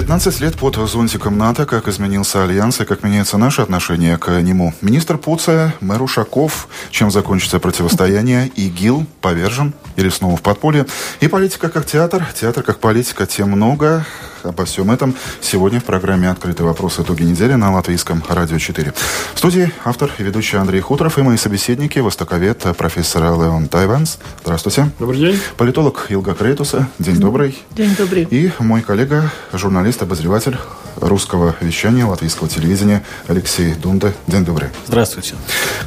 15 0.00 0.40
лет 0.40 0.56
под 0.56 0.76
зонтиком 0.76 1.36
НАТО, 1.36 1.66
как 1.66 1.86
изменился 1.86 2.42
Альянс 2.42 2.80
и 2.80 2.86
как 2.86 3.02
меняется 3.02 3.36
наше 3.36 3.60
отношение 3.60 4.16
к 4.16 4.30
нему. 4.40 4.72
Министр 4.80 5.18
Пуция, 5.18 5.74
мэр 5.82 6.00
Ушаков, 6.00 6.68
чем 6.90 7.10
закончится 7.10 7.58
противостояние, 7.58 8.48
ИГИЛ 8.56 9.04
повержен 9.20 9.74
или 9.96 10.08
снова 10.08 10.38
в 10.38 10.42
подполье. 10.42 10.86
И 11.20 11.28
политика 11.28 11.68
как 11.68 11.84
театр, 11.84 12.26
театр 12.34 12.62
как 12.62 12.78
политика, 12.78 13.26
тем 13.26 13.50
много. 13.50 14.06
Обо 14.42 14.64
всем 14.64 14.90
этом 14.90 15.14
сегодня 15.40 15.80
в 15.80 15.84
программе 15.84 16.30
«Открытый 16.30 16.64
вопрос. 16.64 16.98
Итоги 16.98 17.22
недели» 17.22 17.54
на 17.54 17.72
Латвийском 17.74 18.22
радио 18.28 18.58
4. 18.58 18.94
В 19.34 19.38
студии 19.38 19.70
автор 19.84 20.10
и 20.18 20.22
ведущий 20.22 20.56
Андрей 20.56 20.80
Хуторов 20.80 21.18
и 21.18 21.22
мои 21.22 21.36
собеседники, 21.36 21.98
востоковед 21.98 22.64
профессор 22.76 23.22
Леон 23.22 23.68
Тайванс. 23.68 24.18
Здравствуйте. 24.42 24.90
Добрый 24.98 25.18
день. 25.18 25.38
Политолог 25.56 26.06
Илга 26.08 26.34
Крейтуса. 26.34 26.88
День 26.98 27.16
добрый. 27.16 27.58
День 27.72 27.94
добрый. 27.96 28.26
И 28.30 28.50
мой 28.58 28.80
коллега, 28.80 29.30
журналист, 29.52 30.02
обозреватель 30.02 30.56
русского 30.96 31.54
вещания 31.60 32.06
латвийского 32.06 32.48
телевидения 32.48 33.04
Алексей 33.28 33.74
Дунда. 33.74 34.14
День 34.26 34.44
добрый. 34.44 34.70
Здравствуйте. 34.86 35.34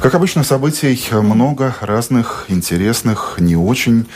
Как 0.00 0.14
обычно, 0.14 0.44
событий 0.44 0.98
много, 1.10 1.74
разных, 1.80 2.44
интересных, 2.48 3.36
не 3.38 3.56
очень. 3.56 4.06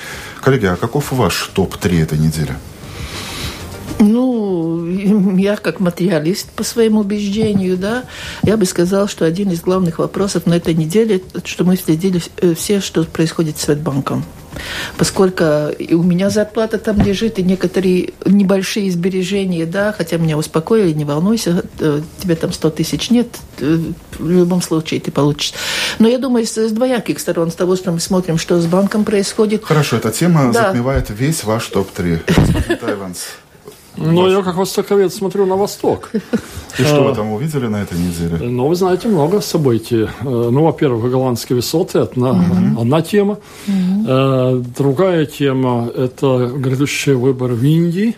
Коллеги, 0.41 0.67
а 0.67 0.77
каков 0.77 1.11
ваш 1.11 1.51
топ-3 1.55 2.03
этой 2.03 2.19
недели? 2.19 2.55
Ну, 3.99 4.87
я 5.37 5.57
как 5.57 5.81
материалист 5.81 6.51
по 6.51 6.63
своему 6.63 7.01
убеждению, 7.01 7.77
да, 7.77 8.05
я 8.43 8.57
бы 8.57 8.65
сказал, 8.65 9.09
что 9.09 9.25
один 9.25 9.51
из 9.51 9.61
главных 9.61 9.99
вопросов 9.99 10.47
на 10.47 10.55
этой 10.55 10.75
неделе, 10.75 11.23
что 11.45 11.65
мы 11.65 11.77
следили 11.77 12.23
э, 12.39 12.55
все, 12.55 12.81
что 12.81 13.05
происходит 13.05 13.59
с 13.59 13.63
Светбанком. 13.63 14.25
Поскольку 14.97 15.69
и 15.79 15.95
у 15.95 16.03
меня 16.03 16.31
зарплата 16.31 16.79
там 16.79 17.01
лежит, 17.01 17.39
и 17.39 17.43
некоторые 17.43 18.15
небольшие 18.25 18.91
сбережения, 18.91 19.67
да, 19.67 19.93
хотя 19.93 20.17
меня 20.17 20.37
успокоили, 20.37 20.93
не 20.93 21.05
волнуйся, 21.05 21.63
э, 21.79 22.01
тебе 22.21 22.35
там 22.35 22.53
100 22.53 22.71
тысяч 22.71 23.11
нет, 23.11 23.29
э, 23.61 23.79
в 24.19 24.29
любом 24.29 24.63
случае 24.63 25.01
ты 25.01 25.11
получишь. 25.11 25.53
Но 25.99 26.09
я 26.09 26.19
думаю, 26.19 26.47
с, 26.47 26.57
с 26.57 26.73
двояких 26.73 27.19
сторон, 27.21 27.51
с 27.51 27.55
того, 27.55 27.77
что 27.77 27.93
мы 27.93 28.01
смотрим, 28.01 28.39
что 28.39 28.61
с 28.61 28.67
банком 28.67 29.05
происходит. 29.05 29.65
Хорошо, 29.65 29.97
эта 29.97 30.11
тема 30.11 30.53
да. 30.53 30.69
затмевает 30.69 31.11
весь 31.11 31.45
ваш 31.45 31.67
топ-3. 31.67 32.21
Тайванс. 33.99 34.19
Ну, 34.19 34.31
я 34.31 34.43
как 34.43 34.57
востоковед 34.57 35.13
смотрю 35.13 35.47
на 35.47 35.57
восток. 35.57 36.11
И 36.79 36.83
что 36.83 37.03
вы 37.03 37.15
там 37.15 37.33
увидели 37.33 37.67
на 37.67 37.83
этой 37.83 37.99
неделе? 37.99 38.39
Ну, 38.49 38.69
вы 38.69 38.75
знаете, 38.75 39.09
много 39.09 39.41
событий. 39.41 40.05
Э, 40.05 40.09
ну, 40.25 40.65
во-первых, 40.65 41.11
голландские 41.11 41.57
высоты– 41.57 41.99
это 42.01 42.13
одна, 42.13 42.45
одна 42.81 43.03
тема. 43.03 43.39
Э, 43.67 44.63
другая 44.79 45.27
тема– 45.27 45.91
это 45.97 46.51
грядущие 46.57 47.17
выборы 47.17 47.55
в 47.55 47.65
Индии. 47.65 48.15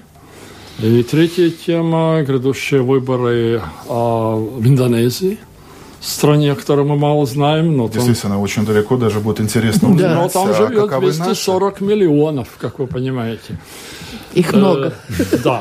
И 0.78 1.03
третья 1.03 1.50
тема– 1.50 2.22
грядущие 2.27 2.83
выборы 2.83 3.61
а, 3.89 4.34
в 4.37 4.67
Индонезии 4.67 5.39
стране, 6.00 6.53
о 6.53 6.55
которой 6.55 6.87
мы 6.87 6.97
мало 6.97 7.27
знаем. 7.27 7.77
Но 7.77 7.89
Действительно, 7.89 8.34
там... 8.34 8.42
очень 8.42 8.65
далеко, 8.65 8.97
даже 8.97 9.20
будет 9.20 9.41
интересно 9.41 9.91
узнать. 9.91 10.03
Да. 10.03 10.15
Но 10.15 10.28
там 10.28 10.50
а 10.50 10.55
живет 10.55 10.89
240 10.89 11.81
наши? 11.81 11.84
миллионов, 11.84 12.48
как 12.59 12.78
вы 12.78 12.87
понимаете. 12.87 13.59
Их 14.34 14.53
много. 14.53 14.95
Э, 15.19 15.36
да. 15.42 15.61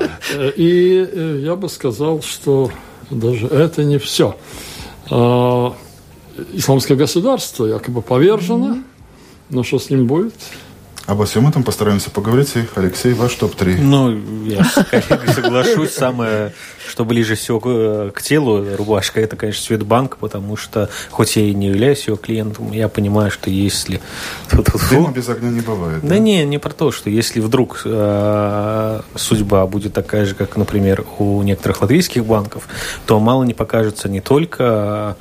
И 0.56 1.08
э, 1.12 1.40
я 1.44 1.56
бы 1.56 1.70
сказал, 1.70 2.22
что 2.22 2.72
даже 3.10 3.48
это 3.48 3.84
не 3.84 3.98
все. 3.98 4.38
Э, 5.10 5.72
исламское 6.54 6.98
государство 6.98 7.66
якобы 7.66 8.02
повержено, 8.02 8.78
но 9.50 9.64
что 9.64 9.80
с 9.80 9.90
ним 9.90 10.08
будет? 10.08 10.34
Обо 11.10 11.26
всем 11.26 11.48
этом 11.48 11.64
постараемся 11.64 12.12
поговорить. 12.12 12.56
И, 12.56 12.68
Алексей, 12.76 13.14
ваш 13.14 13.34
топ-3. 13.34 13.82
Ну, 13.82 14.46
я 14.46 14.64
с 14.64 15.34
соглашусь. 15.34 15.90
Самое, 15.92 16.54
что 16.88 17.04
ближе 17.04 17.34
всего 17.34 17.60
к, 17.60 18.12
к 18.12 18.22
телу 18.22 18.64
рубашка, 18.78 19.20
это, 19.20 19.36
конечно, 19.36 19.64
Светбанк, 19.64 20.18
потому 20.18 20.56
что, 20.56 20.88
хоть 21.10 21.36
я 21.36 21.46
и 21.46 21.56
не 21.56 21.70
являюсь 21.70 22.06
его 22.06 22.16
клиентом, 22.16 22.72
я 22.74 22.88
понимаю, 22.90 23.32
что 23.32 23.50
если... 23.50 24.02
Дыма 24.92 25.12
без 25.12 25.28
огня 25.30 25.50
не 25.50 25.62
бывает. 25.62 26.04
Да, 26.04 26.10
да 26.10 26.20
не, 26.20 26.46
не 26.46 26.60
про 26.60 26.70
то, 26.70 26.92
что 26.92 27.10
если 27.10 27.40
вдруг 27.40 27.82
э, 27.86 29.02
судьба 29.16 29.66
будет 29.66 29.94
такая 29.94 30.28
же, 30.28 30.36
как, 30.36 30.58
например, 30.58 31.06
у 31.18 31.42
некоторых 31.42 31.82
латвийских 31.82 32.24
банков, 32.24 32.68
то 33.08 33.20
мало 33.20 33.44
не 33.46 33.56
покажется 33.56 34.10
не 34.10 34.22
только... 34.22 35.18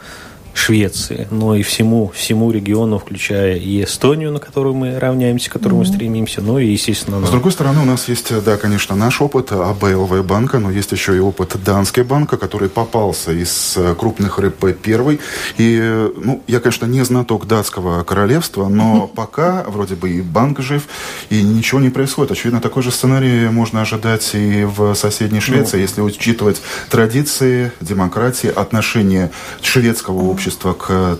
Швеции, 0.58 1.28
но 1.30 1.54
и 1.54 1.62
всему, 1.62 2.12
всему 2.14 2.50
региону, 2.50 2.98
включая 2.98 3.56
и 3.56 3.84
Эстонию, 3.84 4.32
на 4.32 4.40
которую 4.40 4.74
мы 4.74 4.98
равняемся, 4.98 5.48
к 5.50 5.52
которому 5.52 5.82
mm-hmm. 5.82 5.86
мы 5.86 5.94
стремимся, 5.94 6.40
ну 6.42 6.58
и, 6.58 6.66
естественно... 6.66 7.24
С 7.24 7.30
другой 7.30 7.52
стороны, 7.52 7.80
у 7.80 7.84
нас 7.84 8.08
есть, 8.08 8.32
да, 8.44 8.56
конечно, 8.56 8.96
наш 8.96 9.20
опыт 9.22 9.52
АБЛВ 9.52 10.24
банка, 10.26 10.58
но 10.58 10.70
есть 10.70 10.90
еще 10.90 11.16
и 11.16 11.20
опыт 11.20 11.56
Данской 11.64 12.02
банка, 12.02 12.36
который 12.36 12.68
попался 12.68 13.32
из 13.32 13.74
э, 13.76 13.94
крупных 13.96 14.40
РП 14.40 14.76
первый. 14.82 15.20
И, 15.58 16.10
ну, 16.16 16.42
я, 16.48 16.58
конечно, 16.58 16.86
не 16.86 17.04
знаток 17.04 17.46
датского 17.46 18.02
королевства, 18.02 18.68
но 18.68 19.04
mm-hmm. 19.04 19.14
пока 19.14 19.64
вроде 19.68 19.94
бы 19.94 20.10
и 20.10 20.20
банк 20.20 20.60
жив, 20.60 20.88
и 21.30 21.40
ничего 21.40 21.80
не 21.80 21.90
происходит. 21.90 22.32
Очевидно, 22.32 22.60
такой 22.60 22.82
же 22.82 22.90
сценарий 22.90 23.48
можно 23.48 23.82
ожидать 23.82 24.30
и 24.34 24.64
в 24.64 24.94
соседней 24.94 25.40
Швеции, 25.40 25.78
mm-hmm. 25.78 25.82
если 25.82 26.00
учитывать 26.00 26.60
традиции, 26.90 27.70
демократии, 27.80 28.48
отношения 28.48 29.30
шведского 29.62 30.24
общества 30.24 30.47
общества 30.48 30.72
к 30.72 31.18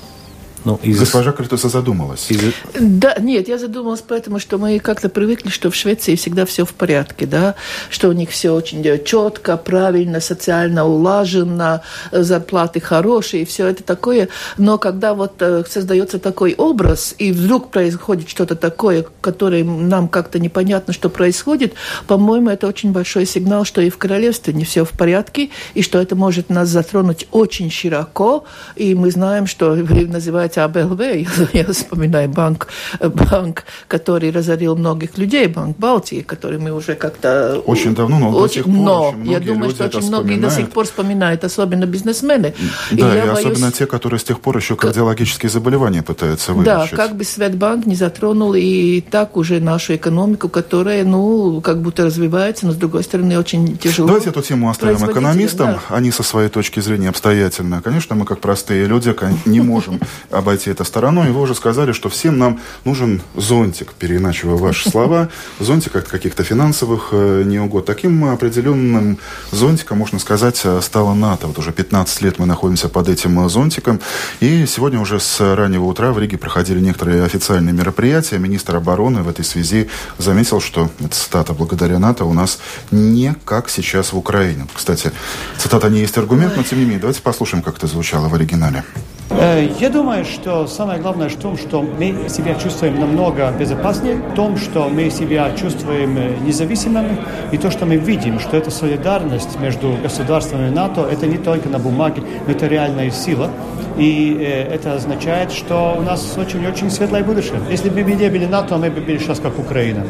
ну, 0.64 0.78
из... 0.82 0.98
Госпожа 0.98 1.32
Критуса 1.32 1.68
задумалась. 1.68 2.30
Из... 2.30 2.40
Да, 2.78 3.16
нет, 3.18 3.48
я 3.48 3.58
задумалась 3.58 4.02
поэтому, 4.06 4.38
что 4.38 4.58
мы 4.58 4.78
как-то 4.78 5.08
привыкли, 5.08 5.50
что 5.50 5.70
в 5.70 5.74
Швеции 5.74 6.16
всегда 6.16 6.46
все 6.46 6.64
в 6.64 6.74
порядке, 6.74 7.26
да, 7.26 7.54
что 7.90 8.08
у 8.08 8.12
них 8.12 8.30
все 8.30 8.50
очень 8.50 8.82
четко, 9.04 9.56
правильно, 9.56 10.20
социально 10.20 10.84
улажено, 10.84 11.82
зарплаты 12.12 12.80
хорошие, 12.80 13.44
все 13.44 13.66
это 13.66 13.82
такое. 13.82 14.28
Но 14.56 14.78
когда 14.78 15.14
вот 15.14 15.34
э, 15.40 15.64
создается 15.68 16.18
такой 16.18 16.54
образ, 16.54 17.14
и 17.18 17.32
вдруг 17.32 17.70
происходит 17.70 18.28
что-то 18.28 18.56
такое, 18.56 19.04
которое 19.20 19.64
нам 19.64 20.08
как-то 20.08 20.38
непонятно, 20.38 20.92
что 20.92 21.08
происходит, 21.08 21.74
по-моему, 22.06 22.50
это 22.50 22.66
очень 22.66 22.92
большой 22.92 23.26
сигнал, 23.26 23.64
что 23.64 23.80
и 23.80 23.90
в 23.90 23.98
королевстве 23.98 24.54
не 24.54 24.64
все 24.64 24.84
в 24.84 24.90
порядке, 24.90 25.50
и 25.74 25.82
что 25.82 26.00
это 26.00 26.16
может 26.16 26.50
нас 26.50 26.68
затронуть 26.68 27.26
очень 27.30 27.70
широко, 27.70 28.44
и 28.76 28.94
мы 28.94 29.10
знаем, 29.10 29.46
что 29.46 29.70
вы 29.88 30.06
называется 30.48 30.64
АБЛВ, 30.64 31.50
я 31.52 31.64
вспоминаю 31.72 32.28
банк, 32.28 32.68
банк, 33.00 33.64
который 33.86 34.30
разорил 34.30 34.76
многих 34.76 35.18
людей, 35.18 35.46
Банк 35.46 35.78
Балтии, 35.78 36.20
который 36.22 36.58
мы 36.58 36.72
уже 36.72 36.94
как-то... 36.94 37.62
Очень 37.66 37.94
давно, 37.94 38.18
но 38.18 38.30
очень, 38.30 38.40
до 38.40 38.48
сих 38.48 38.64
пор 38.64 38.74
Но 38.74 39.14
я 39.24 39.40
думаю, 39.40 39.70
что 39.70 39.84
очень 39.84 40.08
многие 40.08 40.38
до 40.38 40.50
сих 40.50 40.70
пор 40.70 40.84
вспоминают, 40.84 41.44
особенно 41.44 41.86
бизнесмены. 41.86 42.54
Да, 42.90 43.14
и, 43.14 43.16
и 43.16 43.20
особенно 43.20 43.60
боюсь... 43.60 43.74
те, 43.74 43.86
которые 43.86 44.20
с 44.20 44.24
тех 44.24 44.40
пор 44.40 44.56
еще 44.56 44.76
кардиологические 44.76 45.50
заболевания 45.50 46.02
пытаются 46.02 46.52
вылечить. 46.52 46.90
Да, 46.90 46.96
как 46.96 47.16
бы 47.16 47.24
Светбанк 47.24 47.86
не 47.86 47.94
затронул 47.94 48.54
и 48.54 49.00
так 49.00 49.36
уже 49.36 49.60
нашу 49.60 49.96
экономику, 49.96 50.48
которая, 50.48 51.04
ну, 51.04 51.60
как 51.60 51.80
будто 51.82 52.04
развивается, 52.04 52.66
но 52.66 52.72
с 52.72 52.76
другой 52.76 53.02
стороны 53.04 53.38
очень 53.38 53.76
тяжело. 53.76 54.08
Давайте 54.08 54.30
эту 54.30 54.42
тему 54.42 54.70
оставим 54.70 55.10
экономистам. 55.10 55.80
Да. 55.88 55.96
Они 55.96 56.10
со 56.10 56.22
своей 56.22 56.48
точки 56.48 56.80
зрения 56.80 57.08
обстоятельно. 57.08 57.82
Конечно, 57.82 58.14
мы 58.14 58.24
как 58.24 58.40
простые 58.40 58.86
люди 58.86 59.14
не 59.46 59.60
можем 59.60 60.00
обойти 60.38 60.70
это 60.70 60.84
стороной. 60.84 61.30
Вы 61.30 61.40
уже 61.40 61.54
сказали, 61.54 61.92
что 61.92 62.08
всем 62.08 62.38
нам 62.38 62.60
нужен 62.84 63.22
зонтик, 63.36 63.92
переиначивая 63.92 64.56
ваши 64.56 64.88
слова. 64.88 65.28
Зонтик 65.60 65.96
от 65.96 66.08
каких-то 66.08 66.44
финансовых 66.44 67.08
э, 67.12 67.42
неугод. 67.44 67.86
Таким 67.86 68.24
определенным 68.24 69.18
зонтиком, 69.50 69.98
можно 69.98 70.18
сказать, 70.18 70.60
э, 70.64 70.80
стало 70.82 71.14
НАТО. 71.14 71.48
Вот 71.48 71.58
уже 71.58 71.72
15 71.72 72.22
лет 72.22 72.38
мы 72.38 72.46
находимся 72.46 72.88
под 72.88 73.08
этим 73.08 73.44
э, 73.44 73.48
зонтиком. 73.48 74.00
И 74.40 74.66
сегодня 74.66 75.00
уже 75.00 75.20
с 75.20 75.40
раннего 75.40 75.84
утра 75.84 76.12
в 76.12 76.18
Риге 76.18 76.38
проходили 76.38 76.80
некоторые 76.80 77.24
официальные 77.24 77.72
мероприятия. 77.72 78.38
Министр 78.38 78.76
обороны 78.76 79.22
в 79.22 79.28
этой 79.28 79.44
связи 79.44 79.88
заметил, 80.18 80.60
что, 80.60 80.90
цитата, 81.10 81.52
благодаря 81.52 81.98
НАТО 81.98 82.24
у 82.24 82.32
нас 82.32 82.58
не 82.90 83.34
как 83.44 83.68
сейчас 83.68 84.12
в 84.12 84.18
Украине. 84.18 84.66
Кстати, 84.74 85.12
цитата 85.58 85.88
не 85.88 86.00
есть 86.00 86.16
аргумент, 86.18 86.56
но 86.56 86.62
тем 86.62 86.78
не 86.78 86.84
менее, 86.84 87.00
давайте 87.00 87.22
послушаем, 87.22 87.62
как 87.62 87.76
это 87.76 87.86
звучало 87.86 88.28
в 88.28 88.34
оригинале. 88.34 88.84
Э, 89.30 89.68
я 89.78 89.90
думаю, 89.90 90.24
что 90.24 90.66
самое 90.66 91.00
главное 91.00 91.28
в 91.28 91.36
том, 91.36 91.56
что 91.56 91.82
мы 91.82 92.28
себя 92.28 92.54
чувствуем 92.54 92.98
намного 92.98 93.50
безопаснее, 93.50 94.16
в 94.16 94.34
том, 94.34 94.56
что 94.56 94.88
мы 94.88 95.10
себя 95.10 95.50
чувствуем 95.56 96.16
э, 96.16 96.36
независимыми, 96.40 97.18
и 97.52 97.58
то, 97.58 97.70
что 97.70 97.84
мы 97.84 97.96
видим, 97.96 98.40
что 98.40 98.56
эта 98.56 98.70
солидарность 98.70 99.60
между 99.60 99.92
государствами 100.02 100.70
НАТО, 100.70 101.06
это 101.10 101.26
не 101.26 101.38
только 101.38 101.68
на 101.68 101.78
бумаге, 101.78 102.22
но 102.46 102.52
это 102.52 102.66
реальная 102.66 103.10
сила. 103.10 103.50
И 103.98 104.36
э, 104.40 104.74
это 104.74 104.94
означает, 104.94 105.52
что 105.52 105.96
у 105.98 106.02
нас 106.02 106.36
очень-очень 106.36 106.90
светлое 106.90 107.22
будущее. 107.22 107.60
Если 107.70 107.90
бы 107.90 108.02
мы 108.04 108.12
не 108.12 108.30
были 108.30 108.46
НАТО, 108.46 108.78
мы 108.78 108.90
бы 108.90 109.00
были 109.00 109.18
сейчас 109.18 109.40
как 109.40 109.58
Украина. 109.58 110.04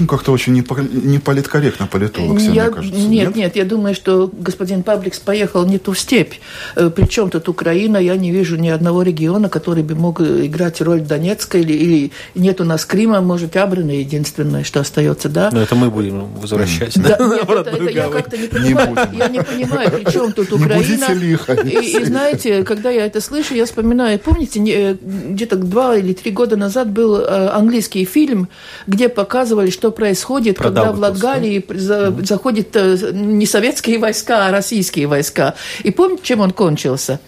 Ну, 0.00 0.06
как-то 0.06 0.32
очень 0.32 0.52
не, 0.54 0.64
не 1.06 1.18
политкорректно 1.18 1.86
политолог 1.86 2.40
я, 2.40 2.64
мне 2.64 2.70
кажется. 2.70 2.98
Нет, 2.98 3.08
нет, 3.08 3.36
нет, 3.36 3.56
я 3.56 3.64
думаю, 3.64 3.94
что 3.94 4.30
господин 4.32 4.82
Пабликс 4.82 5.18
поехал 5.18 5.66
не 5.66 5.78
ту 5.78 5.94
степь. 5.94 6.34
Э, 6.74 6.90
Причем 6.90 7.30
тут 7.30 7.48
Украина, 7.48 7.98
я 7.98 8.16
не 8.16 8.32
вижу 8.32 8.56
ни 8.56 8.68
одного 8.68 9.02
региона, 9.02 9.48
который 9.48 9.82
бы 9.82 9.94
мог 9.94 10.20
играть 10.20 10.80
роль 10.80 11.02
Донецка, 11.02 11.58
или, 11.58 11.72
или 11.72 12.12
нет 12.34 12.60
у 12.60 12.64
нас 12.64 12.84
Крыма, 12.84 13.20
может, 13.20 13.56
Абрина 13.56 13.92
единственное, 13.92 14.64
что 14.64 14.80
остается, 14.80 15.28
да? 15.28 15.50
Но 15.52 15.60
это 15.60 15.74
мы 15.74 15.90
будем 15.90 16.26
возвращать. 16.34 16.94
Да, 17.00 17.18
нет, 17.20 17.48
это, 17.48 17.70
это 17.70 17.90
я 17.90 18.08
как-то 18.08 18.36
не 18.36 18.48
понимаю. 18.48 18.96
Не 19.12 19.18
я 19.18 19.28
не 19.28 19.42
понимаю, 19.42 19.90
при 19.90 20.10
чем 20.10 20.32
тут 20.32 20.52
Украина. 20.52 21.12
Лихо, 21.12 21.52
и, 21.52 22.00
и 22.00 22.04
знаете, 22.04 22.62
когда 22.64 22.90
я 22.90 23.06
это 23.06 23.20
слышу, 23.20 23.54
я 23.54 23.66
вспоминаю, 23.66 24.18
помните, 24.18 24.60
э, 24.66 24.96
где-то 25.02 25.56
два 25.56 25.96
или 25.96 26.12
три 26.12 26.30
года 26.30 26.56
назад 26.56 26.90
был 26.90 27.16
э, 27.16 27.48
английский 27.48 28.04
фильм, 28.04 28.48
где 28.86 29.08
показывали, 29.08 29.70
что 29.70 29.89
происходит, 29.90 30.56
Про 30.56 30.64
когда 30.64 30.92
в 30.92 30.98
Латгалии 30.98 31.64
за, 31.68 32.10
заходят 32.22 32.68
э, 32.74 32.96
не 33.12 33.46
советские 33.46 33.98
войска, 33.98 34.46
а 34.46 34.50
российские 34.50 35.06
войска. 35.06 35.54
И 35.82 35.90
помните, 35.90 36.22
чем 36.24 36.40
он 36.40 36.50
кончился? 36.50 37.20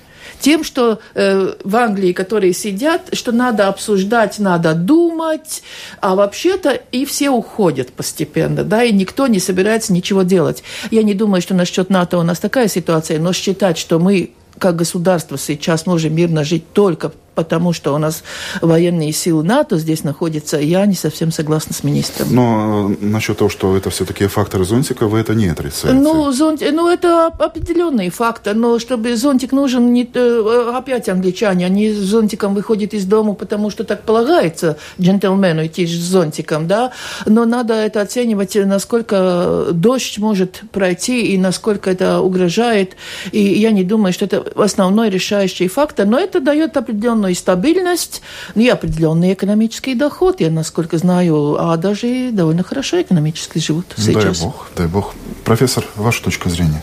тем, 0.43 0.65
что 0.65 0.99
э, 1.15 1.55
в 1.63 1.77
Англии, 1.77 2.13
которые 2.13 2.53
сидят, 2.53 3.11
что 3.13 3.33
надо 3.33 3.69
обсуждать, 3.69 4.39
надо 4.41 4.75
думать, 4.75 5.63
а 6.01 6.15
вообще-то 6.17 6.73
и 6.91 7.05
все 7.05 7.31
уходят 7.31 7.93
постепенно, 7.93 8.65
да, 8.65 8.83
и 8.83 8.93
никто 8.93 9.29
не 9.29 9.39
собирается 9.39 9.93
ничего 9.93 10.23
делать. 10.23 10.65
Я 10.91 11.05
не 11.05 11.15
думаю, 11.15 11.41
что 11.41 11.55
насчет 11.55 11.91
НАТО 11.91 12.19
у 12.19 12.23
нас 12.23 12.41
такая 12.41 12.69
ситуация, 12.69 13.21
но 13.21 13.33
считать, 13.33 13.79
что 13.79 13.99
мы 14.01 14.33
как 14.59 14.77
государство 14.77 15.39
сейчас 15.39 15.87
можем 15.87 16.15
мирно 16.15 16.45
жить 16.45 16.73
только 16.73 17.13
потому 17.35 17.73
что 17.73 17.95
у 17.95 17.99
нас 17.99 18.23
военные 18.61 19.13
силы 19.13 19.43
НАТО 19.43 19.79
здесь 19.79 20.05
находятся, 20.05 20.59
я 20.59 20.85
не 20.87 20.95
совсем 20.95 21.33
согласна 21.33 21.75
с 21.75 21.83
министром. 21.83 22.29
Но 22.31 22.91
э, 23.01 23.05
насчет 23.05 23.39
того, 23.39 23.51
что 23.51 23.77
это 23.77 23.91
все-таки 23.91 24.27
фактор 24.27 24.65
зонтика, 24.65 25.07
вы 25.07 25.21
это 25.21 25.35
не 25.35 25.49
отрицаете? 25.49 25.99
Ну, 25.99 26.31
зонт... 26.33 26.61
ну 26.61 26.89
это 26.89 27.27
определенный 27.27 28.11
фактор, 28.11 28.55
но 28.55 28.79
чтобы 28.79 29.17
зонтик 29.17 29.53
нужен, 29.53 29.93
не... 29.93 30.09
Э, 30.13 30.73
опять 30.77 31.09
англичане, 31.09 31.67
они 31.67 31.91
с 31.91 31.99
зонтиком 31.99 32.55
выходят 32.55 32.95
из 32.95 33.05
дома, 33.05 33.35
потому 33.35 33.71
что 33.71 33.85
так 33.85 34.03
полагается 34.03 34.77
джентльмену 35.01 35.67
идти 35.67 35.87
с 35.87 35.91
зонтиком, 35.91 36.67
да, 36.67 36.93
но 37.27 37.45
надо 37.45 37.75
это 37.75 38.01
оценивать, 38.01 38.55
насколько 38.55 39.69
дождь 39.73 40.19
может 40.19 40.63
пройти 40.73 41.33
и 41.35 41.39
насколько 41.39 41.91
это 41.91 42.21
угрожает, 42.21 42.97
и 43.31 43.41
я 43.41 43.71
не 43.71 43.85
думаю, 43.85 44.13
что 44.13 44.27
это 44.27 44.45
основной 44.57 45.11
решающий 45.11 45.69
фактор, 45.69 46.07
но 46.07 46.19
это 46.19 46.41
дает 46.41 46.77
определенный 46.77 47.22
определенную 47.23 47.35
стабильность 47.35 48.23
и 48.55 48.69
определенный 48.69 49.33
экономический 49.33 49.95
доход. 49.95 50.41
Я, 50.41 50.51
насколько 50.51 50.99
знаю, 50.99 51.57
а 51.59 51.77
даже 51.77 52.31
довольно 52.33 52.63
хорошо 52.63 53.01
экономически 53.01 53.59
живут 53.59 53.87
сейчас. 53.97 54.39
Дай 54.39 54.47
бог, 54.47 54.69
дай 54.77 54.87
бог. 54.87 55.15
Профессор, 55.45 55.85
ваша 55.97 56.23
точка 56.23 56.49
зрения? 56.49 56.83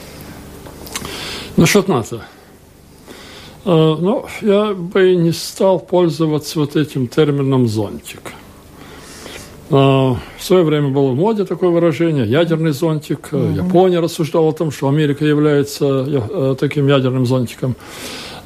Насчет 1.57 1.87
НАТО. 1.87 2.21
А, 3.65 3.97
ну, 3.99 4.25
я 4.41 4.73
бы 4.73 5.15
не 5.15 5.33
стал 5.33 5.79
пользоваться 5.79 6.59
вот 6.59 6.75
этим 6.75 7.07
термином 7.07 7.67
«зонтик». 7.67 8.33
А, 9.71 10.15
в 10.37 10.43
свое 10.43 10.63
время 10.63 10.89
было 10.89 11.11
в 11.11 11.15
моде 11.15 11.45
такое 11.45 11.69
выражение 11.69 12.25
«ядерный 12.25 12.71
зонтик». 12.71 13.29
Угу. 13.31 13.55
Япония 13.55 13.99
рассуждала 13.99 14.49
о 14.49 14.53
том, 14.53 14.71
что 14.71 14.87
Америка 14.87 15.25
является 15.25 15.85
э, 15.85 16.55
таким 16.59 16.87
ядерным 16.87 17.25
зонтиком. 17.25 17.75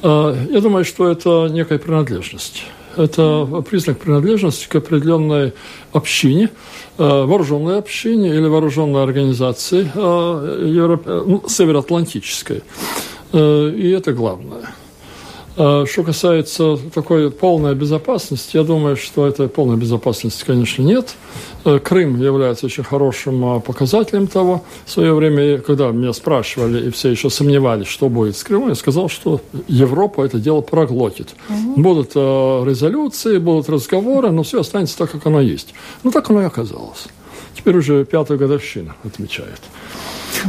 А, 0.04 0.36
я 0.50 0.60
думаю, 0.60 0.84
что 0.84 1.10
это 1.10 1.48
некая 1.50 1.78
принадлежность. 1.78 2.64
Это 2.94 3.46
признак 3.68 3.98
принадлежности 3.98 4.68
к 4.68 4.76
определенной 4.76 5.54
общине, 5.92 6.50
а, 6.98 7.24
вооруженной 7.24 7.78
общине 7.78 8.28
или 8.28 8.46
вооруженной 8.46 9.02
организации 9.02 9.90
а, 9.94 11.24
ну, 11.26 11.42
североатлантической. 11.48 12.62
И 13.32 13.96
это 13.96 14.12
главное. 14.12 14.74
А, 15.56 15.84
что 15.86 16.02
касается 16.02 16.76
такой 16.92 17.30
полной 17.30 17.74
безопасности, 17.74 18.56
я 18.56 18.64
думаю, 18.64 18.96
что 18.96 19.26
этой 19.26 19.48
полной 19.48 19.76
безопасности, 19.76 20.44
конечно, 20.44 20.82
нет. 20.82 21.14
Э, 21.64 21.78
Крым 21.78 22.20
является 22.20 22.66
очень 22.66 22.82
хорошим 22.82 23.44
а, 23.44 23.60
показателем 23.60 24.26
того. 24.26 24.64
В 24.84 24.90
свое 24.90 25.14
время, 25.14 25.58
когда 25.58 25.88
меня 25.90 26.12
спрашивали 26.12 26.88
и 26.88 26.90
все 26.90 27.10
еще 27.10 27.30
сомневались, 27.30 27.86
что 27.86 28.08
будет 28.08 28.36
с 28.36 28.42
Крымом, 28.42 28.70
я 28.70 28.74
сказал, 28.74 29.08
что 29.08 29.40
Европа 29.68 30.24
это 30.24 30.38
дело 30.38 30.60
проглотит. 30.60 31.34
Угу. 31.48 31.80
Будут 31.80 32.12
э, 32.14 32.64
резолюции, 32.66 33.38
будут 33.38 33.68
разговоры, 33.68 34.30
но 34.32 34.42
все 34.42 34.60
останется 34.60 34.98
так, 34.98 35.12
как 35.12 35.26
оно 35.26 35.40
есть. 35.40 35.72
Ну, 36.02 36.10
так 36.10 36.30
оно 36.30 36.42
и 36.42 36.46
оказалось. 36.46 37.06
Теперь 37.54 37.76
уже 37.76 38.04
пятая 38.04 38.38
годовщина 38.38 38.94
отмечает. 39.04 39.60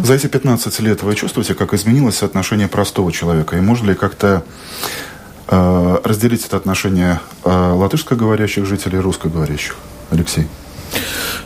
За 0.04 0.14
эти 0.14 0.28
15 0.28 0.80
лет 0.82 1.04
вы 1.04 1.16
чувствуете, 1.16 1.54
как 1.54 1.74
изменилось 1.74 2.24
отношение 2.24 2.68
простого 2.68 3.12
человека? 3.12 3.58
И 3.58 3.62
можно 3.62 3.92
ли 3.92 3.96
как-то 3.96 4.44
э, 5.48 5.98
разделить 6.04 6.46
это 6.46 6.58
отношение 6.58 7.20
э, 7.44 7.50
латышскоговорящих 7.50 8.66
жителей 8.66 8.98
и 8.98 9.02
русскоговорящих? 9.02 9.76
Алексей. 10.12 10.48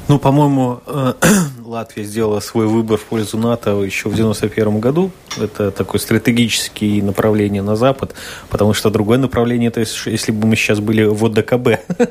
Ну, 0.07 0.17
по-моему, 0.17 0.81
э, 0.87 1.13
Латвия 1.63 2.03
сделала 2.03 2.39
свой 2.39 2.65
выбор 2.65 2.97
в 2.97 3.03
пользу 3.03 3.37
НАТО 3.37 3.81
еще 3.83 4.09
в 4.09 4.13
1991 4.13 4.79
году. 4.79 5.11
Это 5.37 5.69
такое 5.69 6.01
стратегическое 6.01 7.03
направление 7.03 7.61
на 7.61 7.75
Запад, 7.75 8.15
потому 8.49 8.73
что 8.73 8.89
другое 8.89 9.19
направление, 9.19 9.69
то 9.69 9.79
есть, 9.79 9.95
если 10.07 10.31
бы 10.31 10.47
мы 10.47 10.55
сейчас 10.55 10.79
были 10.79 11.03
в 11.03 11.23
ОДКБ, 11.23 11.79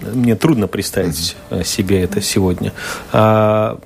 мне 0.00 0.36
трудно 0.36 0.66
представить 0.66 1.36
себе 1.64 2.02
это 2.02 2.20
сегодня. 2.20 2.72
А 3.12 3.78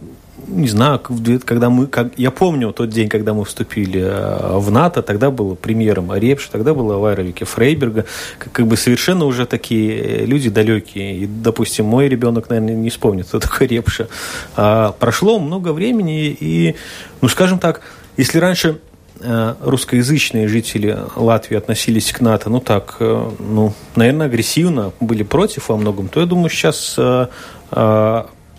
не 0.46 0.68
знаю, 0.68 1.00
когда 1.44 1.70
мы, 1.70 1.86
как, 1.86 2.12
я 2.16 2.30
помню 2.30 2.72
тот 2.72 2.90
день, 2.90 3.08
когда 3.08 3.34
мы 3.34 3.44
вступили 3.44 4.00
э, 4.00 4.58
в 4.58 4.70
НАТО, 4.70 5.02
тогда 5.02 5.30
был 5.30 5.56
премьером 5.56 6.14
Репш, 6.14 6.48
тогда 6.48 6.74
было 6.74 6.98
Вайровике 6.98 7.44
Фрейберга, 7.44 8.04
как, 8.38 8.52
как 8.52 8.66
бы 8.66 8.76
совершенно 8.76 9.24
уже 9.24 9.46
такие 9.46 10.26
люди 10.26 10.50
далекие. 10.50 11.18
И, 11.18 11.26
допустим, 11.26 11.86
мой 11.86 12.08
ребенок, 12.08 12.48
наверное, 12.50 12.74
не 12.74 12.90
вспомнит, 12.90 13.26
кто 13.26 13.40
такой 13.40 13.66
Репша. 13.66 14.08
А, 14.56 14.92
прошло 14.92 15.38
много 15.38 15.72
времени, 15.72 16.36
и, 16.38 16.76
ну, 17.20 17.28
скажем 17.28 17.58
так, 17.58 17.80
если 18.16 18.38
раньше 18.38 18.68
э, 18.68 18.93
русскоязычные 19.20 20.48
жители 20.48 20.98
Латвии 21.16 21.56
относились 21.56 22.12
к 22.12 22.20
НАТО, 22.20 22.50
ну 22.50 22.60
так, 22.60 22.96
э, 23.00 23.30
ну, 23.38 23.72
наверное, 23.96 24.26
агрессивно, 24.26 24.92
были 25.00 25.22
против 25.22 25.68
во 25.68 25.76
многом, 25.76 26.08
то 26.08 26.20
я 26.20 26.26
думаю, 26.26 26.50
сейчас 26.50 26.98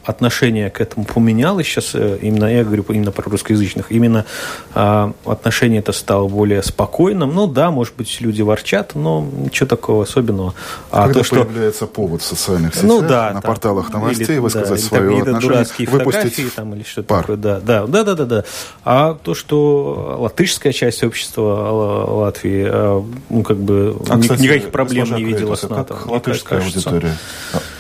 отношение 0.05 0.69
к 0.69 0.81
этому 0.81 1.05
поменялось 1.05 1.67
сейчас, 1.67 1.91
э, 1.93 2.19
именно 2.21 2.45
я 2.45 2.63
говорю 2.63 2.85
именно 2.89 3.11
про 3.11 3.29
русскоязычных, 3.29 3.91
именно 3.91 4.25
э, 4.73 5.11
отношение 5.25 5.79
это 5.79 5.91
стало 5.91 6.27
более 6.27 6.61
спокойным. 6.63 7.33
Ну 7.33 7.47
да, 7.47 7.71
может 7.71 7.95
быть, 7.95 8.21
люди 8.21 8.41
ворчат, 8.41 8.95
но 8.95 9.27
ничего 9.37 9.67
такого 9.67 10.03
особенного. 10.03 10.53
А 10.91 11.03
Когда 11.03 11.19
то, 11.19 11.25
что... 11.25 11.45
появляется 11.45 11.87
повод 11.87 12.21
в 12.21 12.25
социальных 12.25 12.75
сетях, 12.75 12.89
ну, 12.89 13.01
да, 13.01 13.31
на 13.31 13.41
там, 13.41 13.41
порталах 13.41 13.91
новостей, 13.91 14.27
или, 14.27 14.37
высказать 14.37 14.81
да, 14.81 14.87
свое 14.87 15.11
или, 15.11 15.21
отношение, 15.21 15.41
дурацкие 15.41 15.89
выпустить 15.89 16.55
там, 16.55 16.75
или 16.75 16.83
что-то 16.83 17.07
пар. 17.07 17.21
такое. 17.21 17.37
Да, 17.37 17.59
да, 17.59 17.87
да, 17.87 18.03
да, 18.03 18.15
да, 18.15 18.25
да. 18.25 18.43
А 18.83 19.15
то, 19.15 19.33
что 19.33 20.17
латышская 20.19 20.71
часть 20.73 21.03
общества 21.03 22.05
Латвии, 22.25 22.67
э, 22.69 23.01
ну, 23.29 23.43
как 23.43 23.57
бы 23.57 23.97
а, 24.09 24.19
кстати, 24.19 24.41
никаких 24.41 24.71
проблем 24.71 25.15
не 25.15 25.23
видела 25.23 25.55
с 25.55 25.63
НАТО. 25.63 25.95
Как 25.95 26.05
латышская 26.05 26.61
аудитория 26.61 27.15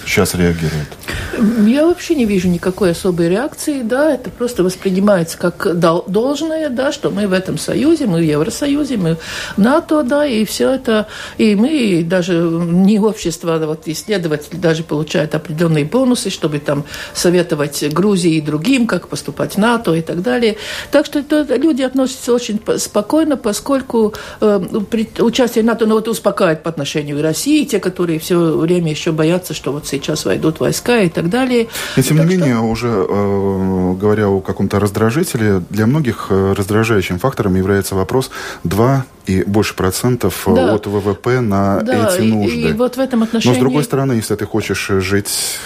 сейчас 0.05 0.33
реагирует? 0.35 0.87
Я 1.67 1.85
вообще 1.85 2.14
не 2.15 2.25
вижу 2.25 2.47
никакой 2.47 2.91
особой 2.91 3.29
реакции, 3.29 3.81
да, 3.81 4.13
это 4.13 4.29
просто 4.29 4.63
воспринимается 4.63 5.37
как 5.37 5.77
должное, 5.79 6.69
да, 6.69 6.91
что 6.91 7.11
мы 7.11 7.27
в 7.27 7.33
этом 7.33 7.57
союзе, 7.57 8.07
мы 8.07 8.19
в 8.19 8.23
Евросоюзе, 8.23 8.97
мы 8.97 9.17
в 9.55 9.57
НАТО, 9.57 10.03
да, 10.03 10.25
и 10.25 10.45
все 10.45 10.71
это, 10.71 11.07
и 11.37 11.55
мы 11.55 12.03
даже 12.03 12.33
не 12.33 12.99
общество, 12.99 13.55
а 13.55 13.65
вот 13.65 13.87
исследователи 13.87 14.57
даже 14.57 14.83
получают 14.83 15.35
определенные 15.35 15.85
бонусы, 15.85 16.29
чтобы 16.29 16.59
там 16.59 16.85
советовать 17.13 17.83
Грузии 17.93 18.35
и 18.35 18.41
другим, 18.41 18.87
как 18.87 19.07
поступать 19.07 19.53
в 19.53 19.57
НАТО 19.57 19.93
и 19.93 20.01
так 20.01 20.21
далее. 20.21 20.57
Так 20.91 21.05
что 21.05 21.19
это, 21.19 21.55
люди 21.55 21.81
относятся 21.81 22.33
очень 22.33 22.59
спокойно, 22.77 23.37
поскольку 23.37 24.13
э, 24.41 24.59
при, 24.89 25.09
участие 25.19 25.63
НАТО, 25.63 25.85
ну, 25.85 25.95
вот 25.95 26.07
успокаивает 26.07 26.63
по 26.63 26.69
отношению 26.69 27.19
к 27.19 27.21
России, 27.21 27.65
те, 27.65 27.79
которые 27.79 28.19
все 28.19 28.37
время 28.37 28.91
еще 28.91 29.11
боятся, 29.11 29.53
что 29.53 29.71
вот 29.71 29.87
сейчас 29.87 30.25
войдут 30.25 30.59
войска 30.59 31.01
и 31.01 31.09
так 31.09 31.29
далее. 31.29 31.67
Тем 32.07 32.17
так 32.17 32.27
не 32.27 32.35
менее, 32.35 32.55
что... 32.55 32.65
уже 32.65 32.87
э, 32.87 33.93
говоря 33.99 34.29
о 34.29 34.41
каком-то 34.41 34.79
раздражителе, 34.79 35.61
для 35.69 35.85
многих 35.85 36.27
э, 36.29 36.53
раздражающим 36.53 37.19
фактором 37.19 37.55
является 37.55 37.95
вопрос 37.95 38.31
2 38.63 39.05
и 39.25 39.43
больше 39.43 39.75
процентов 39.75 40.47
э, 40.47 40.55
да. 40.55 40.73
от 40.73 40.85
ВВП 40.85 41.41
на 41.41 41.81
да, 41.81 42.09
эти 42.09 42.21
нужды. 42.21 42.55
И, 42.55 42.69
и 42.69 42.73
вот 42.73 42.97
в 42.97 42.99
этом 42.99 43.23
отношении... 43.23 43.53
Но 43.53 43.59
с 43.59 43.61
другой 43.61 43.83
стороны, 43.83 44.13
если 44.13 44.35
ты 44.35 44.45
хочешь 44.45 44.87
жить 44.87 45.59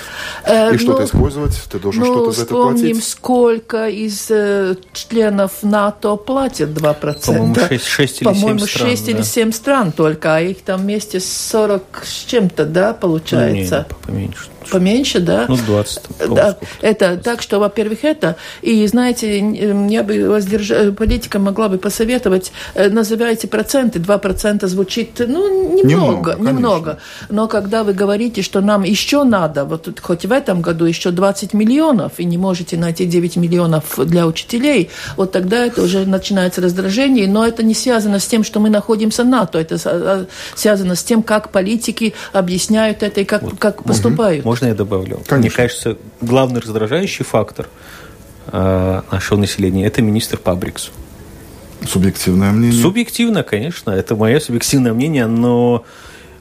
и 0.48 0.78
что-то 0.78 1.02
ну, 1.02 1.06
использовать, 1.06 1.62
ты 1.70 1.80
должен 1.80 2.02
ну, 2.02 2.14
что-то 2.14 2.32
за 2.32 2.44
это 2.44 2.54
платить. 2.54 2.78
вспомним, 2.78 3.02
сколько 3.02 3.88
из 3.90 4.28
э, 4.30 4.76
членов 4.94 5.64
НАТО 5.64 6.16
платят 6.16 6.70
2%. 6.70 7.26
По-моему, 7.26 7.56
6, 7.56 7.86
6 7.86 8.22
или 8.22 8.26
По-моему, 8.26 8.60
7 8.60 8.68
стран. 8.68 8.90
6 8.90 9.06
да. 9.06 9.12
или 9.12 9.22
7 9.22 9.52
стран 9.52 9.92
только, 9.92 10.36
а 10.36 10.40
их 10.40 10.62
там 10.62 10.82
вместе 10.82 11.20
40 11.20 11.84
с 12.04 12.26
чем-то, 12.26 12.66
да, 12.66 12.94
получается? 12.94 13.86
Ну, 13.90 14.14
не, 14.14 14.14
поменьше. 14.14 14.50
Поменьше, 14.72 15.20
да. 15.20 15.46
Ну, 15.48 15.58
20. 15.58 16.02
Да, 16.30 16.58
это 16.82 17.18
так, 17.18 17.42
что, 17.42 17.60
во-первых, 17.60 18.04
это, 18.04 18.36
и, 18.62 18.86
знаете, 18.88 19.40
я 19.90 20.04
бы 20.04 20.30
воздержала, 20.30 20.92
политика 20.92 21.40
могла 21.40 21.70
бы 21.70 21.78
посоветовать, 21.78 22.52
э, 22.76 22.90
называйте 22.90 23.48
проценты, 23.48 24.00
2% 24.00 24.68
звучит, 24.68 25.20
ну, 25.20 25.74
немного, 25.76 26.36
немного, 26.36 26.52
немного. 26.52 26.98
Но 27.30 27.48
когда 27.48 27.84
вы 27.84 27.94
говорите, 27.94 28.42
что 28.42 28.62
нам 28.62 28.84
еще 28.84 29.24
надо, 29.24 29.66
вот 29.66 30.00
хоть 30.02 30.26
в 30.26 30.32
этом 30.32 30.62
году 30.62 30.86
еще 30.86 31.12
20 31.12 31.54
миллионов, 31.54 32.14
и 32.18 32.26
не 32.26 32.38
можете 32.38 32.78
найти 32.78 33.06
9 33.06 33.38
миллионов 33.38 33.98
для 33.98 34.28
учителей, 34.28 34.90
вот 35.18 35.32
тогда 35.32 35.66
это 35.66 35.84
уже 35.84 36.06
начинается 36.06 36.62
раздражение, 36.62 37.28
но 37.28 37.46
это 37.46 37.64
не 37.64 37.74
связано 37.74 38.20
с 38.20 38.28
тем, 38.28 38.44
что 38.44 38.60
мы 38.60 38.70
находимся 38.70 39.24
в 39.24 39.28
НАТО, 39.28 39.60
это 39.60 39.78
а, 39.86 40.26
связано 40.56 40.96
с 40.96 41.04
тем, 41.04 41.24
как 41.24 41.52
политики 41.52 42.14
объясняют 42.34 43.04
это 43.04 43.22
и 43.22 43.26
как, 43.26 43.44
вот. 43.44 43.54
как 43.60 43.84
поступают. 43.84 44.46
Можно 44.50 44.66
я 44.66 44.74
добавлю? 44.74 45.18
Конечно. 45.28 45.38
Мне 45.38 45.50
кажется, 45.52 45.98
главный 46.22 46.60
раздражающий 46.60 47.24
фактор 47.24 47.68
э, 48.48 49.02
нашего 49.12 49.38
населения– 49.38 49.86
это 49.86 50.02
министр 50.02 50.38
Пабрикс. 50.38 50.90
Субъективное 51.88 52.50
мнение? 52.50 52.82
Субъективно, 52.82 53.44
конечно, 53.44 53.92
это 53.92 54.16
мое 54.16 54.40
субъективное 54.40 54.92
мнение, 54.94 55.28
но 55.28 55.86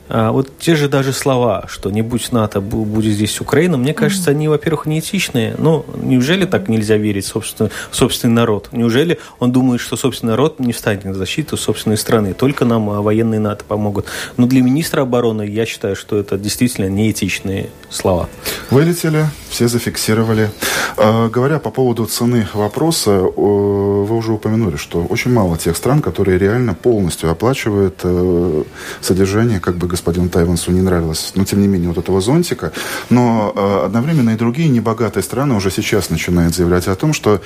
вот 0.09 0.59
те 0.59 0.75
же 0.75 0.89
даже 0.89 1.13
слова, 1.13 1.67
что 1.69 1.91
не 1.91 2.03
будь 2.03 2.33
НАТО, 2.33 2.61
будет 2.61 3.13
здесь 3.13 3.41
Украина, 3.41 3.77
мне 3.77 3.95
кажется, 3.95 4.31
они, 4.31 4.49
во-первых, 4.49 4.87
неэтичные. 4.87 5.55
Ну, 5.59 5.85
неужели 6.03 6.45
так 6.45 6.69
нельзя 6.69 6.97
верить 6.97 7.25
в 7.25 7.29
собственный, 7.29 7.71
собственный 7.91 8.35
народ? 8.35 8.69
Неужели 8.73 9.19
он 9.39 9.53
думает, 9.53 9.81
что 9.81 9.97
собственный 9.97 10.33
народ 10.33 10.61
не 10.61 10.73
встанет 10.73 11.05
на 11.05 11.15
защиту 11.15 11.57
собственной 11.57 11.97
страны? 11.97 12.35
Только 12.35 12.65
нам 12.65 12.89
а, 12.91 13.03
военные 13.03 13.41
НАТО 13.41 13.65
помогут. 13.67 14.07
Но 14.37 14.47
для 14.47 14.63
министра 14.63 15.03
обороны 15.03 15.43
я 15.43 15.67
считаю, 15.67 15.97
что 15.97 16.17
это 16.17 16.39
действительно 16.39 16.89
неэтичные 16.89 17.71
слова. 17.91 18.29
Вылетели, 18.71 19.27
все 19.51 19.69
зафиксировали. 19.69 20.51
А, 20.97 21.29
говоря 21.29 21.59
по 21.59 21.71
поводу 21.71 22.07
цены 22.07 22.47
вопроса, 22.55 23.13
вы 23.21 24.17
уже 24.17 24.33
упомянули, 24.33 24.77
что 24.77 25.05
очень 25.05 25.33
мало 25.33 25.57
тех 25.57 25.77
стран, 25.77 26.01
которые 26.01 26.39
реально 26.39 26.75
полностью 26.75 27.31
оплачивают 27.31 28.01
э, 28.03 28.65
содержание 29.01 29.61
как 29.61 29.77
бы 29.77 29.87
господину 29.99 30.29
Тайвансу 30.29 30.71
не 30.71 30.81
нравилось, 30.81 31.33
но 31.35 31.45
тем 31.45 31.61
не 31.61 31.67
менее 31.67 31.89
вот 31.89 31.99
этого 31.99 32.21
зонтика. 32.21 32.73
Но 33.11 33.53
э, 33.55 33.87
одновременно 33.87 34.31
и 34.31 34.37
другие 34.37 34.69
небогатые 34.69 35.25
страны 35.25 35.55
уже 35.55 35.71
сейчас 35.71 36.11
начинают 36.11 36.55
заявлять 36.55 36.87
о 36.87 36.95
том, 36.95 37.13
что 37.13 37.41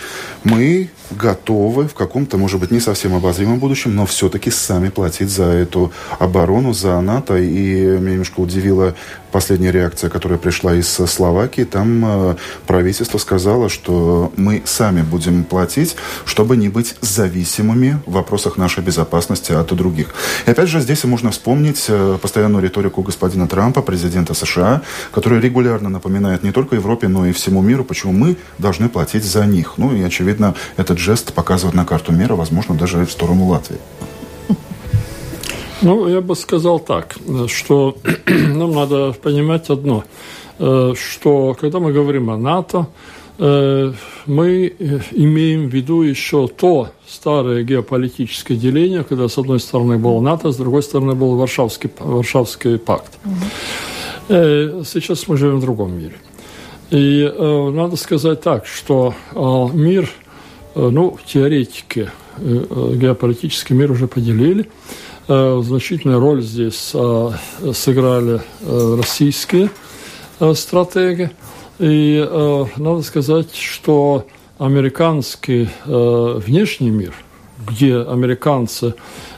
мы 0.44 0.90
готовы 1.10 1.88
в 1.88 1.94
каком-то, 1.94 2.36
может 2.36 2.60
быть, 2.60 2.70
не 2.70 2.80
совсем 2.80 3.14
обозримом 3.14 3.58
будущем, 3.58 3.96
но 3.96 4.04
все-таки 4.04 4.50
сами 4.50 4.90
платить 4.90 5.30
за 5.30 5.44
эту 5.44 5.92
оборону, 6.18 6.74
за 6.74 7.00
НАТО. 7.00 7.38
И 7.38 7.98
меня 7.98 8.12
немножко 8.12 8.40
удивила 8.40 8.94
последняя 9.32 9.72
реакция, 9.72 10.10
которая 10.10 10.38
пришла 10.38 10.74
из 10.74 10.88
Словакии. 10.88 11.64
Там 11.64 12.04
э, 12.04 12.36
правительство 12.66 13.18
сказало, 13.18 13.68
что 13.68 14.32
мы 14.36 14.62
сами 14.64 15.02
будем 15.02 15.44
платить, 15.44 15.96
чтобы 16.24 16.56
не 16.56 16.68
быть 16.68 16.94
зависимыми 17.00 18.00
в 18.06 18.12
вопросах 18.12 18.56
нашей 18.56 18.84
безопасности 18.84 19.52
от 19.52 19.74
других. 19.74 20.14
И 20.46 20.50
опять 20.50 20.68
же, 20.68 20.80
здесь 20.80 21.02
можно 21.04 21.30
вспомнить 21.30 21.86
э, 21.88 22.18
постоянную 22.20 22.62
риторику 22.62 23.02
господина 23.02 23.48
Трампа, 23.48 23.82
президента 23.82 24.34
США, 24.34 24.82
который 25.12 25.40
регулярно 25.40 25.88
напоминает 25.88 26.42
не 26.42 26.52
только 26.52 26.76
Европе, 26.76 27.08
но 27.08 27.26
и 27.26 27.32
всему 27.32 27.62
миру, 27.62 27.84
почему 27.84 28.12
мы 28.12 28.36
должны 28.58 28.88
платить 28.88 29.24
за 29.24 29.46
них. 29.46 29.74
Ну 29.78 29.94
и, 29.96 30.02
очевидно, 30.02 30.54
этот 30.76 30.98
жест 30.98 31.32
показывает 31.32 31.74
на 31.74 31.84
карту 31.84 32.12
мира, 32.12 32.34
возможно, 32.34 32.74
даже 32.74 33.06
в 33.06 33.10
сторону 33.10 33.46
Латвии. 33.46 33.78
Ну, 35.82 36.08
я 36.08 36.20
бы 36.20 36.36
сказал 36.36 36.78
так, 36.78 37.16
что 37.48 37.96
нам 38.26 38.72
надо 38.72 39.12
понимать 39.12 39.68
одно, 39.70 40.04
э, 40.58 40.94
что 40.96 41.56
когда 41.60 41.80
мы 41.80 41.92
говорим 41.92 42.30
о 42.30 42.36
НАТО, 42.36 42.86
э, 43.38 43.92
мы 44.26 44.72
имеем 45.10 45.68
в 45.68 45.74
виду 45.74 46.02
еще 46.02 46.46
то 46.46 46.90
старое 47.08 47.64
геополитическое 47.64 48.56
деление, 48.56 49.02
когда 49.02 49.28
с 49.28 49.38
одной 49.38 49.58
стороны 49.58 49.98
было 49.98 50.20
НАТО, 50.20 50.52
с 50.52 50.56
другой 50.56 50.82
стороны 50.82 51.14
был 51.14 51.36
Варшавский, 51.36 51.90
Варшавский 51.98 52.78
пакт. 52.78 53.18
Угу. 53.24 54.84
Сейчас 54.84 55.26
мы 55.26 55.36
живем 55.36 55.58
в 55.58 55.62
другом 55.62 55.98
мире. 55.98 56.14
И 56.92 57.22
э, 57.22 57.70
надо 57.70 57.96
сказать 57.96 58.42
так, 58.42 58.66
что 58.66 59.14
э, 59.34 59.76
мир, 59.76 60.10
э, 60.74 60.88
ну, 60.92 61.16
теоретики, 61.26 62.10
э, 62.36 62.92
геополитический 62.94 63.74
мир 63.74 63.90
уже 63.90 64.06
поделили. 64.06 64.68
Э, 65.28 65.62
значительную 65.64 66.18
роль 66.18 66.42
здесь 66.42 66.90
э, 66.94 67.30
сыграли 67.72 68.40
э, 68.60 68.96
российские 68.96 69.70
стратеги. 70.54 71.30
И 71.78 72.28
надо 72.76 73.02
сказать, 73.02 73.54
что 73.54 74.26
американский 74.58 75.68
внешний 75.84 76.90
мир, 76.90 77.14
где 77.66 77.96
американцы, 77.96 78.94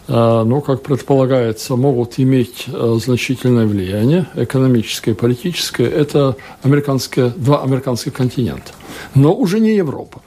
ну, 0.08 0.60
как 0.60 0.82
предполагается, 0.82 1.76
могут 1.76 2.18
иметь 2.18 2.66
значительное 2.66 3.66
влияние, 3.66 4.26
экономическое 4.34 5.12
и 5.12 5.14
политическое, 5.14 5.86
это 5.86 6.36
американские, 6.62 7.30
два 7.30 7.62
американских 7.62 8.12
континента. 8.14 8.72
Но 9.14 9.34
уже 9.34 9.60
не 9.60 9.74
Европа. 9.76 10.20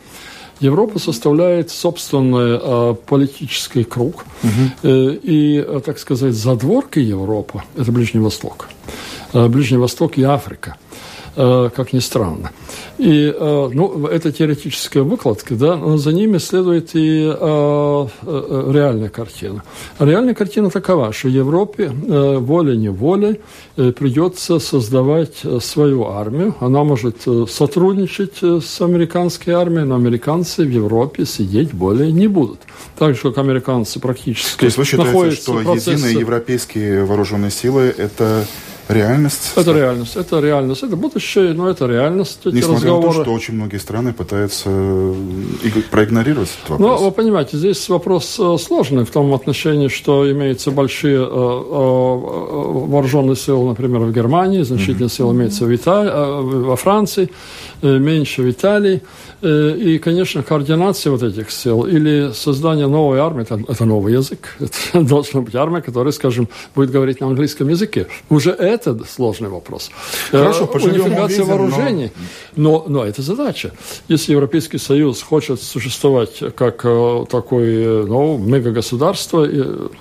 Европа 0.59 0.99
составляет 0.99 1.69
собственный 1.69 2.59
э, 2.61 2.95
политический 3.05 3.83
круг, 3.83 4.25
угу. 4.43 4.89
и, 5.23 5.63
э, 5.65 5.81
так 5.85 5.99
сказать, 5.99 6.33
задворки 6.33 6.99
Европы– 6.99 7.61
это 7.77 7.91
Ближний 7.91 8.21
Восток. 8.21 8.69
Ближний 9.33 9.77
Восток 9.77 10.17
и 10.17 10.23
Африка– 10.23 10.77
как 11.37 11.93
ни 11.93 11.99
странно. 11.99 12.51
И, 12.97 13.31
э, 13.33 13.69
ну, 13.71 14.07
это 14.07 14.31
теоретическая 14.31 15.01
выкладка, 15.01 15.55
да, 15.55 15.75
но 15.75 15.97
за 15.97 16.11
ними 16.11 16.39
следует 16.39 16.95
и 16.95 17.31
э, 17.31 18.07
реальная 18.73 19.09
картина. 19.09 19.63
реальная 19.99 20.33
картина 20.33 20.69
такова, 20.71 21.13
что 21.13 21.27
Европе 21.27 21.89
волей-неволей 21.89 23.39
придется 23.75 24.59
создавать 24.59 25.43
свою 25.61 26.07
армию. 26.07 26.55
Она 26.59 26.83
может 26.83 27.17
сотрудничать 27.49 28.41
с 28.41 28.81
американской 28.81 29.53
армией, 29.53 29.85
но 29.85 29.95
американцы 29.95 30.63
в 30.63 30.69
Европе 30.69 31.25
сидеть 31.25 31.73
более 31.73 32.11
не 32.11 32.27
будут. 32.27 32.59
Так 32.97 33.15
же, 33.15 33.21
как 33.21 33.37
американцы 33.37 33.99
практически 33.99 34.59
То 34.59 34.65
есть 34.65 34.77
вы 34.77 34.85
считаете, 34.85 35.31
что 35.35 35.59
единые 35.59 36.19
европейские 36.19 37.05
вооруженные 37.05 37.51
силы– 37.51 37.93
это 37.97 38.45
реальность? 38.89 39.53
Это 39.55 39.71
реальность, 39.71 40.15
это 40.15 40.39
реальность, 40.39 40.83
это 40.83 40.95
будущее, 40.95 41.53
но 41.53 41.69
это 41.69 41.85
реальность. 41.85 42.39
Эти 42.45 42.55
Несмотря 42.55 42.91
разговоры. 42.91 43.07
на 43.07 43.13
то, 43.13 43.23
что 43.23 43.33
очень 43.33 43.53
многие 43.55 43.77
страны 43.77 44.13
пытаются 44.13 44.69
э, 44.69 45.13
проигнорировать 45.91 46.49
этот 46.49 46.69
вопрос. 46.69 46.99
Ну, 46.99 47.05
вы 47.05 47.11
понимаете, 47.11 47.57
здесь 47.57 47.89
вопрос 47.89 48.39
э, 48.39 48.57
сложный 48.59 49.05
в 49.05 49.11
том 49.11 49.33
отношении, 49.33 49.87
что 49.87 50.29
имеются 50.31 50.71
большие 50.71 51.17
э, 51.17 51.27
вооруженные 51.27 53.35
силы, 53.35 53.69
например, 53.69 54.01
в 54.01 54.13
Германии, 54.13 54.63
значительные 54.63 55.07
mm-hmm. 55.07 55.17
силы 55.17 55.33
имеются 55.33 55.65
в 55.65 55.75
Италии, 55.75 56.65
во 56.65 56.75
Франции, 56.75 57.29
меньше 57.81 58.41
в 58.41 58.49
Италии. 58.49 59.01
И, 59.41 59.99
конечно, 60.03 60.41
координация 60.41 61.11
вот 61.11 61.21
этих 61.21 61.51
сил 61.51 61.85
или 61.85 62.31
создание 62.33 62.87
новой 62.87 63.19
армии, 63.19 63.43
это, 63.43 63.59
это 63.67 63.85
новый 63.85 64.13
язык, 64.13 64.55
это 64.59 65.03
должна 65.03 65.41
быть 65.41 65.55
армия, 65.55 65.81
которая, 65.81 66.11
скажем, 66.11 66.49
будет 66.75 66.91
говорить 66.91 67.21
на 67.21 67.27
английском 67.27 67.69
языке. 67.69 68.07
Уже 68.29 68.51
это 68.51 68.76
это 68.85 69.05
сложный 69.05 69.49
вопрос. 69.49 69.89
Хорошо, 70.31 70.65
э, 70.65 70.67
поживем, 70.67 71.05
Унификация 71.05 71.45
вооружений. 71.45 72.11
Но... 72.55 72.83
но... 72.87 72.97
Но 72.97 73.05
это 73.05 73.21
задача. 73.21 73.73
Если 74.07 74.31
Европейский 74.31 74.79
Союз 74.79 75.21
хочет 75.21 75.61
существовать 75.61 76.41
как 76.55 76.81
э, 76.83 77.25
такое 77.29 78.01
э, 78.01 78.05
ну, 78.07 78.39
мегагосударство, 78.39 79.45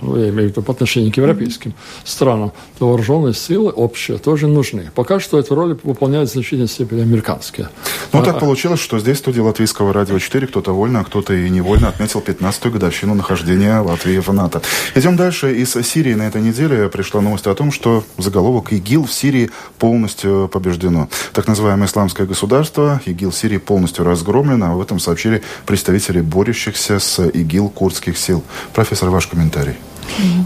ну, 0.01 0.17
я 0.17 0.31
имею 0.31 0.49
в 0.49 0.53
виду 0.53 0.63
по 0.63 0.73
отношению 0.73 1.13
к 1.13 1.19
европейским 1.19 1.75
странам, 2.05 2.53
то 2.79 2.89
вооруженные 2.89 3.35
силы 3.35 3.71
общие 3.71 4.17
тоже 4.17 4.47
нужны. 4.47 4.91
Пока 4.95 5.21
что 5.21 5.39
эту 5.39 5.55
роль 5.55 5.79
выполняют 5.83 6.31
в 6.31 6.33
значительной 6.33 6.69
степени 6.69 7.03
американские. 7.03 7.69
Ну, 8.15 8.21
а, 8.21 8.25
так 8.25 8.41
получилось, 8.41 8.81
что 8.81 8.99
здесь 8.99 9.19
в 9.19 9.21
студии 9.21 9.41
Латвийского 9.41 9.93
радио 9.93 10.19
4 10.19 10.47
кто-то 10.47 10.73
вольно, 10.73 11.01
а 11.01 11.05
кто-то 11.05 11.35
и 11.35 11.51
невольно 11.51 11.89
отметил 11.89 12.21
15-ю 12.21 12.73
годовщину 12.73 13.15
нахождения 13.15 13.79
Латвии 13.81 14.19
в 14.21 14.33
НАТО. 14.33 14.63
Идем 14.95 15.17
дальше. 15.17 15.55
Из 15.55 15.73
Сирии 15.73 16.15
на 16.15 16.27
этой 16.27 16.41
неделе 16.41 16.89
пришла 16.89 17.21
новость 17.21 17.47
о 17.47 17.55
том, 17.55 17.71
что 17.71 18.05
заголовок 18.17 18.66
заголовок 18.67 18.73
ИГИЛ 18.73 19.05
в 19.05 19.13
Сирии 19.13 19.51
полностью 19.79 20.49
побеждено. 20.53 21.09
Так 21.33 21.49
называемое 21.49 21.87
исламское 21.87 22.27
государство 22.27 23.01
ИГИЛ 23.07 23.31
в 23.31 23.35
Сирии 23.35 23.59
полностью 23.59 24.05
разгромлено. 24.05 24.75
Об 24.75 24.81
этом 24.81 24.99
сообщили 24.99 25.43
представители 25.67 26.21
борющихся 26.21 26.99
с 26.99 27.23
ИГИЛ 27.23 27.71
курдских 27.71 28.17
сил. 28.19 28.43
Профессор, 28.75 29.11
ваш 29.11 29.27
комментарий. 29.27 29.75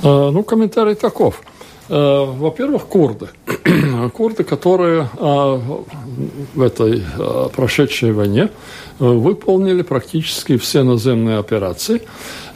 А, 0.03 0.31
ну, 0.31 0.43
комментарий 0.43 0.95
таков. 0.95 1.43
А, 1.89 2.25
во-первых, 2.25 2.87
курды. 2.87 3.29
курды, 4.15 4.45
которые 4.45 5.09
а, 5.19 5.61
в 6.55 6.63
этой 6.63 7.03
прошедшей 7.55 8.13
войне 8.13 8.49
выполнили 8.99 9.83
практически 9.83 10.57
все 10.57 10.83
наземные 10.83 11.39
операции 11.39 12.03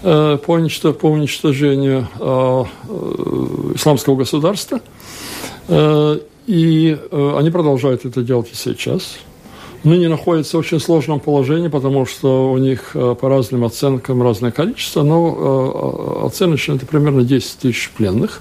по 0.03 1.09
уничтожению 1.09 2.07
исламского 3.75 4.17
государства– 4.17 4.81
Э, 4.91 4.94
и 5.69 6.99
они 7.11 7.51
продолжают 7.51 8.05
это 8.05 8.23
делать 8.23 8.49
и 8.53 8.57
сейчас 8.57 9.19
ныне 9.83 10.09
находятся 10.09 10.57
в 10.57 10.61
очень 10.61 10.81
сложном 10.81 11.21
положении, 11.21 11.69
потому 11.69 12.07
что 12.07 12.51
у 12.51 12.59
них 12.59 12.93
по 12.93 13.29
разным 13.29 13.65
оценкам 13.65 14.23
разное 14.23 14.51
количество, 14.51 15.03
но 15.03 16.23
оценочно 16.25 16.75
это 16.75 16.87
примерно 16.87 17.23
10 17.23 17.59
тысяч 17.59 17.91
пленных, 17.91 18.41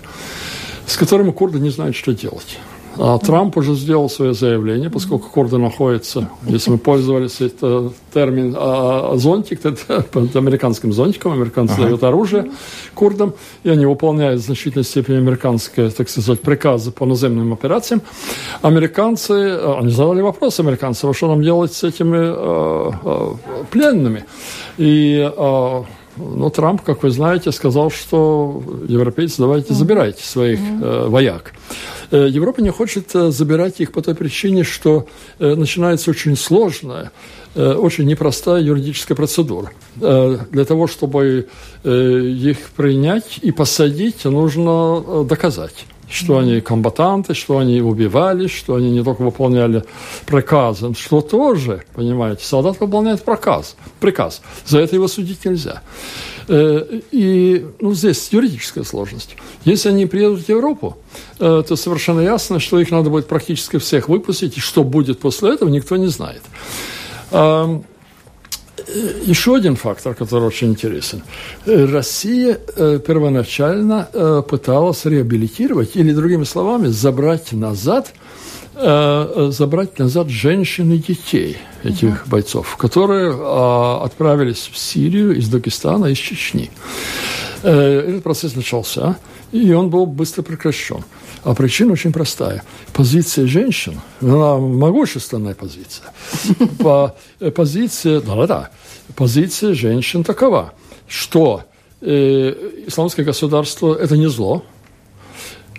с 0.85 0.95
которыми 0.95 1.31
курды 1.31 1.59
не 1.59 1.69
знают, 1.69 1.95
что 1.95 2.13
делать. 2.13 2.59
А 2.97 3.17
Трамп 3.17 3.57
уже 3.57 3.73
сделал 3.73 4.09
свое 4.09 4.33
заявление, 4.33 4.89
поскольку 4.89 5.29
курды 5.29 5.57
находятся, 5.57 6.29
если 6.45 6.71
мы 6.71 6.77
пользовались 6.77 7.41
это 7.41 7.91
термин 8.13 8.55
а, 8.57 9.13
зонтик, 9.15 9.65
это 9.65 10.01
под 10.11 10.35
американским 10.35 10.93
зонтиком, 10.93 11.33
американцы 11.33 11.73
ага. 11.73 11.83
дают 11.83 12.03
оружие 12.03 12.51
курдам, 12.93 13.33
и 13.63 13.69
они 13.69 13.85
выполняют 13.85 14.41
в 14.41 14.45
значительной 14.45 14.85
степени 14.85 15.17
американские, 15.17 15.89
так 15.89 16.09
сказать, 16.09 16.41
приказы 16.41 16.91
по 16.91 17.05
наземным 17.05 17.53
операциям. 17.53 18.01
Американцы, 18.61 19.31
а, 19.31 19.79
они 19.79 19.89
задали 19.89 20.21
вопрос 20.21 20.59
американцам, 20.59 21.09
а 21.09 21.13
что 21.13 21.27
нам 21.27 21.41
делать 21.41 21.73
с 21.73 21.83
этими 21.83 22.17
э, 22.17 22.91
э, 23.03 23.65
пленными? 23.71 24.25
И 24.77 25.31
э, 25.35 25.83
ну, 26.17 26.49
Трамп, 26.49 26.81
как 26.81 27.03
вы 27.03 27.09
знаете, 27.09 27.51
сказал, 27.51 27.89
что 27.89 28.63
европейцы, 28.87 29.37
давайте 29.39 29.73
забирайте 29.73 30.23
своих 30.23 30.59
э, 30.59 31.07
вояк. 31.07 31.53
Э, 32.13 32.27
Европа 32.29 32.61
не 32.61 32.69
хочет 32.69 33.15
э, 33.15 33.31
забирать 33.31 33.81
их 33.81 33.91
по 33.91 34.01
той 34.01 34.13
причине, 34.13 34.63
что 34.63 35.07
э, 35.39 35.55
начинается 35.55 36.11
очень 36.11 36.37
сложная, 36.37 37.11
очень 37.55 38.05
непростая 38.05 38.63
юридическая 38.63 39.15
процедура. 39.15 39.71
Для 39.95 40.65
того, 40.65 40.87
чтобы 40.87 41.49
их 41.83 42.57
принять 42.75 43.37
и 43.43 43.51
посадить, 43.51 44.25
нужно 44.25 45.23
доказать 45.23 45.85
что 46.13 46.37
они 46.37 46.61
комбатанты, 46.61 47.33
что 47.33 47.57
они 47.57 47.81
убивали, 47.81 48.47
что 48.47 48.75
они 48.75 48.91
не 48.91 49.03
только 49.03 49.21
выполняли 49.21 49.83
приказы, 50.25 50.93
что 50.93 51.21
тоже, 51.21 51.83
понимаете, 51.95 52.45
солдат 52.45 52.79
выполняет 52.79 53.23
приказ, 53.23 53.75
приказ. 53.99 54.41
За 54.65 54.79
это 54.79 54.95
его 54.95 55.07
судить 55.07 55.43
нельзя. 55.45 55.81
Э, 56.47 56.99
и 57.11 57.65
ну, 57.79 57.93
здесь 57.93 58.29
юридическая 58.31 58.83
сложность. 58.83 59.35
Если 59.65 59.89
они 59.89 60.05
приедут 60.05 60.41
в 60.41 60.49
Европу, 60.49 60.97
э, 61.39 61.63
то 61.67 61.75
совершенно 61.75 62.21
ясно, 62.21 62.59
что 62.59 62.79
их 62.79 62.91
надо 62.91 63.09
будет 63.09 63.27
практически 63.27 63.77
всех 63.77 64.09
выпустить, 64.09 64.57
и 64.57 64.59
что 64.59 64.83
будет 64.83 65.19
после 65.19 65.53
этого, 65.53 65.69
никто 65.69 65.97
не 65.97 66.07
знает. 66.07 66.41
Э, 68.87 69.21
еще 69.25 69.55
один 69.55 69.75
фактор, 69.75 70.15
который 70.15 70.47
очень 70.47 70.69
интересен. 70.69 71.23
Россия 71.65 72.55
первоначально 72.55 74.43
пыталась 74.49 75.05
реабилитировать, 75.05 75.95
или, 75.95 76.13
другими 76.13 76.43
словами, 76.43 76.87
забрать 76.87 77.51
назад– 77.51 78.13
Э, 78.75 79.49
забрать 79.51 79.99
назад 79.99 80.29
женщин 80.29 80.91
и 80.93 80.97
детей 80.97 81.57
этих 81.83 82.23
угу. 82.23 82.29
бойцов, 82.31 82.75
которые 82.77 83.31
э, 83.31 84.03
отправились 84.03 84.67
в 84.71 84.77
Сирию 84.77 85.37
из 85.37 85.47
Дагестана, 85.47 86.07
из 86.07 86.17
Чечни. 86.17 86.71
Э, 87.61 87.99
этот 88.07 88.23
процесс 88.23 88.55
начался, 88.55 89.17
и 89.51 89.71
он 89.73 89.91
был 89.91 90.07
быстро 90.07 90.41
прекращен. 90.41 91.03
А 91.43 91.53
причина 91.53 91.93
очень 91.93 92.13
простая. 92.13 92.63
Позиция 92.93 93.47
женщин, 93.47 93.99
она 94.21 94.57
могущественная 94.57 95.55
позиция. 95.55 96.13
По, 96.79 97.15
э, 97.39 97.51
позиция, 97.51 98.21
да-да-да, 98.21 98.69
позиция 99.15 99.73
женщин 99.73 100.23
такова, 100.23 100.73
что 101.07 101.63
э, 102.01 102.53
исламское 102.87 103.25
государство– 103.25 103.93
это 103.99 104.15
не 104.15 104.27
зло, 104.27 104.63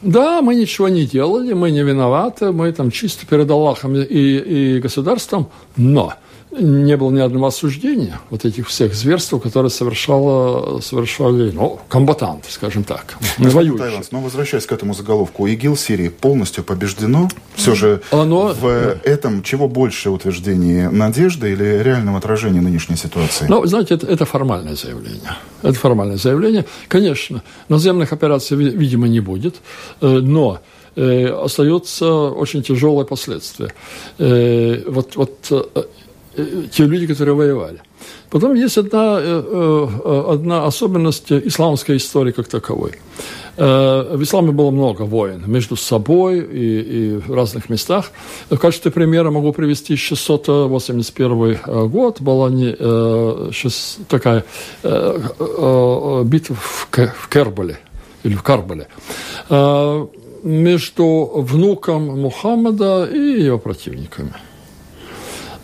да, 0.02 0.42
мы 0.42 0.54
ничего 0.54 0.90
не 0.90 1.06
делали, 1.06 1.54
мы 1.54 1.71
не 1.71 1.83
виноваты, 1.83 2.52
мы 2.52 2.71
там 2.73 2.90
чисто 2.90 3.25
перед 3.26 3.50
Аллахом 3.50 3.97
и, 3.97 4.02
и 4.02 4.80
государством, 4.80 5.49
но 5.76 6.12
не 6.61 6.96
было 6.96 7.11
ни 7.11 7.20
одного 7.20 7.46
осуждения 7.46 8.20
вот 8.30 8.44
этих 8.44 8.68
всех 8.68 8.94
зверств, 8.94 9.34
которые 9.42 9.70
совершало, 9.70 10.80
совершали 10.80 11.50
ну, 11.50 11.80
комбатанты, 11.88 12.50
скажем 12.50 12.84
так, 12.84 13.16
воюющие. 13.38 14.02
Но 14.11 14.20
возвращаясь 14.20 14.66
к 14.66 14.73
этому 14.73 14.94
заголовку, 14.94 15.46
ИГИЛ 15.46 15.76
Сирии 15.76 16.08
полностью 16.08 16.64
побеждено. 16.64 17.28
Все 17.54 17.75
же 17.75 18.02
Оно... 18.11 18.54
в 18.54 18.66
этом 19.04 19.42
чего 19.42 19.68
больше 19.68 20.11
утверждений 20.11 20.88
надежды 20.88 21.52
или 21.52 21.82
реального 21.82 22.18
отражения 22.18 22.61
нынешней 22.61 22.96
ситуации? 22.96 23.46
Ну, 23.49 23.64
знаете, 23.66 23.94
это, 23.94 24.06
это 24.06 24.25
формальное 24.25 24.76
заявление. 24.76 25.37
Это 25.62 25.75
формальное 25.75 26.16
заявление. 26.16 26.64
Конечно, 26.88 27.42
наземных 27.68 28.12
операций, 28.12 28.56
видимо, 28.56 29.09
не 29.09 29.20
будет, 29.20 29.57
э, 30.00 30.07
но 30.07 30.61
э, 30.96 31.26
остается 31.26 32.12
очень 32.12 32.62
тяжелое 32.62 33.05
последствие. 33.05 33.72
Э, 34.18 34.83
вот, 34.87 35.16
вот 35.16 35.87
те 36.70 36.85
люди, 36.85 37.07
которые 37.07 37.35
воевали. 37.35 37.81
Потом 38.31 38.55
есть 38.55 38.79
одна, 38.79 39.18
э, 39.20 39.42
э, 40.05 40.25
одна 40.33 40.66
особенность 40.66 41.31
исламской 41.31 41.97
истории 41.97 42.33
как 42.33 42.49
таковой. 42.49 42.92
Э, 43.57 44.16
в 44.16 44.23
исламе 44.23 44.51
было 44.51 44.70
много 44.70 45.03
войн 45.03 45.44
между 45.47 45.77
собой 45.77 46.40
и, 46.40 46.81
и 46.81 47.16
в 47.18 47.33
разных 47.33 47.70
местах. 47.70 48.11
В 48.51 48.57
качестве 48.57 48.90
примера 48.90 49.31
могу 49.31 49.53
привести 49.53 49.97
681 49.97 51.88
год. 51.88 52.20
Была 52.20 52.51
не, 52.51 52.75
сейчас 53.53 53.99
такая 54.09 54.44
битва 54.83 56.57
в 56.57 56.88
Кербале 57.31 57.79
или 58.25 58.35
в 58.35 58.42
Карбале 58.42 58.88
между 60.42 61.31
внуком 61.37 62.20
Мухаммада 62.20 63.05
и 63.05 63.44
его 63.44 63.59
противниками. 63.59 64.33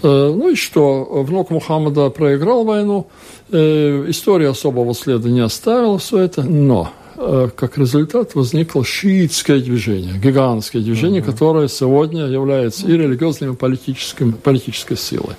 Э, 0.02 0.32
ну 0.34 0.50
и 0.50 0.54
что? 0.54 1.04
Внук 1.04 1.50
Мухаммада 1.50 2.10
проиграл 2.10 2.64
войну. 2.64 3.06
Э, 3.50 4.04
история 4.08 4.50
особого 4.50 4.94
следа 4.94 5.28
не 5.28 5.40
оставила 5.40 5.98
все 5.98 6.18
это, 6.18 6.42
но 6.42 6.90
э, 7.16 7.48
как 7.54 7.76
результат 7.78 8.34
возникло 8.34 8.84
шиитское 8.84 9.60
движение, 9.60 10.18
гигантское 10.18 10.82
движение, 10.82 11.20
uh-huh. 11.20 11.26
которое 11.26 11.68
сегодня 11.68 12.26
является 12.26 12.86
и 12.86 12.92
религиозной, 12.92 13.52
и 13.52 13.56
политическим, 13.56 14.32
политической 14.32 14.96
силой. 14.96 15.34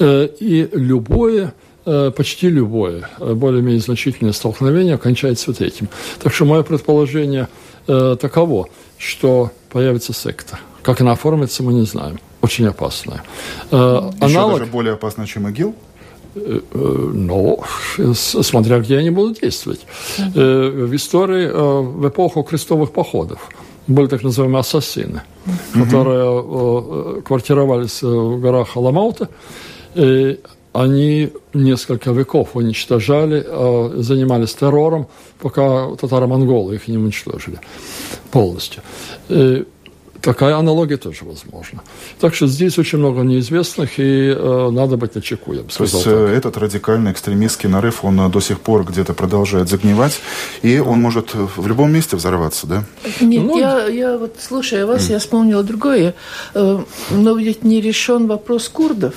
И 0.00 0.68
любое 0.72 1.54
почти 1.84 2.50
любое 2.50 3.08
более-менее 3.18 3.80
значительное 3.80 4.32
столкновение 4.32 4.98
кончается 4.98 5.50
вот 5.50 5.62
этим. 5.62 5.88
Так 6.22 6.34
что 6.34 6.44
мое 6.44 6.62
предположение 6.62 7.48
таково, 7.86 8.68
что 8.98 9.50
появится 9.70 10.12
секта. 10.12 10.60
Как 10.82 11.00
она 11.00 11.12
оформится, 11.12 11.62
мы 11.62 11.72
не 11.72 11.86
знаем 11.86 12.18
очень 12.40 12.66
опасная. 12.66 13.22
Э, 13.70 14.10
Еще 14.22 14.38
Аналог... 14.38 14.58
даже 14.58 14.70
более 14.70 14.94
опасная, 14.94 15.26
чем 15.26 15.48
ИГИЛ? 15.48 15.74
Э, 16.34 16.60
э, 16.72 17.10
ну, 17.14 17.62
смотря 18.14 18.78
где 18.78 18.98
они 18.98 19.10
будут 19.10 19.40
действовать. 19.40 19.80
В 20.34 20.94
истории, 20.94 21.50
в 21.50 22.08
эпоху 22.08 22.42
крестовых 22.42 22.92
походов 22.92 23.48
были 23.86 24.06
так 24.06 24.22
называемые 24.22 24.60
ассасины, 24.60 25.22
угу. 25.46 25.84
которые 25.84 27.22
квартировались 27.22 28.02
в 28.02 28.40
горах 28.40 28.76
Аламаута. 28.76 29.28
Они 30.74 31.30
несколько 31.54 32.12
веков 32.12 32.50
уничтожали, 32.54 33.44
занимались 34.00 34.54
террором, 34.54 35.06
пока 35.40 35.88
татаро-монголы 35.96 36.74
их 36.74 36.88
не 36.88 36.98
уничтожили 36.98 37.58
полностью. 38.30 38.82
Такая 40.28 40.56
аналогия 40.56 40.98
тоже 40.98 41.24
возможна. 41.24 41.80
Так 42.20 42.34
что 42.34 42.46
здесь 42.46 42.78
очень 42.78 42.98
много 42.98 43.22
неизвестных, 43.22 43.98
и 43.98 44.34
э, 44.36 44.70
надо 44.70 44.98
быть 44.98 45.14
начеку, 45.14 45.54
я 45.54 45.62
бы 45.62 45.70
сказал. 45.70 46.02
То 46.02 46.10
есть 46.10 46.20
так. 46.20 46.34
Э, 46.34 46.36
этот 46.36 46.56
радикальный 46.58 47.12
экстремистский 47.12 47.70
нарыв, 47.70 48.04
он 48.04 48.20
э, 48.20 48.28
до 48.28 48.40
сих 48.40 48.60
пор 48.60 48.84
где-то 48.84 49.14
продолжает 49.14 49.70
загнивать, 49.70 50.20
и 50.60 50.80
он 50.80 51.00
может 51.00 51.30
в 51.32 51.66
любом 51.66 51.92
месте 51.92 52.16
взорваться, 52.16 52.66
да? 52.66 52.84
Нет, 53.22 53.42
ну, 53.42 53.58
я, 53.58 53.86
я 53.86 54.18
вот, 54.18 54.36
слушая 54.38 54.84
вас, 54.84 55.08
mm. 55.08 55.12
я 55.12 55.18
вспомнила 55.18 55.62
другое. 55.62 56.14
Э, 56.52 56.78
но 57.10 57.34
ведь 57.38 57.64
не 57.64 57.80
решен 57.80 58.26
вопрос 58.26 58.68
курдов. 58.68 59.14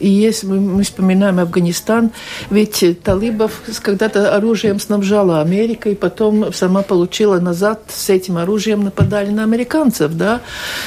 И 0.00 0.08
если 0.08 0.46
мы 0.46 0.82
вспоминаем 0.82 1.38
Афганистан, 1.40 2.10
ведь 2.50 2.84
талибов 3.02 3.60
когда-то 3.82 4.34
оружием 4.34 4.78
снабжала 4.78 5.40
Америка, 5.40 5.90
и 5.90 5.94
потом 5.94 6.52
сама 6.52 6.82
получила 6.82 7.40
назад 7.40 7.82
с 7.88 8.08
этим 8.10 8.38
оружием 8.38 8.84
нападали 8.84 9.30
на 9.30 9.42
американцев, 9.42 10.14
да? 10.14 10.40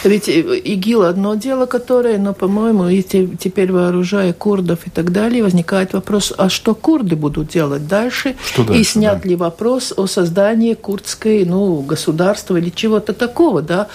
Ведь 0.04 0.30
ИГИЛ 0.30 1.04
одно 1.04 1.36
дело, 1.36 1.66
которое, 1.66 2.18
но, 2.18 2.34
по-моему, 2.34 2.88
и 2.88 3.02
теперь 3.02 3.72
вооружая 3.72 4.34
курдов 4.34 4.88
и 4.88 4.90
так 4.90 5.12
далее, 5.12 5.44
возникает 5.44 5.94
вопрос, 5.94 6.34
а 6.38 6.50
что 6.50 6.74
курды 6.74 7.16
будут 7.16 7.50
делать 7.50 7.88
дальше? 7.88 8.36
Что 8.46 8.64
дальше 8.64 8.82
и 8.82 8.84
снят 8.84 9.22
да? 9.22 9.30
ли 9.30 9.36
вопрос 9.36 9.94
о 9.96 10.08
создании 10.08 10.74
курдской, 10.74 11.46
ну, 11.46 11.82
государства 11.82 12.58
или 12.58 12.70
чего-то 12.70 13.14
такого, 13.14 13.62
да? 13.62 13.88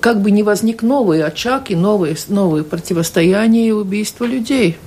Как 0.00 0.20
бы 0.20 0.30
не 0.30 0.42
возник 0.42 0.82
новый 0.82 1.22
очаг 1.22 1.70
и 1.70 1.76
новые, 1.76 2.16
новые 2.28 2.64
противостояния 2.64 3.68
и 3.68 3.72
убийства 3.72 4.24
людей 4.24 4.63
людей. 4.64 4.78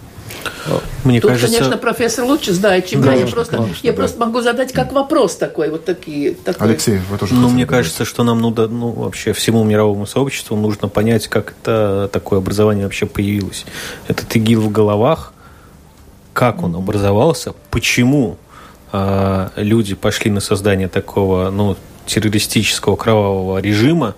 Мне 1.03 1.21
Тут, 1.21 1.31
кажется... 1.31 1.57
конечно, 1.57 1.77
профессор 1.77 2.25
лучше 2.25 2.53
знает, 2.53 2.87
чем 2.87 3.01
да, 3.01 3.13
я. 3.13 3.21
Я 3.21 3.27
просто, 3.27 3.57
конечно, 3.57 3.87
я 3.87 3.91
да. 3.91 3.97
просто 3.97 4.19
могу 4.19 4.41
задать 4.41 4.73
как 4.73 4.91
вопрос 4.91 5.35
такой, 5.35 5.69
вот 5.69 5.85
такие. 5.85 6.33
Такой. 6.33 6.67
Алексей, 6.67 6.99
вы 7.09 7.17
тоже 7.17 7.33
Ну, 7.33 7.49
мне 7.49 7.65
кажется, 7.65 8.05
что 8.05 8.23
нам 8.23 8.41
ну, 8.41 8.51
да, 8.51 8.67
ну, 8.67 8.91
вообще 8.91 9.33
всему 9.33 9.63
мировому 9.63 10.05
сообществу 10.05 10.57
нужно 10.57 10.89
понять, 10.89 11.27
как 11.27 11.53
это 11.61 12.09
такое 12.11 12.39
образование 12.39 12.85
вообще 12.85 13.05
появилось. 13.05 13.65
Этот 14.07 14.35
ИГИЛ 14.35 14.61
в 14.61 14.71
головах, 14.71 15.33
как 16.33 16.61
он 16.63 16.75
образовался, 16.75 17.53
почему 17.71 18.37
э, 18.91 19.49
люди 19.55 19.95
пошли 19.95 20.29
на 20.29 20.41
создание 20.41 20.89
такого, 20.89 21.49
ну, 21.49 21.77
террористического 22.05 22.95
кровавого 22.95 23.59
режима, 23.59 24.15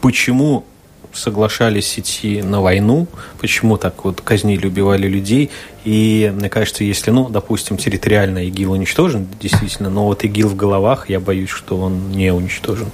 почему 0.00 0.64
соглашались 1.14 1.98
идти 1.98 2.42
на 2.42 2.60
войну, 2.60 3.06
почему 3.40 3.76
так 3.76 4.04
вот 4.04 4.20
казнили, 4.20 4.66
убивали 4.66 5.08
людей. 5.08 5.50
И 5.84 6.32
мне 6.34 6.48
кажется, 6.48 6.84
если, 6.84 7.10
ну, 7.10 7.28
допустим, 7.28 7.76
территориально 7.76 8.46
ИГИЛ 8.46 8.72
уничтожен, 8.72 9.26
действительно, 9.40 9.90
но 9.90 10.06
вот 10.06 10.24
ИГИЛ 10.24 10.48
в 10.48 10.56
головах, 10.56 11.10
я 11.10 11.20
боюсь, 11.20 11.50
что 11.50 11.76
он 11.76 12.10
не 12.10 12.32
уничтожен. 12.32 12.86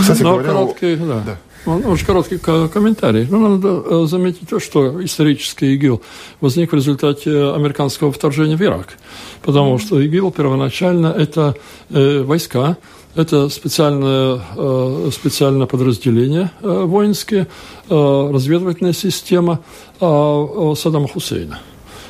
Кстати 0.00 0.22
но 0.22 0.32
говоря, 0.32 0.48
короткий, 0.48 0.96
да. 0.96 1.22
да. 1.24 1.38
Ну, 1.64 1.78
очень 1.90 2.06
короткий 2.06 2.38
комментарий. 2.38 3.26
Ну, 3.30 3.48
надо 3.48 3.82
э, 3.84 4.06
заметить 4.06 4.48
то, 4.48 4.58
что 4.58 5.04
исторический 5.04 5.74
ИГИЛ 5.74 6.02
возник 6.40 6.72
в 6.72 6.74
результате 6.74 7.30
американского 7.30 8.10
вторжения 8.10 8.56
в 8.56 8.62
Ирак. 8.62 8.98
Потому 9.42 9.78
что 9.78 10.00
ИГИЛ 10.00 10.32
первоначально 10.32 11.06
это 11.06 11.54
э, 11.90 12.22
войска, 12.22 12.76
это 13.14 13.48
специальное, 13.48 14.40
э, 14.56 15.10
специальное 15.12 15.66
подразделение 15.66 16.50
э, 16.62 16.84
воинские, 16.84 17.46
э, 17.88 18.30
разведывательная 18.32 18.92
система 18.92 19.60
Саддама 19.98 21.08
Хусейна 21.08 21.60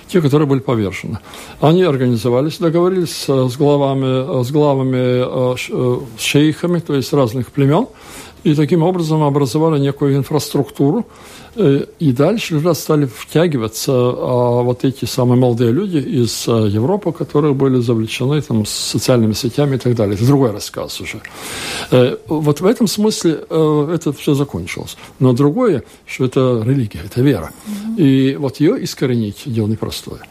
те, 0.09 0.21
которые 0.21 0.47
были 0.47 0.61
повержены. 0.61 1.21
Они 1.61 1.83
организовались, 1.85 2.59
договорились 2.59 3.25
с 3.27 3.57
главами, 3.57 4.45
с 4.45 4.51
главами, 4.51 5.57
с 5.57 6.21
шейхами, 6.21 6.81
то 6.81 6.95
есть 6.95 7.15
разных 7.15 7.51
племен, 7.51 7.87
и 8.45 8.55
таким 8.55 8.83
образом 8.83 9.23
образовали 9.23 9.81
некую 9.81 10.17
инфраструктуру, 10.17 11.07
Э, 11.55 11.85
и 11.99 12.13
дальше 12.13 12.57
уже 12.57 12.75
стали 12.75 13.05
втягиваться 13.05 13.93
а, 13.93 14.63
вот 14.63 14.85
эти 14.85 15.05
самые 15.05 15.39
молодые 15.39 15.71
люди 15.71 15.99
из 15.99 16.49
а, 16.49 16.67
Европы, 16.67 17.13
которые 17.13 17.53
были 17.53 17.79
завлечены 17.79 18.41
там, 18.41 18.65
социальными 18.65 19.35
сетями 19.35 19.77
и 19.77 19.79
так 19.79 19.95
далее. 19.95 20.15
Это 20.15 20.27
другой 20.27 20.53
рассказ 20.53 21.01
уже. 21.01 21.21
Э, 21.91 22.17
вот 22.27 22.61
в 22.61 22.67
этом 22.67 22.87
смысле 22.87 23.45
э, 23.51 23.91
это 23.95 24.13
все 24.15 24.33
закончилось. 24.33 24.97
Но 25.19 25.35
другое, 25.35 25.83
что 26.07 26.25
это 26.25 26.63
религия, 26.65 27.01
это 27.05 27.21
вера. 27.21 27.51
И 27.99 28.35
вот 28.39 28.61
ее 28.61 28.83
искоренить 28.83 29.43
дело 29.45 29.67
непростое. 29.67 30.23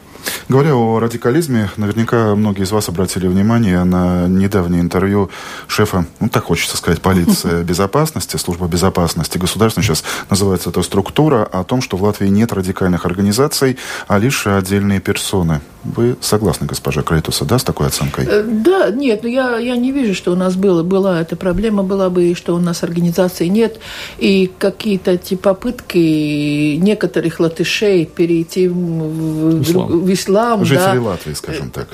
Говоря 0.51 0.75
о 0.75 0.99
радикализме, 0.99 1.69
наверняка 1.77 2.35
многие 2.35 2.63
из 2.63 2.71
вас 2.73 2.89
обратили 2.89 3.25
внимание 3.25 3.85
на 3.85 4.27
недавнее 4.27 4.81
интервью 4.81 5.29
шефа, 5.65 6.05
ну 6.19 6.27
так 6.27 6.43
хочется 6.43 6.75
сказать, 6.75 7.01
полиции 7.01 7.63
безопасности, 7.63 8.35
служба 8.35 8.67
безопасности 8.67 9.37
государственной, 9.37 9.85
сейчас 9.85 10.03
называется 10.29 10.71
эта 10.71 10.81
структура, 10.81 11.45
о 11.45 11.63
том, 11.63 11.81
что 11.81 11.95
в 11.95 12.03
Латвии 12.03 12.27
нет 12.27 12.51
радикальных 12.51 13.05
организаций, 13.05 13.77
а 14.09 14.19
лишь 14.19 14.45
отдельные 14.45 14.99
персоны. 14.99 15.61
Вы 15.85 16.17
согласны, 16.19 16.67
госпожа 16.67 17.01
Крейтуса, 17.01 17.45
да, 17.45 17.57
с 17.57 17.63
такой 17.63 17.87
оценкой? 17.87 18.25
Э, 18.27 18.43
да, 18.43 18.91
нет, 18.91 19.23
но 19.23 19.29
ну 19.29 19.33
я, 19.33 19.57
я 19.57 19.77
не 19.77 19.93
вижу, 19.93 20.13
что 20.13 20.33
у 20.33 20.35
нас 20.35 20.55
было, 20.55 20.83
была 20.83 21.21
эта 21.21 21.37
проблема, 21.37 21.81
была 21.81 22.09
бы, 22.09 22.25
и 22.25 22.35
что 22.35 22.55
у 22.55 22.59
нас 22.59 22.83
организации 22.83 23.47
нет, 23.47 23.79
и 24.17 24.51
какие-то 24.59 25.11
эти 25.11 25.35
попытки 25.35 26.75
некоторых 26.75 27.39
латышей 27.39 28.05
перейти 28.05 28.67
в, 28.67 28.75
в, 28.75 30.03
в 30.03 30.13
ислам. 30.13 30.40
Жители 30.63 30.97
да, 30.97 31.01
Латвии, 31.01 31.33
скажем 31.33 31.69
так. 31.71 31.87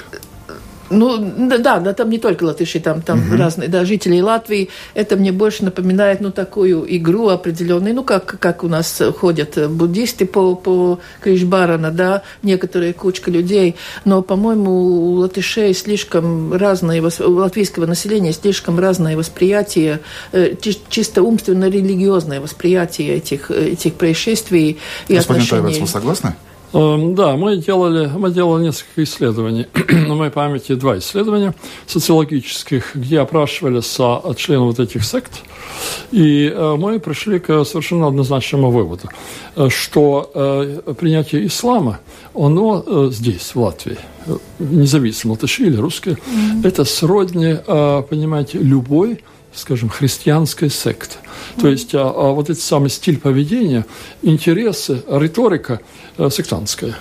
Ну, 0.89 1.33
да, 1.49 1.79
да, 1.79 1.93
там 1.93 2.09
не 2.09 2.17
только 2.17 2.43
латыши, 2.43 2.79
там, 2.79 3.01
там 3.01 3.19
угу. 3.19 3.37
разные, 3.37 3.67
да, 3.67 3.83
жители 3.85 4.19
Латвии. 4.21 4.69
Это 4.93 5.15
мне 5.15 5.31
больше 5.31 5.65
напоминает, 5.65 6.21
ну, 6.21 6.31
такую 6.31 6.85
игру 6.97 7.27
определенную, 7.29 7.93
ну, 7.93 8.03
как, 8.03 8.39
как 8.39 8.63
у 8.63 8.67
нас 8.67 9.01
ходят 9.19 9.69
буддисты 9.69 10.25
по, 10.25 10.55
по 10.55 10.99
Кришбарана, 11.21 11.91
да, 11.91 12.23
некоторые 12.41 12.93
кучка 12.93 13.31
людей. 13.31 13.75
Но, 14.05 14.21
по-моему, 14.21 14.71
у 14.71 15.11
латышей 15.15 15.73
слишком 15.73 16.53
разное, 16.53 17.01
у 17.01 17.31
латвийского 17.31 17.85
населения 17.85 18.31
слишком 18.31 18.79
разное 18.79 19.17
восприятие, 19.17 19.99
э, 20.31 20.53
чисто 20.89 21.23
умственно-религиозное 21.23 22.39
восприятие 22.39 23.15
этих, 23.15 23.51
этих 23.51 23.95
происшествий 23.95 24.79
и 25.07 25.15
Господин 25.15 25.43
отношений. 25.43 25.61
Тайвец, 25.63 25.81
вы 25.81 25.87
согласны? 25.87 26.35
Эм, 26.73 27.15
да, 27.15 27.37
мы 27.37 27.57
делали, 27.57 28.07
мы 28.07 28.29
делали 28.31 28.65
несколько 28.65 29.03
исследований. 29.03 29.67
На 30.07 30.15
моей 30.15 30.31
памяти 30.31 30.75
два 30.75 30.97
исследования 30.97 31.55
социологических, 31.85 32.95
где 32.95 33.19
опрашивали 33.19 33.79
со 33.79 34.21
членов 34.35 34.77
вот 34.77 34.79
этих 34.79 35.05
сект. 35.05 35.31
И 36.11 36.51
э, 36.53 36.75
мы 36.77 36.99
пришли 36.99 37.39
к 37.39 37.63
совершенно 37.63 38.07
однозначному 38.07 38.69
выводу, 38.69 39.09
э, 39.55 39.69
что 39.69 40.29
э, 40.33 40.93
принятие 40.93 41.47
ислама, 41.47 41.99
оно 42.35 43.09
здесь, 43.11 43.55
в 43.55 43.61
Латвии, 43.61 43.97
независимо, 44.59 45.31
латыши 45.31 45.63
или 45.63 45.77
русские, 45.77 46.15
mm-hmm. 46.15 46.67
это 46.67 46.83
сродни, 46.83 47.55
понимаете, 47.65 48.59
любой 48.59 49.23
скажем, 49.57 49.89
христианской 49.89 50.69
секты. 50.69 51.17
То 51.59 51.67
есть 51.67 51.93
а, 51.95 52.09
а 52.09 52.31
вот 52.31 52.49
этот 52.49 52.63
самый 52.63 52.89
стиль 52.89 53.19
поведения, 53.19 53.85
интересы, 54.21 55.03
риторика 55.09 55.81
э, 56.17 56.29
сектантская. 56.29 56.95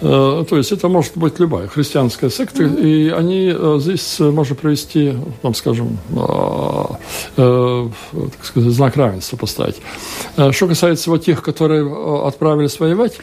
Э, 0.00 0.44
то 0.48 0.56
есть 0.56 0.72
это 0.72 0.88
может 0.88 1.16
быть 1.16 1.38
любая 1.38 1.68
христианская 1.68 2.28
секта, 2.30 2.64
mm-hmm. 2.64 2.82
и 2.82 3.08
они 3.10 3.52
э, 3.54 3.78
здесь 3.80 4.18
можно 4.18 4.54
провести, 4.54 5.14
там, 5.42 5.54
скажем, 5.54 5.98
э, 7.36 7.88
так 8.12 8.44
сказать, 8.44 8.72
знак 8.72 8.96
равенства 8.96 9.36
поставить. 9.36 9.76
Что 10.50 10.68
касается 10.68 11.10
вот 11.10 11.24
тех, 11.24 11.42
которые 11.42 12.26
отправились 12.26 12.78
воевать, 12.78 13.18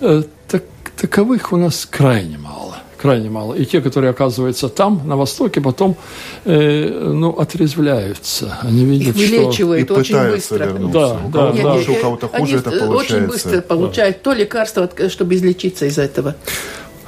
так, 0.00 0.64
таковых 0.96 1.52
у 1.52 1.56
нас 1.56 1.86
крайне 1.86 2.38
мало 2.38 2.69
крайне 3.00 3.30
мало. 3.30 3.54
И 3.54 3.64
те, 3.64 3.80
которые 3.80 4.10
оказываются 4.10 4.68
там, 4.68 5.02
на 5.04 5.16
Востоке, 5.16 5.60
потом 5.60 5.96
э, 6.44 6.88
ну, 6.88 7.30
отрезвляются. 7.30 8.58
Они 8.62 8.84
видят, 8.84 9.16
Их 9.16 9.30
вылечивают 9.30 9.84
что... 9.84 10.00
очень 10.00 10.30
быстро. 10.30 10.66
Да, 10.66 11.14
у 11.14 11.30
да, 11.30 11.52
да. 11.52 11.52
Нет, 11.52 11.88
у 11.88 11.94
кого-то 11.94 12.28
хуже 12.28 12.58
это 12.58 12.70
получается. 12.70 13.16
Очень 13.16 13.26
быстро 13.26 13.60
получают 13.62 14.16
да. 14.16 14.22
то 14.22 14.32
лекарство, 14.32 14.90
чтобы 15.08 15.34
излечиться 15.34 15.86
из 15.86 15.98
этого. 15.98 16.34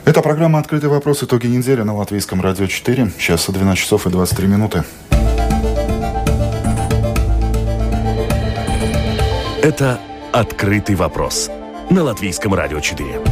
Это 0.05 0.21
программа 0.21 0.59
«Открытый 0.59 0.89
вопрос. 0.89 1.23
Итоги 1.23 1.47
недели» 1.47 1.83
на 1.83 1.95
Латвийском 1.97 2.41
радио 2.41 2.67
4. 2.67 3.13
Сейчас 3.19 3.49
12 3.49 3.79
часов 3.79 4.07
и 4.07 4.11
23 4.11 4.47
минуты. 4.49 4.85
Это 9.63 10.01
«Открытый 10.33 10.97
вопрос» 10.97 11.51
на 11.91 12.03
Латвийском 12.03 12.55
радио 12.55 12.81
4. 12.81 13.32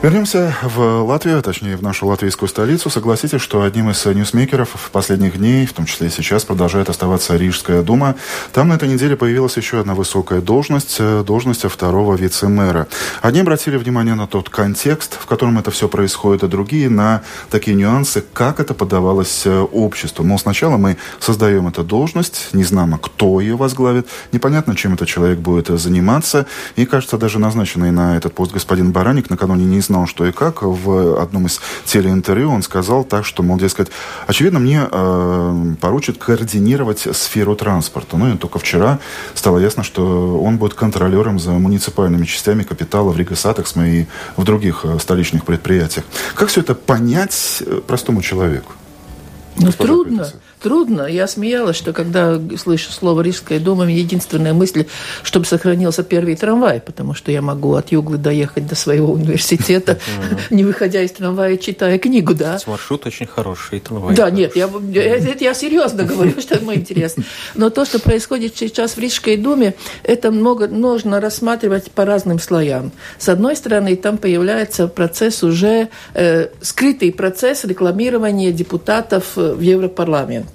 Вернемся 0.00 0.54
в 0.62 1.02
Латвию, 1.02 1.42
точнее 1.42 1.76
в 1.76 1.82
нашу 1.82 2.06
латвийскую 2.06 2.48
столицу. 2.48 2.88
Согласитесь, 2.88 3.40
что 3.40 3.62
одним 3.62 3.90
из 3.90 4.04
ньюсмейкеров 4.06 4.90
последних 4.92 5.38
дней, 5.38 5.66
в 5.66 5.72
том 5.72 5.86
числе 5.86 6.06
и 6.06 6.10
сейчас, 6.10 6.44
продолжает 6.44 6.88
оставаться 6.88 7.36
Рижская 7.36 7.82
дума. 7.82 8.14
Там 8.52 8.68
на 8.68 8.74
этой 8.74 8.88
неделе 8.88 9.16
появилась 9.16 9.56
еще 9.56 9.80
одна 9.80 9.96
высокая 9.96 10.40
должность, 10.40 10.98
э, 11.00 11.24
должность 11.26 11.64
второго 11.64 12.14
вице-мэра. 12.14 12.86
Одни 13.22 13.40
обратили 13.40 13.76
внимание 13.76 14.14
на 14.14 14.28
тот 14.28 14.48
контекст, 14.50 15.18
в 15.20 15.26
котором 15.26 15.58
это 15.58 15.72
все 15.72 15.88
происходит, 15.88 16.44
а 16.44 16.46
другие 16.46 16.88
на 16.88 17.22
такие 17.50 17.76
нюансы, 17.76 18.22
как 18.32 18.60
это 18.60 18.74
подавалось 18.74 19.46
э, 19.46 19.58
обществу. 19.58 20.24
Мол, 20.24 20.38
сначала 20.38 20.76
мы 20.76 20.96
создаем 21.18 21.66
эту 21.66 21.82
должность, 21.82 22.50
не 22.52 22.62
знамо, 22.62 22.98
кто 22.98 23.40
ее 23.40 23.56
возглавит, 23.56 24.06
непонятно, 24.30 24.76
чем 24.76 24.94
этот 24.94 25.08
человек 25.08 25.40
будет 25.40 25.66
заниматься. 25.66 26.46
И, 26.76 26.86
кажется, 26.86 27.18
даже 27.18 27.40
назначенный 27.40 27.90
на 27.90 28.16
этот 28.16 28.32
пост 28.32 28.52
господин 28.52 28.92
Бараник 28.92 29.28
накануне 29.28 29.64
не 29.64 29.87
знал, 29.88 30.06
что 30.06 30.26
и 30.26 30.32
как. 30.32 30.62
В 30.62 31.20
одном 31.20 31.46
из 31.46 31.60
телеинтервью 31.84 32.50
он 32.50 32.62
сказал 32.62 33.04
так, 33.04 33.24
что, 33.24 33.42
мол, 33.42 33.58
дескать, 33.58 33.88
очевидно, 34.26 34.60
мне 34.60 34.86
э, 34.90 35.74
поручат 35.80 36.18
координировать 36.18 37.00
сферу 37.12 37.56
транспорта. 37.56 38.16
Ну 38.16 38.34
и 38.34 38.36
только 38.36 38.58
вчера 38.58 39.00
стало 39.34 39.58
ясно, 39.58 39.82
что 39.82 40.40
он 40.40 40.58
будет 40.58 40.74
контролером 40.74 41.38
за 41.38 41.52
муниципальными 41.52 42.24
частями 42.24 42.62
капитала 42.62 43.10
в 43.10 43.18
Rīgas 43.18 43.34
Satiksme 43.34 44.02
и 44.02 44.06
в 44.36 44.44
других 44.44 44.84
э, 44.84 44.98
столичных 44.98 45.44
предприятиях. 45.44 46.04
Как 46.34 46.48
все 46.48 46.60
это 46.60 46.74
понять 46.74 47.62
э, 47.66 47.80
простому 47.86 48.22
человеку? 48.22 48.72
Ну, 49.56 49.72
трудно, 49.72 50.30
трудно. 50.60 51.02
Я 51.02 51.26
смеялась, 51.26 51.76
что 51.76 51.92
когда 51.92 52.40
слышу 52.56 52.92
слово 52.92 53.22
«Рижская 53.22 53.60
дума», 53.60 53.90
единственная 53.90 54.52
мысль, 54.52 54.86
чтобы 55.22 55.46
сохранился 55.46 56.02
первый 56.02 56.36
трамвай, 56.36 56.80
потому 56.80 57.14
что 57.14 57.32
я 57.32 57.42
могу 57.42 57.74
от 57.74 57.92
Юглы 57.92 58.18
доехать 58.18 58.66
до 58.66 58.74
своего 58.74 59.12
университета, 59.12 59.98
не 60.50 60.64
выходя 60.64 61.02
из 61.02 61.12
трамвая, 61.12 61.56
читая 61.56 61.98
книгу, 61.98 62.34
да. 62.34 62.58
Маршрут 62.66 63.06
очень 63.06 63.26
хороший, 63.26 63.80
трамвай. 63.80 64.14
Да, 64.14 64.30
нет, 64.30 64.56
я, 64.56 64.68
это 64.94 65.44
я 65.44 65.54
серьезно 65.54 66.04
говорю, 66.04 66.40
что 66.40 66.54
это 66.54 66.74
интересно. 66.74 67.24
Но 67.54 67.70
то, 67.70 67.84
что 67.84 67.98
происходит 67.98 68.56
сейчас 68.56 68.96
в 68.96 68.98
Рижской 68.98 69.36
думе, 69.36 69.74
это 70.02 70.30
много, 70.30 70.68
нужно 70.68 71.20
рассматривать 71.20 71.90
по 71.90 72.04
разным 72.04 72.38
слоям. 72.38 72.92
С 73.18 73.28
одной 73.28 73.56
стороны, 73.56 73.96
там 73.96 74.18
появляется 74.18 74.88
процесс 74.88 75.42
уже, 75.42 75.88
э, 76.14 76.48
скрытый 76.60 77.12
процесс 77.12 77.64
рекламирования 77.64 78.52
депутатов 78.52 79.36
э, 79.36 79.52
в 79.52 79.60
Европарламент. 79.60 80.47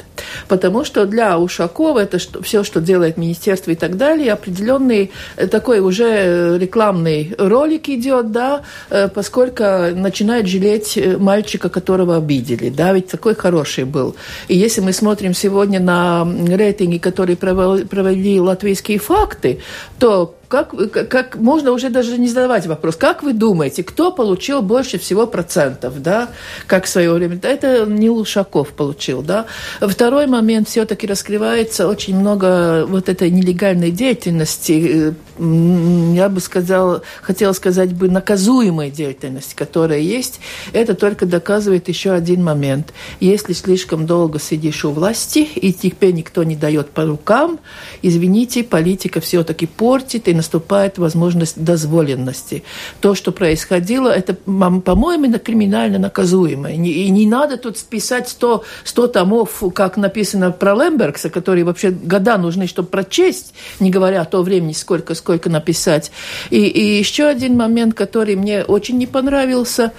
Потому 0.48 0.84
что 0.84 1.06
для 1.06 1.38
Ушакова 1.40 2.00
это 2.00 2.20
что, 2.20 2.42
все, 2.42 2.64
что 2.64 2.82
делает 2.82 3.18
министерство 3.18 3.72
и 3.72 3.76
так 3.76 3.98
далее, 3.98 4.34
определенный 4.34 5.12
э, 5.36 5.48
такой 5.48 5.80
уже 5.80 6.10
э, 6.10 6.58
рекламный 6.58 7.34
ролик 7.38 7.90
идет, 7.90 8.32
да, 8.32 8.64
э, 8.90 9.08
поскольку 9.08 9.64
начинает 9.64 10.48
жалеть 10.48 11.00
мальчика, 11.20 11.70
которого 11.70 12.18
обидели, 12.18 12.70
да, 12.70 12.94
ведь 12.94 13.08
такой 13.08 13.36
хороший 13.36 13.86
был. 13.86 14.16
И 14.48 14.58
если 14.58 14.82
мы 14.82 14.94
смотрим 14.94 15.34
сегодня 15.34 15.80
на 15.80 16.28
рейтинги, 16.48 16.98
которые 16.98 17.36
провели 17.36 18.40
латвийские 18.40 19.00
факты, 19.00 19.60
то 20.00 20.36
как, 20.54 21.10
как 21.10 21.36
можно 21.38 21.72
уже 21.72 21.90
даже 21.90 22.20
не 22.20 22.28
задавать 22.28 22.68
вопрос, 22.68 22.96
как 22.96 23.24
вы 23.24 23.34
думаете, 23.34 23.84
кто 23.84 24.12
получил 24.12 24.62
больше 24.62 25.00
всего 25.00 25.26
процентов, 25.26 26.00
да, 26.04 26.30
как 26.68 26.86
в 26.86 26.90
свое 26.90 27.12
время? 27.12 27.40
Это 27.42 27.88
не 27.88 28.12
Лушаков 28.12 28.70
получил, 28.70 29.24
да. 29.24 29.48
Второй 29.82 30.28
момент, 30.28 30.70
все-таки 30.70 31.08
раскрывается 31.08 31.88
очень 31.88 32.16
много 32.16 32.86
вот 32.86 33.10
этой 33.10 33.32
нелегальной 33.32 33.90
деятельности, 33.90 35.14
э, 35.40 36.14
я 36.16 36.30
бы 36.30 36.40
сказала, 36.40 37.02
хотела 37.24 37.54
сказать 37.54 37.94
бы, 37.94 38.08
наказуемой 38.08 38.92
деятельности, 38.92 39.56
которая 39.56 40.00
есть, 40.00 40.40
это 40.72 40.94
только 40.94 41.26
доказывает 41.26 41.88
еще 41.88 42.12
один 42.12 42.44
момент. 42.44 42.94
Если 43.20 43.54
слишком 43.54 44.06
долго 44.06 44.40
сидишь 44.40 44.86
у 44.86 44.92
власти, 44.92 45.40
и 45.40 45.74
тебе 45.74 46.12
никто 46.14 46.44
не 46.44 46.56
дает 46.56 46.92
по 46.92 47.06
рукам, 47.06 47.60
извините, 48.04 48.64
политика 48.64 49.20
все-таки 49.20 49.66
портит, 49.66 50.28
и 50.28 50.36
наступает 50.44 50.98
возможность 50.98 51.64
дозволенности. 51.64 52.64
То, 53.00 53.16
что 53.16 53.32
происходило, 53.32 54.10
это, 54.10 54.34
по-моему, 54.34 55.40
криминально 55.40 56.00
наказуемо. 56.00 56.72
И 56.72 56.78
не, 57.10 57.26
надо 57.26 57.58
тут 57.58 57.78
списать 57.78 58.28
100, 58.28 58.64
100 58.84 59.08
томов, 59.08 59.64
как 59.74 59.96
написано 59.96 60.52
про 60.52 60.74
Лембергса, 60.76 61.30
которые 61.30 61.64
вообще 61.64 61.92
года 61.92 62.38
нужны, 62.38 62.68
чтобы 62.68 62.90
прочесть, 62.90 63.54
не 63.80 63.90
говоря 63.90 64.22
о 64.22 64.26
то 64.26 64.44
времени, 64.44 64.74
сколько, 64.74 65.16
сколько 65.16 65.50
написать. 65.50 66.12
И, 66.50 66.58
и 66.58 66.98
еще 67.00 67.26
один 67.26 67.56
момент, 67.56 67.94
который 67.94 68.36
мне 68.36 68.64
очень 68.64 68.98
не 68.98 69.08
понравился, 69.08 69.94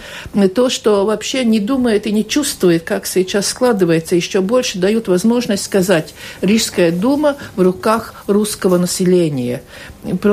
то, 0.54 0.68
что 0.68 1.06
вообще 1.06 1.44
не 1.44 1.58
думает 1.58 2.06
и 2.06 2.12
не 2.12 2.26
чувствует, 2.26 2.82
как 2.82 3.06
сейчас 3.06 3.46
складывается, 3.46 4.14
еще 4.14 4.42
больше 4.42 4.78
дают 4.78 5.08
возможность 5.08 5.64
сказать, 5.64 6.14
Рижская 6.42 6.92
дума 6.92 7.36
в 7.56 7.62
руках 7.62 8.24
русского 8.26 8.76
населения 8.76 9.62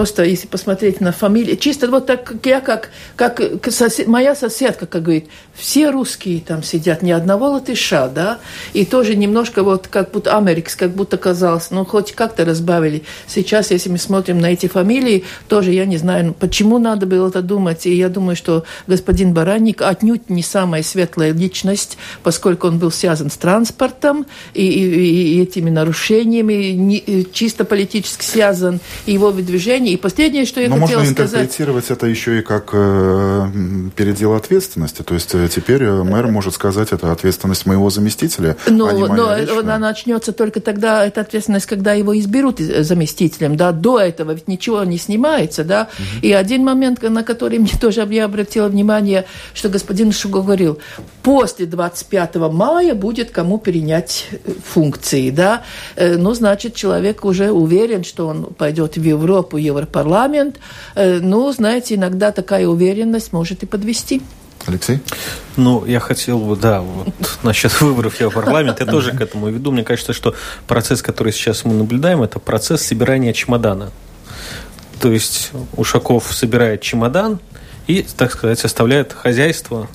просто 0.02 0.24
если 0.24 0.48
посмотреть 0.48 1.00
на 1.00 1.12
фамилии, 1.12 1.54
чисто 1.54 1.88
вот 1.88 2.08
так 2.08 2.34
я 2.44 2.60
как, 2.60 2.90
как 3.16 3.40
сосед, 3.70 4.08
моя 4.08 4.34
соседка, 4.34 4.88
как 4.88 5.04
говорит, 5.04 5.28
все 5.54 5.92
русские 5.92 6.40
там 6.40 6.64
сидят, 6.64 7.04
ни 7.04 7.12
одного 7.12 7.52
латыша, 7.52 8.08
да, 8.08 8.40
и 8.74 8.84
тоже 8.84 9.16
немножко 9.16 9.62
вот 9.62 9.88
как 9.88 10.10
будто 10.10 10.36
Америкс, 10.36 10.76
как 10.76 10.90
будто 10.96 11.18
казалось, 11.18 11.70
ну 11.70 11.86
хоть 11.86 12.14
как-то 12.14 12.46
разбавили. 12.46 13.04
Сейчас, 13.28 13.70
если 13.70 13.90
мы 13.90 14.00
смотрим 14.00 14.40
на 14.40 14.48
эти 14.48 14.66
фамилии, 14.66 15.24
тоже 15.48 15.72
я 15.72 15.86
не 15.86 15.98
знаю, 15.98 16.26
ну, 16.26 16.34
почему 16.34 16.80
надо 16.80 17.06
было 17.06 17.28
это 17.28 17.44
думать, 17.44 17.86
и 17.86 17.94
я 17.94 18.10
думаю, 18.10 18.36
что 18.36 18.64
господин 18.88 19.36
Баранник 19.36 19.84
отнюдь 19.84 20.32
не 20.32 20.42
самая 20.42 20.82
светлая 20.82 21.32
личность, 21.32 22.00
поскольку 22.24 22.66
он 22.66 22.80
был 22.80 22.90
связан 22.90 23.30
с 23.30 23.38
транспортом 23.38 24.26
и, 24.56 24.66
и, 24.66 25.36
и 25.36 25.42
этими 25.44 25.70
нарушениями, 25.70 26.72
не, 26.72 27.28
чисто 27.32 27.66
политически 27.66 28.26
связан, 28.26 28.80
его 29.06 29.30
выдвижение. 29.30 29.91
И 29.92 29.98
последнее, 29.98 30.46
что 30.46 30.62
я 30.62 30.70
Но 30.70 30.80
хотела 30.80 31.00
можно 31.00 31.14
сказать... 31.14 31.42
интерпретировать 31.42 31.92
это 31.92 32.08
еще 32.08 32.40
и 32.40 32.42
как 32.42 32.70
э, 32.72 33.48
передел 33.94 34.34
ответственности, 34.36 35.02
то 35.02 35.14
есть 35.14 35.36
э, 35.36 35.50
теперь 35.54 35.84
э, 35.84 36.04
мэр 36.04 36.28
может 36.28 36.54
сказать, 36.54 36.94
это 36.94 37.12
ответственность 37.12 37.66
моего 37.66 37.90
заместителя, 37.90 38.56
но, 38.70 38.88
а 38.88 38.94
не 38.94 39.02
моя 39.02 39.14
Но 39.14 39.38
личная. 39.38 39.60
она 39.60 39.78
начнется 39.78 40.32
только 40.32 40.62
тогда, 40.62 41.06
эта 41.06 41.20
ответственность, 41.20 41.66
когда 41.66 41.92
его 41.92 42.18
изберут 42.18 42.60
заместителем, 42.60 43.58
да, 43.58 43.74
до 43.74 44.00
этого 44.00 44.32
ведь 44.32 44.48
ничего 44.48 44.82
не 44.86 44.98
снимается, 44.98 45.66
да, 45.66 45.90
угу. 45.94 46.26
и 46.26 46.32
один 46.32 46.64
момент, 46.64 47.02
на 47.02 47.24
который 47.24 47.60
мне 47.60 47.74
тоже 47.82 48.08
я 48.12 48.24
обратила 48.24 48.70
внимание, 48.70 49.26
что 49.54 49.68
господин 49.68 50.14
Шуго 50.14 50.42
говорил, 50.42 50.80
после 51.22 51.66
25 51.66 52.36
мая 52.36 52.96
будет 52.96 53.32
кому 53.32 53.58
перенять 53.58 54.28
э, 54.32 54.38
функции, 54.66 55.32
да, 55.32 55.64
э, 55.98 56.16
ну, 56.16 56.34
значит, 56.34 56.76
человек 56.76 57.26
уже 57.26 57.52
уверен, 57.52 58.06
что 58.06 58.28
он 58.28 58.46
пойдет 58.46 58.96
в 58.96 59.04
Европу, 59.04 59.58
Европарламент, 59.72 60.60
ну, 60.96 61.52
знаете, 61.52 61.96
иногда 61.96 62.32
такая 62.32 62.68
уверенность 62.68 63.34
может 63.34 63.64
и 63.64 63.66
подвести. 63.66 64.22
Алексей? 64.68 65.00
Ну, 65.58 65.86
я 65.86 66.00
хотел 66.00 66.40
бы, 66.40 66.56
да, 66.56 66.82
вот 66.82 67.08
насчет 67.44 67.80
выборов 67.82 68.20
в 68.20 68.30
парламент, 68.30 68.80
я 68.80 68.86
тоже 68.86 69.12
к 69.12 69.22
этому 69.22 69.50
веду. 69.50 69.72
Мне 69.72 69.84
кажется, 69.84 70.14
что 70.14 70.36
процесс, 70.68 71.02
который 71.02 71.34
сейчас 71.34 71.66
мы 71.66 71.74
наблюдаем, 71.74 72.22
это 72.22 72.40
процесс 72.40 72.82
собирания 72.82 73.34
чемодана. 73.34 73.92
То 75.00 75.12
есть 75.12 75.52
Ушаков 75.76 76.32
собирает 76.32 76.82
чемодан 76.82 77.40
и, 77.88 78.06
так 78.16 78.32
сказать, 78.32 78.64
оставляет 78.64 79.14
хозяйство 79.14 79.88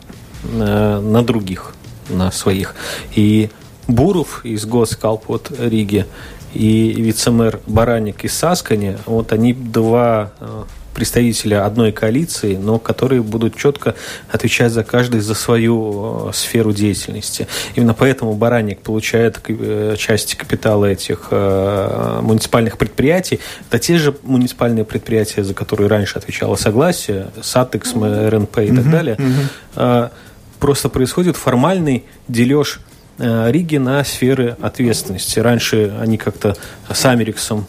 на, 0.43 1.01
на 1.01 1.25
других, 1.25 1.75
на 2.09 2.33
своих. 2.33 2.75
И 3.15 3.51
Буров 3.87 4.45
из 4.45 4.65
Госкалп 4.67 5.31
от 5.31 5.53
Риги 5.59 6.07
и 6.55 6.95
вице-мэр 6.97 7.61
Бараник 7.67 8.25
из 8.25 8.35
Саскани, 8.35 8.97
вот 9.07 9.33
они 9.33 9.53
два 9.53 10.33
э, 10.41 10.65
представителя 10.95 11.67
одной 11.67 11.93
коалиции, 11.93 12.57
но 12.57 12.79
которые 12.79 13.23
будут 13.23 13.57
четко 13.57 13.95
отвечать 14.31 14.73
за 14.73 14.83
каждый 14.83 15.21
за 15.21 15.35
свою 15.35 16.29
э, 16.29 16.33
сферу 16.33 16.73
деятельности. 16.73 17.47
Именно 17.75 17.95
поэтому 17.95 18.35
Баранник 18.35 18.81
получает 18.81 19.41
э, 19.49 19.97
части 19.99 20.35
капитала 20.37 20.87
этих 20.87 21.31
муниципальных 21.31 22.79
предприятий. 22.79 23.41
Это 23.69 23.79
те 23.79 23.99
же 23.99 24.17
муниципальные 24.23 24.85
предприятия, 24.85 25.45
за 25.45 25.53
которые 25.53 25.89
раньше 25.89 26.19
отвечало 26.19 26.57
согласие, 26.57 27.29
САТЭКС, 27.43 27.95
РНП 27.95 28.59
и 28.59 28.75
так 28.75 28.91
далее. 28.91 30.11
Просто 30.59 30.89
происходит 30.89 31.37
формальный 31.37 32.07
дележ 32.29 32.81
Риги 33.19 33.77
на 33.77 34.05
сферы 34.05 34.57
ответственности. 34.61 35.39
Раньше 35.39 35.95
они 36.01 36.19
как-то 36.19 36.57
с 36.93 37.07
Америксом 37.07 37.67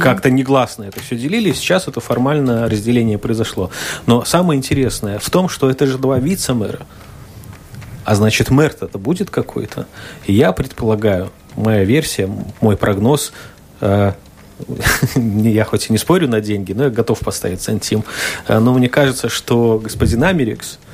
как-то 0.00 0.30
негласно 0.30 0.84
это 0.84 1.00
все 1.00 1.16
делили. 1.16 1.52
Сейчас 1.52 1.88
это 1.88 2.00
формальное 2.00 2.68
разделение 2.68 3.18
произошло. 3.18 3.70
Но 4.06 4.24
самое 4.24 4.58
интересное 4.58 5.18
в 5.18 5.28
том, 5.30 5.48
что 5.48 5.70
это 5.70 5.86
же 5.86 5.98
два 5.98 6.18
вице-мэра. 6.18 6.86
А 8.04 8.14
значит, 8.14 8.50
мэр-то 8.50 8.86
это 8.86 8.98
будет 8.98 9.30
какой-то. 9.30 9.86
И 10.26 10.32
я 10.32 10.52
предполагаю, 10.52 11.30
моя 11.54 11.84
версия, 11.84 12.28
мой 12.60 12.76
прогноз, 12.76 13.32
э, 13.80 14.12
я 15.14 15.64
хоть 15.64 15.88
и 15.88 15.92
не 15.92 15.98
спорю 15.98 16.28
на 16.28 16.40
деньги, 16.40 16.72
но 16.72 16.84
я 16.84 16.90
готов 16.90 17.20
поставить 17.20 17.62
сантим. 17.62 18.04
Э, 18.48 18.58
но 18.58 18.74
мне 18.74 18.88
кажется, 18.88 19.28
что 19.28 19.80
господин 19.82 20.24
Америкс 20.24 20.78
э, 20.78 20.91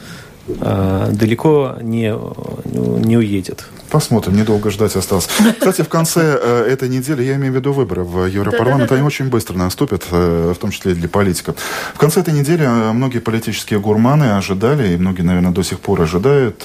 далеко 0.48 1.76
не, 1.80 2.14
не 3.04 3.16
уедет. 3.16 3.68
Посмотрим, 3.90 4.36
недолго 4.36 4.70
ждать 4.70 4.94
осталось. 4.96 5.28
Кстати, 5.58 5.82
в 5.82 5.88
конце 5.88 6.38
э, 6.40 6.66
этой 6.70 6.90
недели, 6.90 7.22
я 7.22 7.36
имею 7.36 7.54
в 7.54 7.56
виду 7.56 7.72
выборы 7.72 8.04
в 8.04 8.26
Европарламент, 8.26 8.92
они 8.92 9.02
очень 9.02 9.28
быстро 9.28 9.56
наступят, 9.56 10.04
э, 10.10 10.52
в 10.54 10.58
том 10.58 10.70
числе 10.70 10.92
и 10.92 10.94
для 10.94 11.08
политиков. 11.08 11.56
В 11.94 11.98
конце 11.98 12.20
этой 12.20 12.34
недели 12.34 12.64
э, 12.64 12.92
многие 12.92 13.20
политические 13.20 13.80
гурманы 13.80 14.36
ожидали, 14.36 14.92
и 14.92 14.96
многие, 14.98 15.22
наверное, 15.22 15.52
до 15.52 15.62
сих 15.62 15.80
пор 15.80 16.02
ожидают 16.02 16.64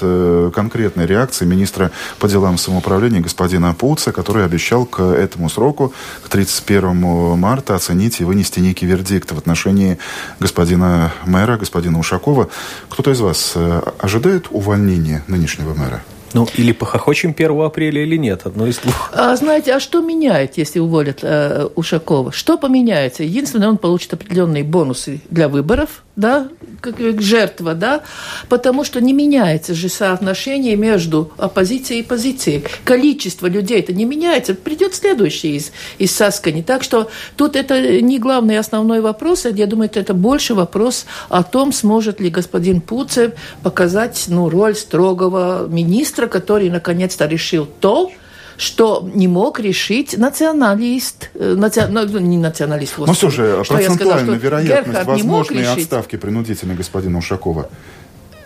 конкретной 0.54 1.06
реакции 1.06 1.46
министра 1.46 1.90
по 2.18 2.28
делам 2.28 2.58
самоуправления 2.58 3.20
господина 3.20 3.72
Пуца, 3.72 4.12
который 4.12 4.44
обещал 4.44 4.84
к 4.84 5.00
этому 5.02 5.48
сроку, 5.48 5.94
к 6.22 6.28
31 6.28 7.38
марта, 7.38 7.74
оценить 7.74 8.20
и 8.20 8.24
вынести 8.24 8.60
некий 8.60 8.86
вердикт 8.86 9.32
в 9.32 9.38
отношении 9.38 9.98
господина 10.40 11.12
мэра, 11.24 11.56
господина 11.56 11.98
Ушакова. 11.98 12.50
Кто-то 12.90 13.10
из 13.10 13.20
вас 13.20 13.54
ожидает 13.98 14.46
увольнения 14.50 15.22
нынешнего 15.26 15.74
мэра? 15.74 16.02
Ну, 16.34 16.46
или 16.56 16.72
похохочем 16.72 17.34
1 17.36 17.60
апреля, 17.62 18.02
или 18.02 18.16
нет, 18.16 18.42
одно 18.44 18.66
из 18.66 18.78
двух. 18.78 19.10
А 19.14 19.34
знаете, 19.36 19.72
а 19.74 19.80
что 19.80 20.00
меняет, 20.00 20.58
если 20.58 20.80
уволят 20.80 21.20
э, 21.22 21.68
Ушакова? 21.76 22.32
Что 22.32 22.58
поменяется? 22.58 23.22
Единственное, 23.22 23.68
он 23.68 23.78
получит 23.78 24.12
определенные 24.12 24.64
бонусы 24.64 25.20
для 25.30 25.48
выборов– 25.48 26.02
да, 26.16 26.48
как 26.80 27.20
жертва, 27.20 27.74
да, 27.74 28.02
потому 28.48 28.84
что 28.84 29.00
не 29.00 29.12
меняется 29.12 29.74
же 29.74 29.88
соотношение 29.88 30.76
между 30.76 31.32
оппозицией 31.38 32.00
и 32.00 32.02
позицией. 32.04 32.64
Количество 32.84 33.46
людей 33.46 33.80
это 33.80 33.92
не 33.92 34.04
меняется, 34.04 34.54
придет 34.54 34.94
следующий 34.94 35.56
из, 35.56 35.72
из 35.98 36.14
Саскани. 36.14 36.62
Так 36.62 36.84
что 36.84 37.10
тут 37.36 37.56
это 37.56 38.00
не 38.00 38.18
главный 38.18 38.58
основной 38.58 39.00
вопрос, 39.00 39.44
я 39.46 39.66
думаю, 39.66 39.90
это 39.92 40.14
больше 40.14 40.54
вопрос 40.54 41.06
о 41.28 41.42
том, 41.42 41.72
сможет 41.72 42.20
ли 42.20 42.30
господин 42.30 42.80
Пуцев 42.80 43.32
показать 43.62 44.24
ну, 44.28 44.48
роль 44.48 44.76
строгого 44.76 45.66
министра, 45.68 46.26
который 46.26 46.70
наконец-то 46.70 47.26
решил 47.26 47.66
то, 47.80 48.12
что 48.56 49.08
не 49.14 49.28
мог 49.28 49.60
решить 49.60 50.16
националист, 50.16 51.30
э, 51.34 51.54
наци... 51.54 51.86
Ну, 51.88 52.18
не 52.18 52.38
националист, 52.38 52.98
Но 52.98 53.12
все 53.12 53.30
же, 53.30 53.62
процентуальная 53.68 54.36
вероятность 54.36 55.04
возможной 55.04 55.66
отставки 55.66 56.16
принудительной 56.16 56.74
господина 56.74 57.18
Ушакова 57.18 57.68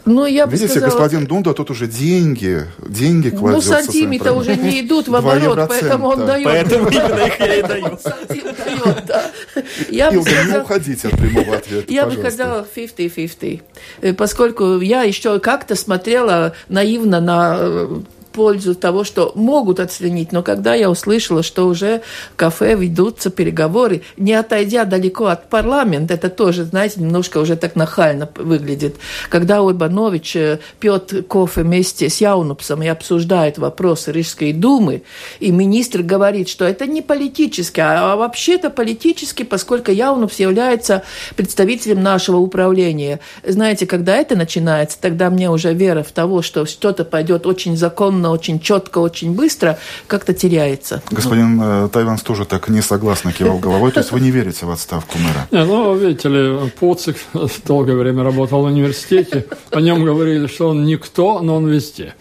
ну, 0.08 0.24
я 0.26 0.46
бы 0.46 0.52
Видите, 0.52 0.70
сказала... 0.70 0.90
господин 0.90 1.26
Дунда 1.26 1.52
тут 1.52 1.70
уже 1.70 1.86
деньги, 1.86 2.64
деньги 2.86 3.28
кладет. 3.30 3.56
Ну, 3.56 3.60
сантимы-то 3.60 4.32
уже 4.32 4.56
не 4.56 4.80
идут 4.80 5.08
в 5.08 5.14
оборот, 5.14 5.68
поэтому 5.68 6.08
он 6.08 6.26
дает. 6.26 6.44
Поэтому 6.44 6.88
именно 6.88 7.26
их 7.26 7.38
я 7.38 7.54
и 7.54 7.62
даю. 7.62 7.98
Я 9.90 10.10
бы 10.10 10.22
сказала... 10.22 10.46
не 10.46 10.58
уходите 10.58 11.08
от 11.08 11.18
прямого 11.18 11.56
ответа, 11.56 11.92
Я 11.92 12.06
бы 12.06 12.12
сказала 12.12 12.66
50-50, 12.74 13.60
э, 14.00 14.14
поскольку 14.14 14.80
я 14.80 15.02
еще 15.02 15.40
как-то 15.40 15.74
смотрела 15.74 16.54
наивно 16.68 17.20
на 17.20 17.56
э, 17.58 18.00
пользу 18.38 18.76
того, 18.76 19.02
что 19.02 19.32
могут 19.34 19.80
оценить. 19.80 20.30
Но 20.30 20.44
когда 20.44 20.72
я 20.72 20.88
услышала, 20.88 21.42
что 21.42 21.66
уже 21.66 22.02
в 22.32 22.36
кафе 22.36 22.76
ведутся 22.76 23.30
переговоры, 23.30 24.02
не 24.16 24.32
отойдя 24.32 24.84
далеко 24.84 25.26
от 25.26 25.50
парламента, 25.50 26.14
это 26.14 26.30
тоже, 26.30 26.62
знаете, 26.62 27.00
немножко 27.00 27.38
уже 27.38 27.56
так 27.56 27.74
нахально 27.74 28.28
выглядит. 28.36 28.94
Когда 29.28 29.60
Урбанович 29.60 30.36
э, 30.36 30.58
пьет 30.78 31.26
кофе 31.26 31.62
вместе 31.62 32.08
с 32.08 32.20
Яунупсом 32.20 32.80
и 32.80 32.86
обсуждает 32.86 33.58
вопросы 33.58 34.12
Рижской 34.12 34.52
думы, 34.52 35.02
и 35.40 35.50
министр 35.50 36.02
говорит, 36.02 36.48
что 36.48 36.64
это 36.64 36.86
не 36.86 37.02
политически, 37.02 37.80
а 37.80 38.14
вообще-то 38.14 38.70
политически, 38.70 39.42
поскольку 39.42 39.90
Яунупс 39.90 40.38
является 40.38 41.02
представителем 41.34 42.04
нашего 42.04 42.36
управления. 42.36 43.18
Знаете, 43.44 43.84
когда 43.84 44.14
это 44.14 44.36
начинается, 44.36 44.96
тогда 45.00 45.28
мне 45.28 45.50
уже 45.50 45.74
вера 45.74 46.04
в 46.04 46.12
того, 46.12 46.40
что 46.40 46.66
что-то 46.66 47.04
пойдет 47.04 47.44
очень 47.48 47.76
законно 47.76 48.27
плавно, 48.28 48.30
очень 48.30 48.60
четко, 48.60 48.98
очень 48.98 49.34
быстро, 49.34 49.78
как-то 50.06 50.34
теряется. 50.34 51.02
Господин 51.10 51.60
э, 51.62 51.88
Тайванс 51.92 52.22
тоже 52.22 52.44
так 52.44 52.68
не 52.68 52.82
согласно 52.82 53.32
кивал 53.32 53.58
головой. 53.58 53.92
То 53.92 54.00
есть 54.00 54.12
вы 54.12 54.20
не 54.20 54.30
верите 54.30 54.66
в 54.66 54.70
отставку 54.70 55.18
мэра? 55.18 55.48
Не, 55.50 55.64
ну, 55.64 55.94
видите 55.96 56.28
ли, 56.28 56.70
Поцик 56.78 57.16
долгое 57.66 57.96
время 57.96 58.22
работал 58.22 58.62
в 58.62 58.64
университете. 58.64 59.46
О 59.70 59.80
нем 59.80 60.04
говорили, 60.04 60.46
что 60.46 60.68
он 60.68 60.84
никто, 60.84 61.40
но 61.40 61.56
он 61.56 61.68
везде. 61.68 62.14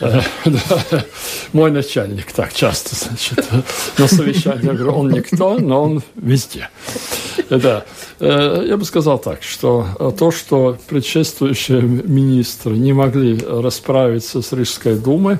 Э, 0.00 0.20
Мой 1.52 1.70
начальник 1.70 2.32
так 2.32 2.52
часто, 2.52 2.94
значит, 2.94 3.46
на 3.98 4.08
совещании 4.08 4.66
говорю, 4.66 4.92
он 4.92 5.10
никто, 5.10 5.58
но 5.58 5.82
он 5.82 6.02
везде. 6.16 6.68
Да. 7.50 7.84
Э, 8.20 8.64
я 8.66 8.76
бы 8.76 8.84
сказал 8.84 9.18
так, 9.18 9.42
что 9.42 10.14
то, 10.18 10.30
что 10.30 10.78
предшествующие 10.88 11.82
министры 11.82 12.76
не 12.76 12.92
могли 12.92 13.38
расправиться 13.38 14.40
с 14.42 14.52
Рижской 14.52 14.94
думой, 14.94 15.38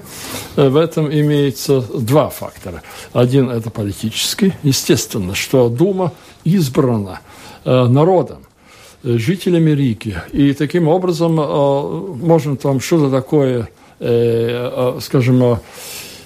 в 0.56 0.76
этом 0.76 1.12
имеется 1.12 1.80
два 1.80 2.28
фактора. 2.28 2.82
Один– 3.12 3.50
это 3.50 3.70
политический. 3.70 4.54
Естественно, 4.62 5.34
что 5.34 5.68
Дума 5.68 6.12
избрана 6.44 7.20
э, 7.64 7.86
народом, 7.86 8.44
э, 9.02 9.16
жителями 9.18 9.70
Риги. 9.70 10.16
И 10.32 10.52
таким 10.52 10.88
образом 10.88 11.34
можно 11.34 12.56
там 12.56 12.80
что-то 12.80 13.10
такое, 13.10 13.68
скажем, 15.00 15.58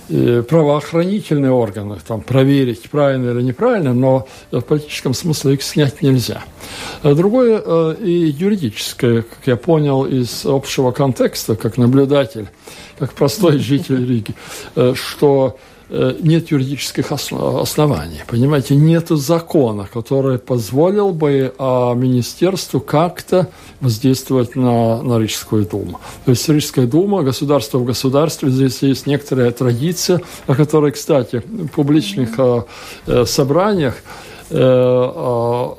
правоохранительные 0.09 1.53
органы 1.53 1.99
там 2.07 2.21
проверить, 2.21 2.89
правильно 2.91 3.31
или 3.31 3.43
неправильно, 3.43 3.95
но 3.95 4.29
в 4.51 4.61
политическом 4.61 5.15
смысле 5.15 5.55
их 5.55 5.63
снять 5.63 6.03
нельзя. 6.03 6.45
Другое 7.03 7.95
и 7.95 8.11
юридическое, 8.11 9.23
как 9.23 9.39
я 9.47 9.57
понял 9.57 10.05
из 10.05 10.45
общего 10.45 10.93
контекста, 10.93 11.57
как 11.57 11.77
наблюдатель, 11.77 12.49
как 12.99 13.13
простой 13.13 13.59
житель 13.59 14.07
Риги, 14.09 14.35
э, 14.75 14.95
что 14.95 15.59
э, 15.59 15.76
нет 15.89 16.51
юридических 16.51 17.13
оснований. 17.13 18.23
Понимаете, 18.27 18.75
нет 18.75 19.09
закона, 19.09 19.89
который 19.93 20.39
позволил 20.39 21.13
бы 21.13 21.55
а, 21.59 21.95
министерству 21.95 22.81
как-то 22.81 23.49
воздействовать 23.81 24.57
на, 24.57 25.03
на 25.03 25.19
Рижскую 25.19 25.65
думу. 25.65 26.01
То 26.25 26.33
есть 26.33 26.49
Рижская 26.49 26.87
дума, 26.87 27.23
государство 27.23 27.79
в 27.79 27.85
государстве, 27.85 28.51
здесь 28.51 28.83
есть 28.83 29.07
некоторая 29.07 29.53
традиция, 29.53 30.21
о 30.47 30.55
которой, 30.55 30.93
кстати, 30.93 31.43
в 31.47 31.69
публичных 31.69 32.31
а, 32.39 32.65
собраниях 33.25 33.97
а, 34.51 35.73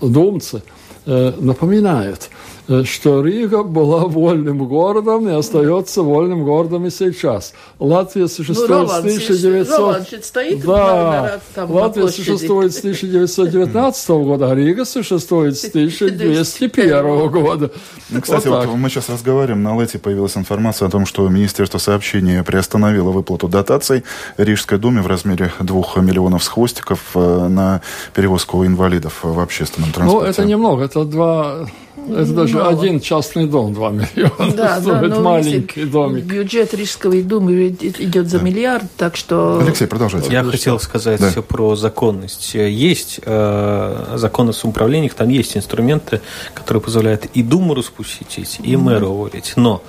а, 0.00 0.06
думцы 0.06 0.62
напоминают– 1.06 2.30
Э, 2.53 2.53
что 2.84 3.22
Рига 3.22 3.62
была 3.62 4.06
вольным 4.06 4.66
городом 4.66 5.28
и 5.28 5.32
остается 5.32 6.02
вольным 6.02 6.44
городом 6.44 6.86
и 6.86 6.90
сейчас. 6.90 7.54
Латвия 7.78 8.28
существует 8.28 8.70
ну, 8.70 8.88
с 8.88 8.98
1900... 8.98 9.78
Роман, 9.78 10.06
стоит 10.22 10.64
да, 10.64 11.40
там 11.54 11.70
Латвия 11.70 12.08
существует 12.08 12.74
с 12.74 12.78
1919 12.78 14.08
года, 14.10 14.50
а 14.50 14.54
Рига 14.54 14.84
существует 14.84 15.56
с 15.56 15.64
1201 15.68 17.30
года. 17.30 17.70
Ну, 18.10 18.20
кстати, 18.20 18.48
вот 18.48 18.64
вот 18.66 18.76
мы 18.76 18.88
сейчас 18.88 19.08
разговариваем, 19.08 19.62
на 19.62 19.78
Лете 19.80 19.98
появилась 19.98 20.36
информация 20.36 20.88
о 20.88 20.90
том, 20.90 21.06
что 21.06 21.28
Министерство 21.28 21.78
сообщения 21.78 22.42
приостановило 22.42 23.10
выплату 23.10 23.48
дотаций 23.48 24.04
Рижской 24.36 24.78
думе 24.78 25.02
в 25.02 25.06
размере 25.06 25.52
2 25.60 26.02
миллионов 26.02 26.42
с 26.42 26.48
хвостиков 26.48 27.00
э, 27.14 27.48
на 27.48 27.82
перевозку 28.14 28.64
инвалидов 28.66 29.20
в 29.22 29.38
общественном 29.40 29.92
транспорте. 29.92 30.24
Ну, 30.24 30.30
это 30.30 30.44
немного, 30.44 30.84
это 30.84 31.04
два 31.04 31.66
это 32.08 32.32
даже 32.32 32.56
Мало. 32.56 32.68
один 32.68 33.00
частный 33.00 33.46
дом 33.46 33.74
2 33.74 33.90
миллиона 33.90 34.52
да, 34.56 34.80
стоит, 34.80 35.10
да, 35.10 35.20
маленький 35.20 35.80
видите, 35.80 35.84
домик. 35.84 36.24
Бюджет 36.24 36.74
Рижской 36.74 37.22
думы 37.22 37.68
идет 37.68 38.28
за 38.28 38.38
да. 38.38 38.44
миллиард, 38.44 38.84
так 38.96 39.16
что... 39.16 39.60
Алексей, 39.60 39.86
продолжайте. 39.86 40.32
Я 40.32 40.44
хотел 40.44 40.78
сказать 40.78 41.20
да. 41.20 41.42
про 41.42 41.76
законность. 41.76 42.54
Есть 42.54 43.20
э, 43.24 44.14
законы 44.16 44.52
самоуправления, 44.52 45.10
там 45.10 45.28
есть 45.28 45.56
инструменты, 45.56 46.20
которые 46.54 46.82
позволяют 46.82 47.26
и 47.34 47.42
Думу 47.42 47.74
распустить, 47.74 48.58
и 48.62 48.76
мэра 48.76 49.06
уволить. 49.06 49.52
Но 49.56 49.82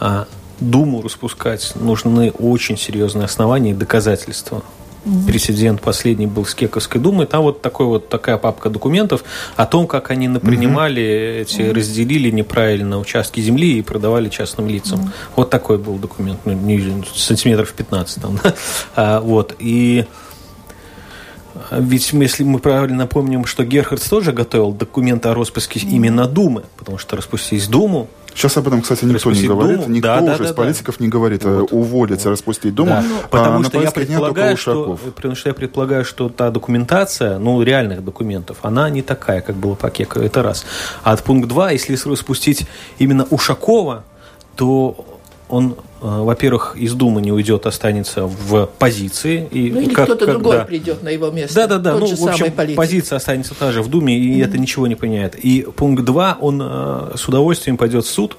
э, 0.00 0.24
Думу 0.60 1.02
распускать 1.02 1.72
нужны 1.74 2.30
очень 2.30 2.76
серьезные 2.76 3.24
основания 3.24 3.72
и 3.72 3.74
доказательства. 3.74 4.62
Прецедент 5.26 5.80
последний 5.80 6.26
был 6.26 6.44
с 6.44 6.54
Кековской 6.54 7.00
думой. 7.00 7.26
Там 7.26 7.42
вот, 7.42 7.60
такой 7.60 7.86
вот 7.86 8.08
такая 8.08 8.36
папка 8.36 8.70
документов 8.70 9.24
о 9.56 9.66
том, 9.66 9.86
как 9.86 10.10
они 10.10 10.28
напринимали, 10.28 11.02
mm-hmm. 11.02 11.42
эти, 11.42 11.62
разделили 11.62 12.30
неправильно 12.30 12.98
участки 12.98 13.40
земли 13.40 13.78
и 13.78 13.82
продавали 13.82 14.28
частным 14.28 14.68
лицам. 14.68 15.00
Mm-hmm. 15.00 15.32
Вот 15.36 15.50
такой 15.50 15.78
был 15.78 15.96
документ, 15.96 16.40
ну, 16.44 16.52
не, 16.52 17.04
сантиметров 17.14 17.72
15 17.72 18.22
там. 18.22 18.38
а, 18.96 19.20
вот. 19.20 19.56
И 19.58 20.06
ведь 21.72 22.12
если 22.12 22.44
мы 22.44 22.58
правильно 22.58 23.06
помним, 23.06 23.44
что 23.44 23.64
Герхардс 23.64 24.08
тоже 24.08 24.32
готовил 24.32 24.72
документ 24.72 25.26
о 25.26 25.34
распуске 25.34 25.80
именно 25.80 26.26
Думы, 26.26 26.64
потому 26.76 26.98
что 26.98 27.16
распустить 27.16 27.68
Думу 27.68 28.08
Сейчас 28.34 28.56
об 28.56 28.66
этом, 28.66 28.82
кстати, 28.82 29.04
никто 29.04 29.30
не 29.30 29.46
говорит. 29.46 29.80
Думу. 29.80 29.94
Никто 29.94 30.08
да, 30.08 30.32
уже 30.32 30.38
да, 30.38 30.44
из 30.44 30.52
политиков 30.52 31.00
не 31.00 31.08
говорит 31.08 31.44
э, 31.44 31.60
вот. 31.60 31.72
уволить, 31.72 32.24
вот. 32.24 32.30
распустить 32.30 32.74
Думу. 32.74 32.90
Да. 32.90 33.04
А 33.24 33.28
потому, 33.28 33.64
что 33.64 33.80
я 33.80 33.90
предполагаю, 33.90 34.56
что, 34.56 34.98
потому 35.14 35.34
что 35.34 35.48
я 35.48 35.54
предполагаю, 35.54 36.04
что 36.04 36.28
та 36.28 36.50
документация, 36.50 37.38
ну, 37.38 37.62
реальных 37.62 38.04
документов, 38.04 38.58
она 38.62 38.88
не 38.90 39.02
такая, 39.02 39.40
как 39.40 39.56
было 39.56 39.74
по 39.74 39.90
Кеку. 39.90 40.20
Это 40.20 40.42
раз. 40.42 40.64
А 41.02 41.12
от 41.12 41.22
пункт 41.22 41.48
2, 41.48 41.72
если 41.72 41.96
распустить 42.08 42.66
именно 42.98 43.24
Ушакова, 43.30 44.04
то 44.56 45.04
он 45.48 45.74
Э, 45.74 45.91
во-первых, 46.02 46.76
из 46.76 46.94
Думы 46.94 47.22
не 47.22 47.32
уйдет, 47.32 47.66
останется 47.66 48.26
в 48.26 48.68
позиции. 48.78 49.48
И 49.50 49.70
ну, 49.70 49.80
или 49.80 49.94
кто-то 49.94 50.26
другой 50.26 50.58
да. 50.58 50.64
придет 50.64 51.02
на 51.02 51.08
его 51.10 51.30
место. 51.30 51.54
Да, 51.54 51.66
да, 51.66 51.78
да. 51.78 51.98
ну, 51.98 52.06
в 52.06 52.28
общем, 52.28 52.52
позиция 52.74 53.16
останется 53.16 53.54
та 53.54 53.72
же 53.72 53.82
в 53.82 53.88
Думе, 53.88 54.18
и 54.18 54.40
mm-hmm. 54.40 54.44
это 54.44 54.58
ничего 54.58 54.86
не 54.86 54.96
поменяет. 54.96 55.36
И 55.36 55.62
пункт 55.76 56.04
2, 56.04 56.38
он 56.40 56.60
э, 56.62 57.12
с 57.16 57.28
удовольствием 57.28 57.76
пойдет 57.76 58.04
в 58.04 58.10
суд, 58.10 58.36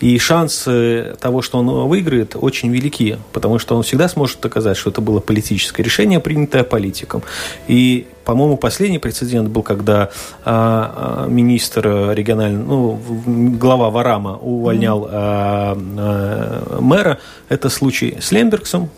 и 0.00 0.18
шансы 0.18 1.16
того, 1.20 1.42
что 1.42 1.58
он 1.58 1.88
выиграет, 1.88 2.34
очень 2.34 2.70
велики, 2.72 3.18
потому 3.32 3.58
что 3.58 3.76
он 3.76 3.82
всегда 3.82 4.08
сможет 4.08 4.40
доказать, 4.40 4.76
что 4.76 4.90
это 4.90 5.00
было 5.00 5.20
политическое 5.20 5.82
решение, 5.82 6.18
принятое 6.18 6.64
политиком. 6.64 7.22
И 7.68 8.06
по-моему, 8.24 8.56
последний 8.56 8.98
прецедент 8.98 9.48
был, 9.48 9.62
когда 9.62 10.10
а, 10.44 11.24
а, 11.24 11.28
министр 11.28 12.12
региональный, 12.12 12.62
ну, 12.62 13.00
глава 13.58 13.90
Варама 13.90 14.36
увольнял 14.36 15.08
а, 15.10 15.76
а, 15.76 16.78
мэра. 16.80 17.01
Это 17.48 17.68
случай 17.68 18.18
с 18.20 18.32
Лембергсом, 18.32 18.90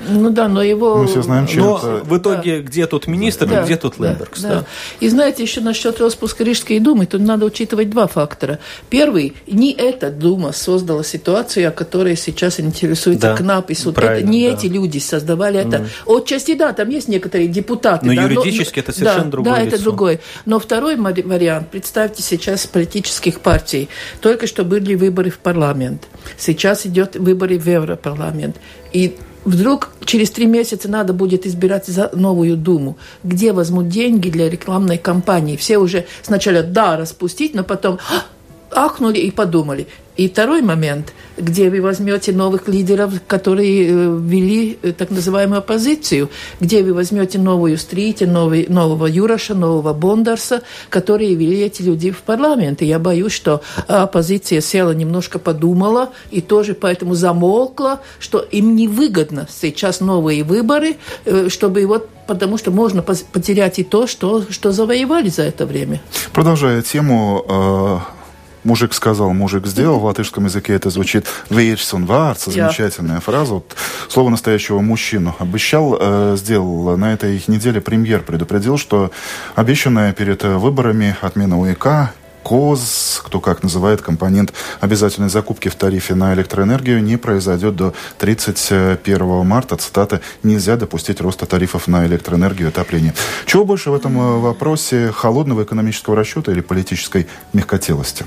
Ну 0.00 0.30
да, 0.30 0.48
но 0.48 0.62
его... 0.62 0.96
Мы 0.98 1.06
все 1.06 1.22
знаем, 1.22 1.46
чем 1.46 1.60
Но 1.64 1.78
это... 1.78 2.04
в 2.04 2.16
итоге 2.18 2.60
где 2.60 2.86
тут 2.86 3.06
министр, 3.06 3.46
Да, 3.46 3.62
и 3.62 3.64
где 3.64 3.76
тут 3.76 3.94
да, 3.98 4.10
Лембергс, 4.10 4.40
да. 4.40 4.48
да? 4.48 4.64
И 5.00 5.08
знаете, 5.08 5.42
еще 5.42 5.60
насчет 5.60 6.00
распуска 6.00 6.44
Рижской 6.44 6.78
думы, 6.78 7.06
тут 7.06 7.20
надо 7.20 7.46
учитывать 7.46 7.90
два 7.90 8.06
фактора. 8.06 8.58
Первый, 8.90 9.34
не 9.46 9.72
эта 9.72 10.10
дума 10.10 10.52
создала 10.52 11.02
ситуацию, 11.02 11.68
о 11.68 11.70
которой 11.72 12.16
сейчас 12.16 12.60
интересуется 12.60 13.30
Да, 13.30 13.36
КНАП 13.36 13.70
и 13.70 13.74
суд. 13.74 13.94
правильно, 13.94 14.20
это 14.20 14.28
не 14.28 14.48
да. 14.48 14.54
эти 14.54 14.66
люди 14.66 14.98
создавали 14.98 15.60
это. 15.60 15.86
Отчасти, 16.06 16.54
да, 16.54 16.72
там 16.72 16.88
есть 16.90 17.08
некоторые 17.08 17.48
депутаты. 17.48 18.06
Но 18.06 18.14
да, 18.14 18.22
юридически 18.22 18.80
это 18.80 18.92
совершенно 18.92 19.24
да, 19.24 19.30
другое 19.30 19.54
Да, 19.54 19.60
это 19.62 19.72
лицо. 19.72 19.84
другой. 19.84 20.20
Но 20.44 20.58
второй 20.58 20.96
вариант. 20.96 21.68
Представьте 21.70 22.22
сейчас 22.22 22.66
политических 22.66 23.40
партий. 23.40 23.88
Только 24.20 24.46
что 24.46 24.64
были 24.64 24.94
выборы 24.94 25.30
в 25.30 25.38
парламент. 25.38 26.06
Сейчас 26.36 26.86
идет 26.86 27.16
выборы 27.16 27.58
в 27.58 27.66
Европарламент. 27.66 28.56
И 28.92 29.16
вдруг 29.44 29.90
через 30.04 30.30
три 30.30 30.46
месяца 30.46 30.88
надо 30.88 31.12
будет 31.12 31.46
избирать 31.46 31.86
за 31.86 32.10
новую 32.14 32.56
Думу. 32.56 32.96
Где 33.24 33.52
возьмут 33.52 33.88
деньги 33.88 34.30
для 34.30 34.48
рекламной 34.48 34.98
кампании? 34.98 35.56
Все 35.56 35.78
уже 35.78 36.06
сначала 36.22 36.62
да, 36.62 36.96
распустить, 36.96 37.54
но 37.54 37.64
потом 37.64 37.98
«А, 38.10 38.24
ахнули 38.70 39.18
и 39.18 39.30
подумали. 39.30 39.86
И 40.18 40.28
второй 40.28 40.62
момент, 40.62 41.12
где 41.36 41.70
вы 41.70 41.80
возьмете 41.80 42.32
новых 42.32 42.66
лидеров, 42.66 43.12
которые 43.28 43.86
э, 43.86 44.18
вели 44.20 44.76
э, 44.82 44.92
так 44.92 45.10
называемую 45.10 45.58
оппозицию, 45.60 46.28
где 46.58 46.82
вы 46.82 46.92
возьмете 46.92 47.38
новую 47.38 47.78
Стрите, 47.78 48.26
новый, 48.26 48.66
нового 48.68 49.06
Юраша, 49.06 49.54
нового 49.54 49.92
Бондарса, 49.92 50.62
которые 50.90 51.36
вели 51.36 51.60
эти 51.60 51.82
люди 51.82 52.10
в 52.10 52.22
парламент. 52.22 52.82
И 52.82 52.86
я 52.86 52.98
боюсь, 52.98 53.30
что 53.30 53.62
оппозиция 53.86 54.60
села, 54.60 54.90
немножко 54.90 55.38
подумала 55.38 56.10
и 56.32 56.40
тоже 56.40 56.74
поэтому 56.74 57.14
замолкла, 57.14 58.00
что 58.18 58.40
им 58.40 58.74
невыгодно 58.74 59.46
сейчас 59.48 60.00
новые 60.00 60.42
выборы, 60.42 60.96
э, 61.26 61.48
чтобы 61.48 61.86
вот 61.86 62.08
потому 62.26 62.58
что 62.58 62.72
можно 62.72 63.02
потерять 63.02 63.78
и 63.78 63.84
то, 63.84 64.06
что, 64.06 64.44
что 64.50 64.70
завоевали 64.72 65.28
за 65.30 65.44
это 65.44 65.64
время. 65.64 66.02
Продолжая 66.32 66.82
тему, 66.82 67.42
э, 67.48 68.17
мужик 68.64 68.92
сказал, 68.94 69.32
мужик 69.32 69.66
сделал. 69.66 69.98
В 69.98 70.04
латышском 70.04 70.44
языке 70.44 70.74
это 70.74 70.90
звучит 70.90 71.26
«вейрсон 71.50 72.06
варц», 72.06 72.46
Да. 72.46 72.52
замечательная 72.52 73.20
фраза. 73.20 73.54
Вот, 73.54 73.74
слово 74.08 74.30
настоящего 74.30 74.80
мужчину. 74.80 75.34
Обещал, 75.38 75.96
э, 76.00 76.36
сделал 76.38 76.96
на 76.96 77.12
этой 77.12 77.42
неделе 77.46 77.80
премьер, 77.80 78.20
предупредил, 78.22 78.78
что 78.78 79.10
обещанная 79.54 80.12
перед 80.12 80.44
э, 80.44 80.56
выборами 80.56 81.16
отмена 81.20 81.58
УЕК 81.60 82.12
КОЗ, 82.48 83.20
кто 83.24 83.40
как 83.40 83.62
называет, 83.62 84.00
компонент 84.00 84.54
обязательной 84.80 85.28
закупки 85.28 85.68
в 85.68 85.74
тарифе 85.74 86.14
на 86.14 86.32
электроэнергию 86.32 87.02
не 87.02 87.18
произойдет 87.18 87.76
до 87.76 87.92
31 88.18 89.44
марта. 89.46 89.76
Цитата 89.76 90.22
«Нельзя 90.42 90.76
допустить 90.76 91.20
роста 91.20 91.44
тарифов 91.44 91.88
на 91.88 92.06
электроэнергию 92.06 92.68
и 92.68 92.70
отопление». 92.70 93.12
Чего 93.44 93.66
больше 93.66 93.90
в 93.90 93.94
этом 93.94 94.18
э, 94.18 94.38
вопросе 94.38 95.12
холодного 95.12 95.64
экономического 95.64 96.16
расчета 96.16 96.52
или 96.52 96.62
политической 96.62 97.26
мягкотелости? 97.52 98.24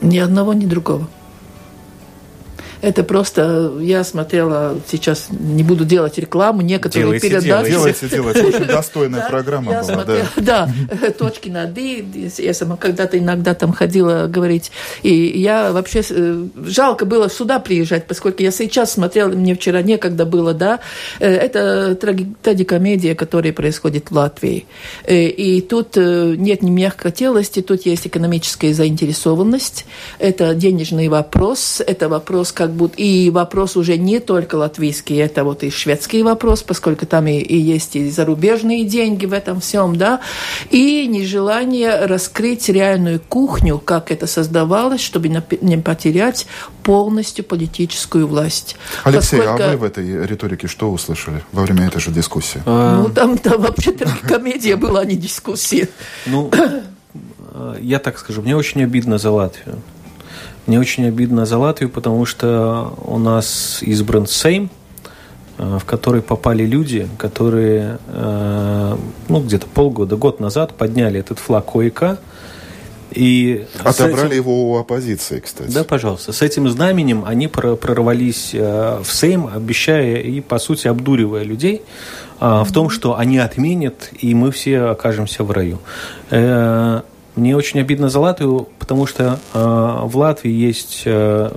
Ни 0.00 0.18
одного, 0.18 0.52
ни 0.54 0.66
другого. 0.66 1.08
Это 2.80 3.02
просто, 3.02 3.72
я 3.80 4.04
смотрела, 4.04 4.78
сейчас 4.88 5.28
не 5.30 5.62
буду 5.64 5.84
делать 5.84 6.16
рекламу, 6.18 6.60
некоторые 6.62 7.04
Делайте, 7.18 7.28
передачи. 7.28 7.70
Делайте, 7.70 8.08
делайте. 8.08 8.44
Очень 8.44 8.64
достойная 8.66 9.28
программа 9.28 9.72
я 9.72 9.82
была, 9.82 9.94
смотрела, 9.94 10.26
да. 10.36 10.68
да. 11.00 11.10
точки 11.10 11.48
над 11.48 11.76
«и». 11.76 12.30
Я 12.38 12.54
сама 12.54 12.76
когда-то 12.76 13.18
иногда 13.18 13.54
там 13.54 13.72
ходила 13.72 14.26
говорить. 14.28 14.70
И 15.02 15.12
я 15.38 15.72
вообще... 15.72 16.02
э, 16.08 16.46
Жалко 16.66 17.04
было 17.04 17.28
сюда 17.28 17.58
приезжать, 17.58 18.06
поскольку 18.06 18.42
я 18.42 18.50
сейчас 18.50 18.92
смотрела, 18.92 19.28
мне 19.30 19.54
вчера 19.54 19.82
некогда 19.82 20.24
было, 20.24 20.54
да. 20.54 20.80
Э, 21.18 21.28
Это 21.34 21.96
траги- 22.00 22.34
трагикомедия, 22.42 23.14
которая 23.14 23.52
происходит 23.52 24.10
в 24.10 24.14
Латвии. 24.14 24.66
Э, 25.04 25.26
И 25.28 25.60
тут 25.62 25.96
нет 25.96 26.62
ни 26.62 26.70
мягкотелости, 26.70 27.60
тут 27.62 27.86
есть 27.86 28.06
экономическая 28.06 28.72
заинтересованность. 28.72 29.86
Это 30.18 30.54
денежный 30.54 31.08
вопрос, 31.08 31.82
это 31.84 32.08
вопрос 32.08 32.52
как 32.52 32.67
будто... 32.68 32.96
И 32.98 33.30
вопрос 33.30 33.76
уже 33.76 33.96
не 33.96 34.20
только 34.20 34.56
латвийский, 34.56 35.16
это 35.16 35.44
вот 35.44 35.62
и 35.62 35.70
шведский 35.70 36.22
вопрос, 36.22 36.62
поскольку 36.62 37.06
там 37.06 37.26
и, 37.26 37.38
и 37.38 37.56
есть 37.56 37.96
и 37.96 38.10
зарубежные 38.10 38.84
деньги 38.84 39.26
в 39.26 39.32
этом 39.32 39.60
всем, 39.60 39.96
да, 39.96 40.20
и 40.70 41.06
нежелание 41.06 42.06
раскрыть 42.06 42.68
реальную 42.68 43.20
кухню, 43.20 43.78
как 43.78 44.10
это 44.10 44.26
создавалось, 44.26 45.00
чтобы 45.00 45.28
не 45.28 45.76
потерять 45.78 46.46
полностью 46.82 47.44
политическую 47.44 48.26
власть. 48.26 48.76
Алексей, 49.04 49.38
Поскольку- 49.38 49.62
а 49.62 49.68
вы 49.72 49.76
в 49.76 49.84
этой 49.84 50.26
риторике 50.26 50.66
что 50.68 50.90
услышали 50.90 51.42
во 51.52 51.62
время 51.62 51.86
этой 51.86 52.00
же 52.00 52.10
дискуссии? 52.10 52.62
Ну, 52.66 53.10
там, 53.14 53.38
там 53.38 53.60
вообще 53.60 53.92
комедия 54.26 54.76
была, 54.76 55.00
а 55.00 55.04
не 55.04 55.16
дискуссия. 55.16 55.88
Ну, 56.26 56.50
я 57.80 57.98
так 57.98 58.18
скажу, 58.18 58.42
мне 58.42 58.56
очень 58.56 58.82
обидно 58.82 59.18
за 59.18 59.30
Латвию. 59.30 59.82
Мне 60.68 60.78
очень 60.78 61.06
обидно 61.08 61.46
за 61.46 61.56
Латвию, 61.56 61.88
потому 61.88 62.26
что 62.26 62.92
у 63.02 63.18
нас 63.18 63.78
избран 63.80 64.26
Сейм, 64.26 64.68
э, 65.56 65.78
в 65.80 65.84
который 65.86 66.20
попали 66.20 66.66
люди, 66.66 67.08
которые, 67.16 67.98
э, 68.06 68.96
ну, 69.30 69.40
где-то 69.40 69.66
полгода, 69.66 70.16
год 70.16 70.40
назад 70.40 70.74
подняли 70.74 71.20
этот 71.20 71.38
флаг 71.38 71.74
ОИК. 71.74 72.18
И 73.12 73.64
Отобрали 73.82 74.26
этим- 74.26 74.36
его 74.36 74.70
у 74.72 74.76
оппозиции, 74.76 75.40
кстати. 75.40 75.70
Да, 75.70 75.84
пожалуйста. 75.84 76.32
С 76.34 76.42
этим 76.42 76.68
знаменем 76.68 77.24
они 77.26 77.48
про- 77.48 77.74
прорвались 77.74 78.50
э, 78.52 79.00
в 79.02 79.10
Сейм, 79.10 79.46
обещая 79.46 80.16
и, 80.18 80.42
по 80.42 80.58
сути, 80.58 80.86
обдуривая 80.86 81.44
людей 81.44 81.80
в 82.40 82.68
том, 82.72 82.90
что 82.90 83.16
они 83.16 83.38
отменят, 83.38 84.10
и 84.20 84.32
мы 84.34 84.50
все 84.52 84.80
окажемся 84.82 85.42
в 85.44 85.50
раю. 85.50 85.78
Мне 87.38 87.56
очень 87.56 87.78
обидно 87.78 88.08
за 88.08 88.18
Латвию, 88.18 88.68
потому 88.80 89.06
что 89.06 89.38
э, 89.54 89.58
в 90.02 90.16
Латвии 90.16 90.50
есть 90.50 91.02
э, 91.04 91.50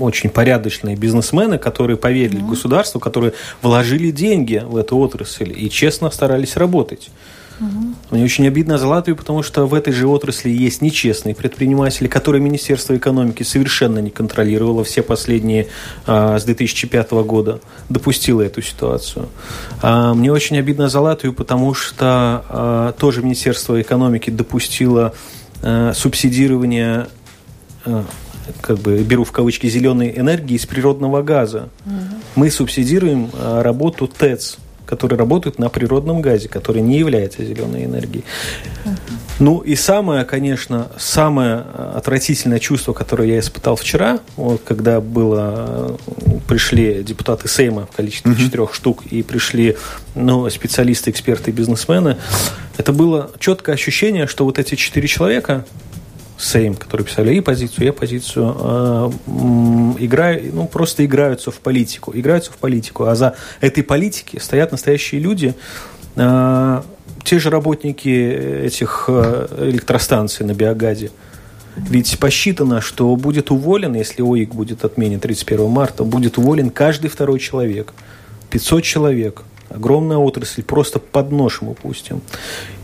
очень 0.00 0.28
порядочные 0.28 0.96
бизнесмены, 0.96 1.56
которые 1.56 1.96
поверили 1.96 2.40
государству, 2.40 2.98
которые 2.98 3.32
вложили 3.62 4.10
деньги 4.10 4.60
в 4.66 4.76
эту 4.76 4.98
отрасль 4.98 5.54
и 5.56 5.70
честно 5.70 6.10
старались 6.10 6.56
работать. 6.56 7.10
Мне 8.10 8.24
очень 8.24 8.46
обидно 8.46 8.78
за 8.78 8.88
Латвию, 8.88 9.16
потому 9.16 9.42
что 9.42 9.66
в 9.66 9.74
этой 9.74 9.92
же 9.92 10.06
отрасли 10.08 10.50
есть 10.50 10.82
нечестные 10.82 11.34
предприниматели, 11.34 12.08
которые 12.08 12.42
Министерство 12.42 12.96
экономики 12.96 13.42
совершенно 13.42 14.00
не 14.00 14.10
контролировало 14.10 14.84
все 14.84 15.02
последние 15.02 15.68
а, 16.06 16.38
с 16.38 16.44
2005 16.44 17.12
года, 17.12 17.60
допустило 17.88 18.42
эту 18.42 18.60
ситуацию. 18.62 19.28
А, 19.82 20.14
мне 20.14 20.32
очень 20.32 20.58
обидно 20.58 20.88
за 20.88 21.00
Латвию, 21.00 21.32
потому 21.32 21.74
что 21.74 22.44
а, 22.48 22.92
тоже 22.92 23.22
Министерство 23.22 23.80
экономики 23.80 24.30
допустило 24.30 25.14
а, 25.62 25.92
субсидирование 25.94 27.06
а, 27.84 28.04
как 28.60 28.78
бы 28.78 29.02
беру 29.02 29.24
в 29.24 29.32
кавычки 29.32 29.68
зеленой 29.68 30.12
энергии 30.16 30.56
из 30.56 30.66
природного 30.66 31.22
газа. 31.22 31.68
Мы 32.34 32.50
субсидируем 32.50 33.30
а, 33.32 33.62
работу 33.62 34.06
ТЭЦ, 34.06 34.58
которые 34.86 35.18
работают 35.18 35.58
на 35.58 35.68
природном 35.68 36.20
газе, 36.20 36.48
который 36.48 36.82
не 36.82 36.98
является 36.98 37.44
зеленой 37.44 37.84
энергией. 37.84 38.24
Ну 39.40 39.60
и 39.60 39.74
самое, 39.74 40.24
конечно, 40.24 40.88
самое 40.96 41.64
э, 41.66 41.92
отвратительное 41.96 42.60
чувство, 42.60 42.92
которое 42.92 43.28
я 43.28 43.38
испытал 43.40 43.74
вчера, 43.74 44.20
вот, 44.36 44.62
когда 44.64 45.00
было, 45.00 45.98
э, 46.06 46.38
пришли 46.46 47.02
депутаты 47.02 47.48
Сейма 47.48 47.86
в 47.86 47.96
количестве 47.96 48.36
четырех 48.36 48.74
штук 48.74 49.04
и 49.06 49.22
пришли 49.22 49.76
ну, 50.14 50.48
специалисты, 50.50 51.10
эксперты, 51.10 51.50
бизнесмены, 51.50 52.16
это 52.76 52.92
было 52.92 53.30
четкое 53.40 53.74
ощущение, 53.74 54.26
что 54.28 54.44
вот 54.44 54.58
эти 54.58 54.76
четыре 54.76 55.08
человека, 55.08 55.64
Сейм, 56.36 56.74
которые 56.74 57.06
писали 57.06 57.34
и 57.34 57.40
позицию, 57.40 57.86
и 57.86 57.88
оппозицию, 57.90 58.56
э, 58.58 59.10
играют, 60.00 60.52
ну, 60.52 60.66
просто 60.66 61.04
играются 61.04 61.50
в 61.50 61.60
политику. 61.60 62.12
Играются 62.14 62.50
в 62.50 62.56
политику. 62.56 63.04
А 63.04 63.14
за 63.14 63.36
этой 63.60 63.84
политики 63.84 64.38
стоят 64.38 64.72
настоящие 64.72 65.20
люди, 65.20 65.54
э, 66.16 66.82
те 67.22 67.38
же 67.38 67.50
работники 67.50 68.08
этих 68.08 69.04
э, 69.08 69.68
электростанций 69.70 70.44
на 70.44 70.54
биогазе. 70.54 71.10
Ведь 71.76 72.18
посчитано, 72.18 72.80
что 72.80 73.14
будет 73.16 73.50
уволен, 73.50 73.94
если 73.94 74.22
ОИК 74.22 74.54
будет 74.54 74.84
отменен 74.84 75.20
31 75.20 75.68
марта, 75.68 76.04
будет 76.04 76.38
уволен 76.38 76.70
каждый 76.70 77.10
второй 77.10 77.38
человек. 77.38 77.92
500 78.50 78.82
человек. 78.84 79.42
Огромная 79.70 80.18
отрасль, 80.18 80.62
просто 80.62 80.98
под 80.98 81.32
нож 81.32 81.60
мы 81.62 81.74
пустим. 81.74 82.20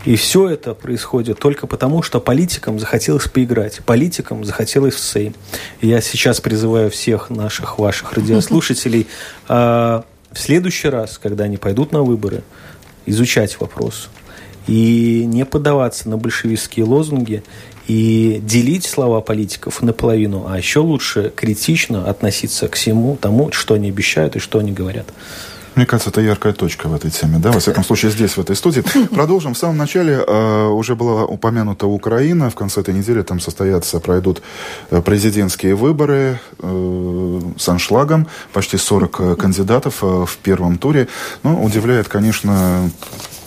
И 0.03 0.15
все 0.15 0.49
это 0.49 0.73
происходит 0.73 1.39
только 1.39 1.67
потому, 1.67 2.01
что 2.01 2.19
политикам 2.19 2.79
захотелось 2.79 3.27
поиграть. 3.27 3.81
Политикам 3.85 4.43
захотелось 4.43 4.95
в 4.95 4.99
Сейм. 4.99 5.35
Я 5.81 6.01
сейчас 6.01 6.41
призываю 6.41 6.89
всех 6.89 7.29
наших, 7.29 7.77
ваших 7.77 8.13
радиослушателей 8.13 9.07
а, 9.47 10.03
в 10.31 10.39
следующий 10.39 10.89
раз, 10.89 11.17
когда 11.17 11.43
они 11.43 11.57
пойдут 11.57 11.91
на 11.91 12.01
выборы, 12.01 12.43
изучать 13.05 13.59
вопрос. 13.59 14.09
И 14.67 15.23
не 15.25 15.45
поддаваться 15.45 16.09
на 16.09 16.17
большевистские 16.17 16.85
лозунги 16.85 17.43
и 17.87 18.39
делить 18.41 18.85
слова 18.85 19.21
политиков 19.21 19.81
наполовину, 19.81 20.45
а 20.47 20.57
еще 20.57 20.79
лучше 20.79 21.31
критично 21.35 22.09
относиться 22.09 22.67
к 22.67 22.75
всему 22.75 23.17
тому, 23.19 23.51
что 23.51 23.73
они 23.73 23.89
обещают 23.89 24.35
и 24.35 24.39
что 24.39 24.59
они 24.59 24.71
говорят. 24.71 25.07
Мне 25.75 25.85
кажется, 25.85 26.09
это 26.09 26.21
яркая 26.21 26.53
точка 26.53 26.87
в 26.87 26.93
этой 26.93 27.11
теме, 27.11 27.39
да, 27.39 27.51
во 27.51 27.59
всяком 27.59 27.83
случае 27.83 28.11
здесь, 28.11 28.35
в 28.35 28.39
этой 28.39 28.55
студии. 28.55 28.83
Продолжим. 29.15 29.53
В 29.53 29.57
самом 29.57 29.77
начале 29.77 30.13
э, 30.25 30.67
уже 30.67 30.95
была 30.95 31.25
упомянута 31.25 31.87
Украина. 31.87 32.49
В 32.49 32.55
конце 32.55 32.81
этой 32.81 32.93
недели 32.93 33.21
там 33.21 33.39
состоятся, 33.39 33.99
пройдут 33.99 34.41
э, 34.89 35.01
президентские 35.01 35.75
выборы 35.75 36.39
э, 36.59 37.41
с 37.57 37.69
аншлагом. 37.69 38.27
Почти 38.51 38.77
40 38.77 39.19
э, 39.19 39.35
кандидатов 39.35 40.01
в 40.01 40.37
первом 40.43 40.77
туре. 40.77 41.07
Но 41.43 41.63
удивляет, 41.63 42.09
конечно, 42.09 42.89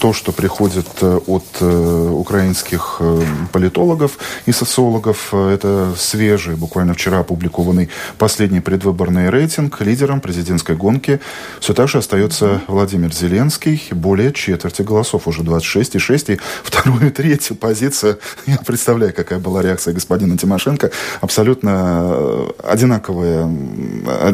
то, 0.05 0.13
что 0.13 0.33
приходит 0.33 0.87
э, 1.01 1.19
от 1.27 1.47
э, 1.61 2.09
украинских 2.11 2.97
э, 3.01 3.23
политологов 3.53 4.19
и 4.45 4.53
социологов. 4.53 5.33
Это 5.33 5.95
свежий, 5.97 6.57
буквально 6.57 6.93
вчера 6.93 7.21
опубликованный 7.21 7.89
последний 8.19 8.61
предвыборный 8.61 9.31
рейтинг. 9.31 9.81
Лидером 9.81 10.21
президентской 10.21 10.77
гонки 10.77 11.21
все 11.59 11.73
так 11.73 11.89
же 11.89 11.97
остается 11.97 12.61
Владимир 12.69 13.15
Зеленский. 13.15 13.83
Более 13.93 14.35
четверти 14.35 14.83
голосов, 14.83 15.27
уже 15.27 15.41
26,6. 15.41 16.35
И 16.35 16.41
вторую 16.63 17.07
и 17.07 17.11
третью 17.11 17.57
позицию, 17.57 18.19
я 18.47 18.59
представляю, 18.59 19.15
какая 19.15 19.39
была 19.39 19.63
реакция 19.63 19.95
господина 19.95 20.37
Тимошенко, 20.37 20.91
абсолютно 21.23 22.45
одинаковая, 22.63 23.51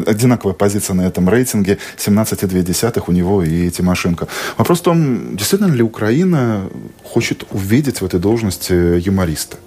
одинаковая 0.05 0.53
позиция 0.53 0.95
на 0.95 1.03
этом 1.03 1.29
рейтинге. 1.29 1.77
17,2 1.97 3.03
у 3.07 3.11
него 3.13 3.41
и 3.41 3.69
Тимошенко. 3.69 4.27
Вопрос 4.57 4.79
в 4.79 4.83
том, 4.83 5.37
действительно, 5.37 5.60
Действительно 5.61 5.77
ли 5.77 5.83
Украина 5.83 6.69
хочет 7.03 7.43
увидеть 7.51 8.01
в 8.01 8.05
этой 8.05 8.19
должности 8.19 8.73
юмориста? 8.73 9.57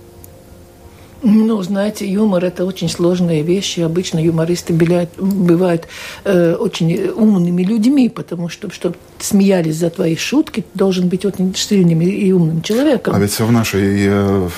Ну, 1.22 1.62
знаете, 1.62 2.04
юмор– 2.04 2.44
это 2.46 2.64
очень 2.64 2.88
сложные 2.88 3.42
вещи. 3.42 3.80
Обычно 3.80 4.18
юмористы 4.18 4.74
бывают, 4.74 5.10
бывают 5.16 5.86
э, 6.24 6.54
очень 6.54 7.10
умными 7.16 7.62
людьми, 7.62 8.08
потому 8.08 8.48
что, 8.48 8.70
чтобы 8.70 8.96
смеялись 9.20 9.76
за 9.76 9.88
твои 9.88 10.16
шутки, 10.16 10.60
ты 10.60 10.78
должен 10.78 11.08
быть 11.08 11.24
очень 11.24 11.54
сильным 11.54 12.00
и 12.02 12.32
умным 12.32 12.62
человеком. 12.62 13.14
А 13.14 13.18
ведь 13.20 13.38
в 13.38 13.52
нашей 13.52 14.06
э, 14.08 14.48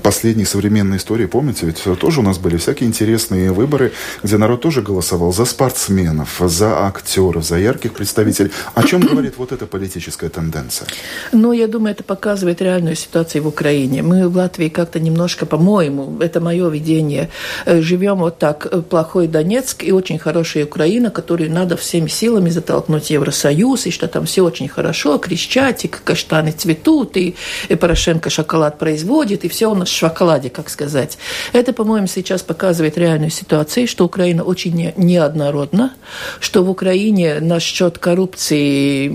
последней 0.00 0.44
современной 0.44 0.96
истории, 0.96 1.26
помните, 1.26 1.66
ведь 1.66 1.82
тоже 1.98 2.20
у 2.20 2.22
нас 2.22 2.38
были 2.38 2.56
всякие 2.56 2.88
интересные 2.88 3.52
выборы, 3.52 3.92
где 4.22 4.36
народ 4.36 4.60
тоже 4.60 4.82
голосовал 4.82 5.32
за 5.32 5.44
спортсменов, 5.44 6.40
за 6.40 6.86
актеров, 6.86 7.44
за 7.44 7.58
ярких 7.58 7.92
представителей. 7.94 8.50
О 8.74 8.82
чем 8.82 9.00
говорит 9.00 9.34
вот 9.36 9.52
эта 9.52 9.66
политическая 9.66 10.28
тенденция? 10.28 10.88
Ну, 11.32 11.52
я 11.52 11.68
думаю, 11.68 11.92
это 11.92 12.04
показывает 12.04 12.62
реальную 12.62 12.96
ситуацию 12.96 13.42
в 13.42 13.46
Украине. 13.46 14.02
Мы 14.02 14.28
в 14.28 14.36
Латвии 14.36 14.68
как-то 14.68 15.00
немножко, 15.00 15.46
по-моему, 15.46 16.18
это 16.20 16.40
мое 16.40 16.68
видение, 16.68 17.30
э, 17.66 17.80
живем 17.80 18.18
вот 18.18 18.38
так, 18.38 18.66
э, 18.70 18.82
плохой 18.82 19.28
Донецк 19.28 19.84
и 19.84 19.92
очень 19.92 20.18
хорошая 20.18 20.64
Украина, 20.64 21.10
которую 21.10 21.50
надо 21.52 21.76
всеми 21.76 22.08
силами 22.08 22.50
затолкнуть 22.50 23.10
Евросоюз, 23.10 23.86
и 23.86 23.90
что 23.90 24.08
там 24.08 24.24
все 24.24 24.42
очень 24.42 24.68
хорошо, 24.68 25.18
крещать, 25.18 25.84
и 25.84 25.88
каштаны 25.88 26.52
цветут, 26.52 27.16
и, 27.16 27.34
Порошенко 27.80 28.30
шоколад 28.30 28.78
производит, 28.78 29.44
и 29.44 29.48
все 29.48 29.70
у 29.70 29.74
нас 29.74 29.88
шоколаде, 29.90 30.50
как 30.50 30.70
сказать. 30.70 31.18
Это, 31.52 31.72
по-моему, 31.72 32.06
сейчас 32.06 32.42
показывает 32.42 32.98
реальную 32.98 33.30
ситуацию, 33.30 33.86
что 33.86 34.04
Украина 34.04 34.42
очень 34.42 34.74
не, 34.74 34.94
неоднородна, 34.96 35.94
что 36.40 36.62
в 36.64 36.70
Украине 36.70 37.40
насчет 37.40 37.98
коррупции 37.98 39.08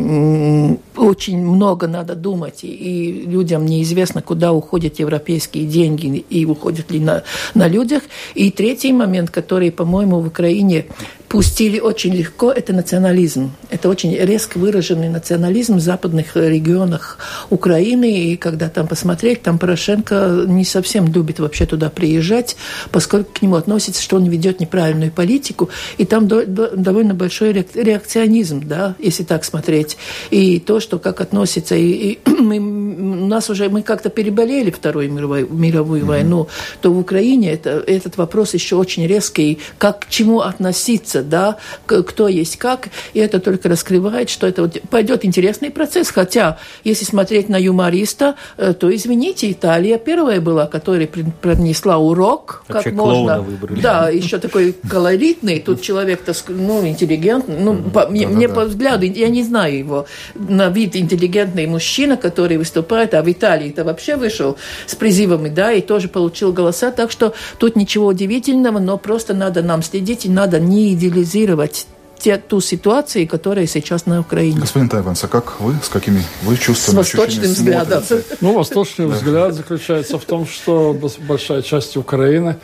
очень 0.97 1.37
много 1.37 1.87
надо 1.87 2.15
думать, 2.15 2.59
и 2.63 3.23
людям 3.25 3.65
неизвестно, 3.65 4.21
куда 4.21 4.53
уходят 4.53 4.99
европейские 4.99 5.65
деньги 5.65 6.25
и 6.29 6.45
уходят 6.45 6.91
ли 6.91 6.99
на, 6.99 7.23
на 7.53 7.67
людях. 7.67 8.03
И 8.33 8.51
третий 8.51 8.93
момент, 8.93 9.29
который, 9.29 9.71
по-моему, 9.71 10.19
в 10.19 10.27
Украине 10.27 10.85
пустили 11.27 11.79
очень 11.79 12.13
легко, 12.13 12.51
это 12.51 12.73
национализм. 12.73 13.51
Это 13.69 13.89
очень 13.89 14.15
резко 14.15 14.57
выраженный 14.57 15.09
национализм 15.09 15.77
в 15.77 15.79
западных 15.81 16.35
регионах 16.35 17.17
Украины. 17.49 18.31
И 18.31 18.37
когда 18.37 18.69
там 18.69 18.87
посмотреть, 18.87 19.41
там 19.41 19.59
Порошенко 19.59 20.45
не 20.47 20.65
совсем 20.65 21.11
любит 21.11 21.39
вообще 21.39 21.65
туда 21.65 21.89
приезжать, 21.89 22.55
поскольку 22.91 23.33
к 23.33 23.41
нему 23.41 23.55
относится, 23.55 24.01
что 24.01 24.17
он 24.17 24.25
ведет 24.25 24.59
неправильную 24.59 25.11
политику. 25.11 25.69
И 25.97 26.05
там 26.05 26.27
до, 26.27 26.45
до, 26.45 26.75
довольно 26.75 27.13
большой 27.13 27.53
реакционизм, 27.53 28.61
да, 28.65 28.95
если 28.99 29.23
так 29.23 29.43
смотреть. 29.43 29.97
И 30.29 30.59
то, 30.59 30.79
что 30.79 30.99
как 30.99 31.21
относится, 31.21 31.75
и, 31.75 31.91
и 31.91 32.19
мы, 32.29 32.57
у 32.59 33.27
нас 33.27 33.49
уже, 33.49 33.69
мы 33.69 33.81
как-то 33.81 34.09
переболели 34.09 34.71
Вторую 34.71 35.11
мировую, 35.11 35.51
мировую 35.51 36.01
mm-hmm. 36.01 36.05
войну, 36.05 36.47
то 36.81 36.91
в 36.91 36.99
Украине 36.99 37.53
это, 37.53 37.83
этот 37.85 38.17
вопрос 38.17 38.53
еще 38.53 38.75
очень 38.75 39.07
резкий, 39.07 39.59
как 39.77 40.05
к 40.05 40.09
чему 40.09 40.41
относиться, 40.41 41.14
да, 41.23 41.57
кто 41.85 42.27
есть 42.27 42.57
как, 42.57 42.89
и 43.13 43.19
это 43.19 43.39
только 43.39 43.69
раскрывает, 43.69 44.29
что 44.29 44.47
это 44.47 44.63
вот 44.63 44.77
пойдет 44.89 45.25
интересный 45.25 45.71
процесс, 45.71 46.09
хотя, 46.09 46.57
если 46.83 47.05
смотреть 47.05 47.49
на 47.49 47.57
юмориста, 47.57 48.35
э, 48.57 48.73
то, 48.73 48.93
извините, 48.93 49.51
Италия 49.51 49.97
первая 49.97 50.41
была, 50.41 50.67
которая 50.67 51.07
принесла 51.07 51.97
урок, 51.97 52.63
Вообще 52.67 52.89
как 52.89 52.93
можно... 52.93 53.41
Выбрали. 53.41 53.81
Да, 53.81 54.09
еще 54.09 54.37
такой 54.37 54.75
колоритный, 54.89 55.59
тут 55.59 55.81
человек-то, 55.81 56.33
ну, 56.49 56.87
интеллигентный, 56.87 57.57
ну, 57.59 57.75
по, 57.75 58.07
мне, 58.07 58.27
мне 58.27 58.49
по 58.49 58.65
взгляду, 58.65 59.05
я 59.05 59.29
не 59.29 59.43
знаю 59.43 59.77
его, 59.77 60.05
на 60.35 60.69
вид 60.69 60.95
интеллигентный 60.95 61.67
мужчина, 61.67 62.17
который 62.17 62.57
выступает, 62.57 63.13
а 63.13 63.21
в 63.21 63.31
Италии 63.31 63.69
это 63.69 63.83
вообще 63.83 64.15
вышел 64.15 64.57
с 64.85 64.95
призывами, 64.95 65.49
да, 65.49 65.71
и 65.71 65.81
тоже 65.81 66.07
получил 66.07 66.53
голоса, 66.53 66.91
так 66.91 67.11
что 67.11 67.33
тут 67.57 67.75
ничего 67.75 68.07
удивительного, 68.07 68.79
но 68.79 68.97
просто 68.97 69.33
надо 69.33 69.61
нам 69.61 69.83
следить, 69.83 70.25
и 70.25 70.29
надо 70.29 70.59
не 70.59 70.93
идеализировать 71.07 71.87
те, 72.17 72.37
ту 72.37 72.61
ситуацию, 72.61 73.27
которая 73.27 73.67
сейчас 73.67 74.05
на 74.05 74.19
Украине. 74.21 74.59
Господин 74.59 74.89
Тайванс, 74.89 75.23
а 75.23 75.27
как 75.27 75.59
вы, 75.59 75.75
с 75.83 75.89
какими 75.89 76.23
вы 76.43 76.57
чувствами, 76.57 76.95
С 76.95 76.97
восточным 76.97 77.45
взглядом. 77.45 78.03
Ну, 78.41 78.53
восточный 78.53 79.07
взгляд 79.07 79.53
заключается 79.53 80.17
в 80.17 80.25
том, 80.25 80.47
что 80.47 80.97
большая 81.27 81.61
часть 81.61 81.97
Украины 81.97 82.57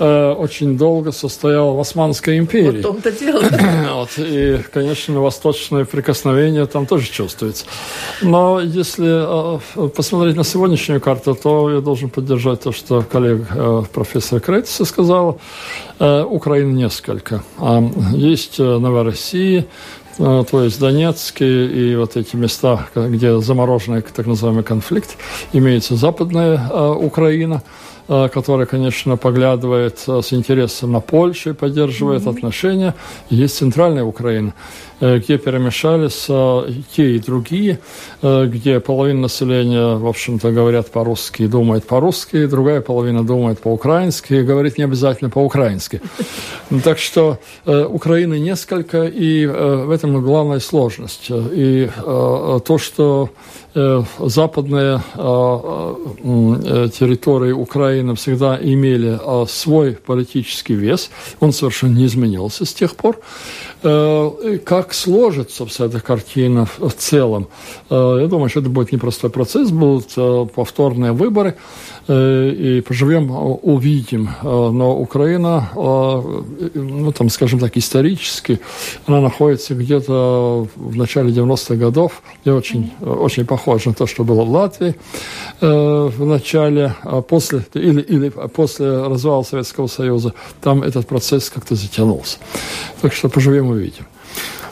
Э, 0.00 0.32
очень 0.32 0.78
долго 0.78 1.12
состояла 1.12 1.74
в 1.74 1.80
Османской 1.80 2.38
империи. 2.38 2.80
Вот 2.80 2.82
том-то 2.82 3.12
дело. 3.12 3.42
вот, 3.94 4.08
и, 4.16 4.58
конечно, 4.72 5.20
восточное 5.20 5.84
прикосновение 5.84 6.64
там 6.64 6.86
тоже 6.86 7.06
чувствуется. 7.10 7.66
Но 8.22 8.60
если 8.60 9.58
э, 9.76 9.88
посмотреть 9.90 10.36
на 10.36 10.44
сегодняшнюю 10.44 11.02
карту, 11.02 11.34
то 11.34 11.70
я 11.70 11.80
должен 11.82 12.08
поддержать 12.08 12.62
то, 12.62 12.72
что 12.72 13.02
коллега 13.02 13.46
э, 13.54 13.82
профессор 13.92 14.40
Кретиса 14.40 14.86
сказала. 14.86 15.36
Украины 15.98 16.72
несколько. 16.72 17.44
А 17.58 17.82
есть 18.14 18.58
Новороссия, 18.58 19.66
то 20.16 20.62
есть 20.64 20.80
Донецкие 20.80 21.70
и 21.70 21.94
вот 21.94 22.16
эти 22.16 22.36
места, 22.36 22.86
где 22.94 23.38
замороженный 23.38 24.00
так 24.00 24.26
называемый 24.26 24.64
конфликт, 24.64 25.18
имеется 25.52 25.96
западная 25.96 26.70
Украина– 26.94 27.62
Э, 28.12 28.28
которая, 28.28 28.66
конечно, 28.66 29.16
поглядывает 29.16 30.02
э, 30.08 30.20
с 30.20 30.32
интересом 30.32 30.90
на 30.90 31.00
Польшу 31.00 31.50
и 31.50 31.52
поддерживает 31.52 32.22
mm-hmm. 32.22 32.36
отношения. 32.36 32.94
Есть 33.28 33.58
центральная 33.58 34.02
Украина, 34.02 34.52
где 35.00 35.38
перемешались 35.38 36.26
те 36.94 37.16
и 37.16 37.18
другие, 37.18 37.78
где 38.22 38.80
половина 38.80 39.22
населения, 39.22 39.96
в 39.96 40.06
общем-то, 40.06 40.50
говорят 40.52 40.90
по-русски 40.90 41.46
думает 41.46 41.86
по-русски, 41.86 42.46
другая 42.46 42.80
половина 42.80 43.24
думает 43.24 43.60
по-украински 43.60 44.34
и 44.34 44.42
говорит 44.42 44.78
не 44.78 44.84
обязательно 44.84 45.30
по-украински. 45.30 46.00
Так 46.84 46.98
что 46.98 47.38
Украины 47.64 48.38
несколько, 48.38 49.04
и 49.04 49.46
в 49.46 49.90
этом 49.90 50.20
главная 50.22 50.60
сложность. 50.60 51.30
И 51.30 51.90
то, 52.00 52.78
что 52.78 53.30
Э, 53.72 54.02
западные 54.18 55.00
э, 55.14 55.20
э, 56.24 56.88
территории 56.92 57.52
Украины 57.52 58.16
всегда 58.16 58.58
имели 58.60 59.16
свой 59.46 59.92
политический 59.92 60.74
вес. 60.74 61.08
Он 61.38 61.52
совершенно 61.52 61.96
не 61.96 62.06
изменился 62.06 62.64
с 62.64 62.74
тех 62.74 62.96
пор. 62.96 63.20
Как 63.82 64.92
сложится 64.92 65.66
вся 65.66 65.86
эта 65.86 66.00
картина 66.00 66.66
в 66.66 66.92
целом? 66.92 67.48
Я 67.88 68.26
думаю, 68.26 68.48
что 68.48 68.60
это 68.60 68.68
будет 68.68 68.92
непростой 68.92 69.30
процесс, 69.30 69.70
будут 69.70 70.14
повторные 70.52 71.12
выборы. 71.12 71.56
Э, 72.12 72.50
и 72.50 72.80
поживем, 72.80 73.30
увидим. 73.62 74.30
Э, 74.42 74.70
но 74.72 74.98
Украина, 74.98 75.70
э, 75.76 76.70
ну, 76.74 77.12
там, 77.12 77.28
скажем 77.28 77.60
так, 77.60 77.76
исторически, 77.76 78.58
она 79.06 79.20
находится 79.20 79.76
где-то 79.76 80.66
в 80.74 80.96
начале 80.96 81.30
90-х 81.30 81.76
годов, 81.76 82.22
и 82.44 82.50
очень, 82.50 82.90
очень 83.00 83.46
похоже 83.46 83.90
на 83.90 83.94
то, 83.94 84.06
что 84.06 84.24
было 84.24 84.42
в 84.42 84.50
Латвии 84.50 84.94
в 85.60 86.24
начале, 86.24 86.94
а 87.02 87.20
после, 87.20 87.64
или, 87.74 88.00
или 88.00 88.30
после 88.30 89.06
развала 89.06 89.42
Советского 89.42 89.86
Союза, 89.86 90.32
там 90.62 90.82
этот 90.82 91.06
процесс 91.06 91.50
как-то 91.50 91.74
затянулся. 91.74 92.38
Так 93.02 93.12
что 93.12 93.28
поживем, 93.28 93.69
увидим. 93.70 94.06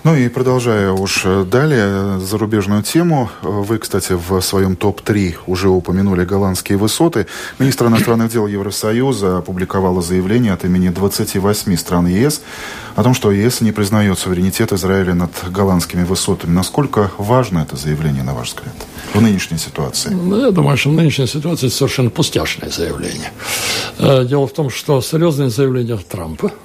Ну 0.05 0.15
и 0.15 0.29
продолжая 0.29 0.93
уж 0.93 1.25
далее 1.51 2.21
зарубежную 2.21 2.83
тему, 2.83 3.31
вы, 3.43 3.79
кстати, 3.79 4.13
в 4.13 4.41
своем 4.41 4.77
топ-3 4.77 5.35
уже 5.47 5.69
упомянули 5.69 6.25
голландские 6.25 6.79
высоты. 6.79 7.27
Министр 7.59 7.87
иностранных 7.87 8.31
дел 8.31 8.47
Евросоюза 8.47 9.39
опубликовала 9.39 10.01
заявление 10.01 10.53
от 10.53 10.65
имени 10.65 10.89
28 10.89 11.77
стран 11.77 12.07
ЕС 12.07 12.43
о 12.95 13.03
том, 13.03 13.13
что 13.13 13.33
ЕС 13.33 13.61
не 13.61 13.73
признает 13.73 14.19
суверенитет 14.19 14.73
Израиля 14.73 15.15
над 15.15 15.31
голландскими 15.51 16.05
высотами. 16.05 16.53
Насколько 16.53 17.11
важно 17.19 17.59
это 17.59 17.77
заявление, 17.77 18.23
на 18.23 18.35
ваш 18.35 18.49
взгляд, 18.49 18.75
в 19.15 19.21
нынешней 19.21 19.59
ситуации? 19.59 20.11
Ну, 20.11 20.41
я 20.41 20.53
думаю, 20.53 20.77
что 20.77 20.91
в 20.91 20.95
нынешней 20.95 21.27
ситуации 21.27 21.67
это 21.67 21.77
совершенно 21.77 22.11
пустяшное 22.11 22.71
заявление. 22.71 23.33
Э, 23.99 24.25
дело 24.25 24.47
в 24.47 24.53
том, 24.53 24.71
что 24.71 25.03
серьезное 25.03 25.49
заявление 25.49 25.99
Трампа– 25.99 26.53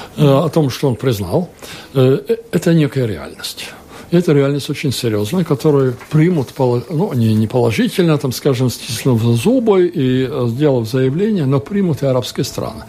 о 0.17 0.49
том, 0.49 0.69
что 0.69 0.87
он 0.87 0.95
признал, 0.95 1.49
э, 1.93 2.19
это 2.51 2.73
некая 2.73 3.05
реальность. 3.05 3.69
Это 4.11 4.33
реальность 4.33 4.69
очень 4.69 4.91
серьезная, 4.91 5.45
которую 5.45 5.95
примут, 6.09 6.49
ну, 6.57 7.13
не, 7.13 7.33
не 7.33 7.47
положительно, 7.47 8.17
там, 8.17 8.33
скажем, 8.33 8.69
стиснув 8.69 9.21
зубы 9.21 9.87
и 9.87 10.27
э, 10.29 10.47
сделав 10.49 10.89
заявление, 10.89 11.45
но 11.45 11.59
примут 11.59 12.03
и 12.03 12.05
арабские 12.05 12.43
страны. 12.43 12.83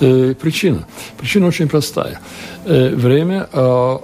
Причина. 0.00 0.86
Причина 1.18 1.46
очень 1.46 1.68
простая. 1.68 2.20
Время 2.64 3.48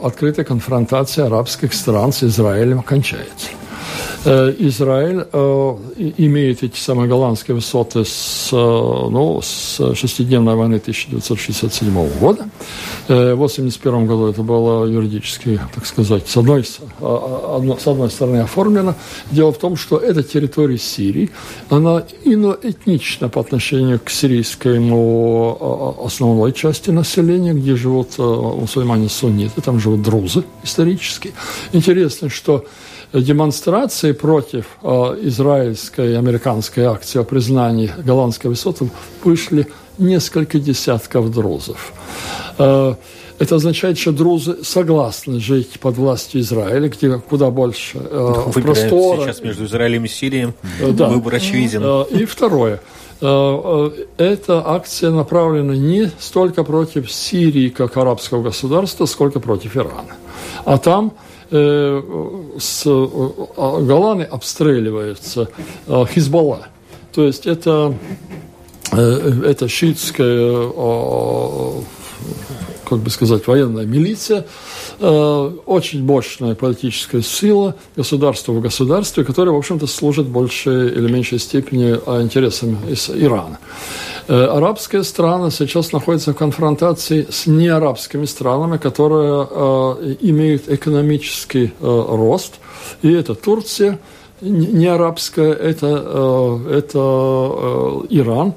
открытой 0.02 0.44
конфронтации 0.44 1.22
арабских 1.22 1.74
стран 1.74 2.12
с 2.12 2.22
Израилем 2.22 2.82
кончается. 2.82 3.48
Э, 4.24 4.54
Израиль 4.58 5.26
э, 5.32 5.76
имеет 6.18 6.62
эти 6.62 6.78
самые 6.78 7.08
голландские 7.08 7.56
высоты 7.56 8.04
с, 8.04 8.50
э, 8.52 8.56
ну, 8.56 9.40
с 9.42 9.94
шестидневной 9.96 10.54
войны 10.54 10.76
1967 10.76 12.18
года. 12.20 12.48
В 13.08 13.12
1981 13.12 14.06
году 14.06 14.26
это 14.28 14.42
было 14.42 14.86
юридически, 14.86 15.60
так 15.74 15.86
сказать, 15.86 16.28
с 16.28 16.36
одной, 16.36 16.64
с 16.64 16.78
одной 17.00 18.10
стороны 18.10 18.38
оформлено. 18.38 18.94
Дело 19.32 19.52
в 19.52 19.58
том, 19.58 19.76
что 19.76 19.98
эта 19.98 20.22
территория 20.22 20.78
Сирии, 20.78 21.30
она 21.68 22.04
иноэтнична 22.24 23.28
по 23.28 23.40
отношению 23.40 23.98
к 23.98 24.08
сирийскому 24.08 25.98
основной 26.04 26.52
части 26.52 26.90
населения, 26.90 27.54
где 27.54 27.74
живут 27.74 28.18
мусульмане-сунниты, 28.18 29.60
там 29.62 29.80
живут 29.80 30.02
друзы 30.02 30.44
исторически. 30.62 31.32
Интересно, 31.72 32.28
что 32.28 32.64
демонстрации 33.20 34.11
против 34.12 34.66
э, 34.82 34.88
израильской 35.22 36.12
и 36.12 36.14
американской 36.14 36.84
акции 36.84 37.20
о 37.20 37.24
признании 37.24 37.90
голландской 38.04 38.50
высоты 38.50 38.88
вышли 39.24 39.66
несколько 39.98 40.58
десятков 40.58 41.30
друзов. 41.30 41.92
Э, 42.58 42.94
это 43.38 43.56
означает, 43.56 43.98
что 43.98 44.12
друзы 44.12 44.58
согласны 44.62 45.40
жить 45.40 45.80
под 45.80 45.96
властью 45.96 46.42
Израиля, 46.42 46.88
где 46.88 47.18
куда 47.18 47.50
больше 47.50 47.98
э, 47.98 48.34
простора. 48.52 49.22
сейчас 49.22 49.42
между 49.42 49.64
Израилем 49.64 50.04
и 50.04 50.08
Сирией. 50.08 50.52
Э, 50.80 50.92
да. 50.92 51.08
Выбор 51.08 51.34
очевиден. 51.34 51.82
Э, 51.82 52.04
и 52.10 52.24
второе. 52.24 52.80
Э, 53.20 53.90
эта 54.16 54.62
акция 54.64 55.10
направлена 55.10 55.74
не 55.74 56.10
столько 56.20 56.62
против 56.62 57.10
Сирии 57.10 57.68
как 57.68 57.96
арабского 57.96 58.42
государства, 58.42 59.06
сколько 59.06 59.40
против 59.40 59.76
Ирана. 59.76 60.14
А 60.64 60.78
там 60.78 61.12
с 61.52 62.82
э, 62.86 63.08
Голланы 63.56 64.22
обстреливаются 64.22 65.48
э, 65.86 66.04
Хизбалла. 66.12 66.68
То 67.12 67.24
есть 67.26 67.46
это, 67.46 67.94
это 68.90 69.68
шиитская, 69.68 70.70
как 72.88 72.98
бы 73.00 73.10
сказать, 73.10 73.46
военная 73.46 73.84
милиция, 73.84 74.46
очень 75.02 76.04
мощная 76.04 76.54
политическая 76.54 77.22
сила, 77.22 77.74
государство 77.96 78.52
в 78.52 78.60
государстве, 78.60 79.24
которое, 79.24 79.50
в 79.50 79.56
общем-то, 79.56 79.86
служит 79.86 80.26
в 80.26 80.30
большей 80.30 80.88
или 80.88 81.10
меньшей 81.10 81.38
степени 81.38 81.92
интересам 82.22 82.78
Ирана. 83.14 83.58
Э, 84.28 84.44
арабские 84.44 85.02
страны 85.02 85.50
сейчас 85.50 85.92
находятся 85.92 86.32
в 86.32 86.36
конфронтации 86.36 87.26
с 87.28 87.46
неарабскими 87.46 88.24
странами, 88.24 88.78
которые 88.78 89.46
э, 89.50 90.16
имеют 90.20 90.68
экономический 90.68 91.66
э, 91.66 91.70
рост. 91.80 92.54
И 93.02 93.12
это 93.12 93.34
Турция, 93.34 93.98
не 94.40 94.86
арабская, 94.86 95.52
это, 95.52 96.60
это 96.68 96.98
Иран, 98.10 98.54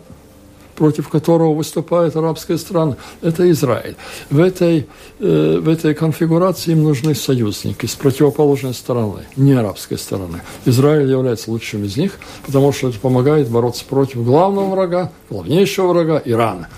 против 0.76 1.10
которого 1.10 1.54
выступают 1.54 2.16
арабские 2.16 2.58
страны, 2.58 2.96
это 3.22 3.50
Израиль. 3.52 3.96
В 4.30 4.40
этой, 4.40 4.88
э, 5.20 5.60
в 5.62 5.70
этой 5.70 5.94
конфигурации 5.94 6.72
им 6.72 6.84
нужны 6.84 7.16
союзники 7.16 7.86
с 7.86 7.96
противоположной 7.96 8.74
стороны, 8.74 9.22
не 9.36 9.54
арабской 9.54 9.98
стороны. 9.98 10.42
Израиль 10.66 11.10
является 11.10 11.52
лучшим 11.52 11.84
из 11.86 11.98
них, 11.98 12.20
потому 12.46 12.72
что 12.72 12.90
это 12.90 13.00
помогает 13.00 13.50
бороться 13.50 13.86
против 13.86 14.24
главного 14.24 14.70
врага, 14.72 15.12
главнейшего 15.30 15.88
врага 15.88 16.22
Ирана. 16.26 16.70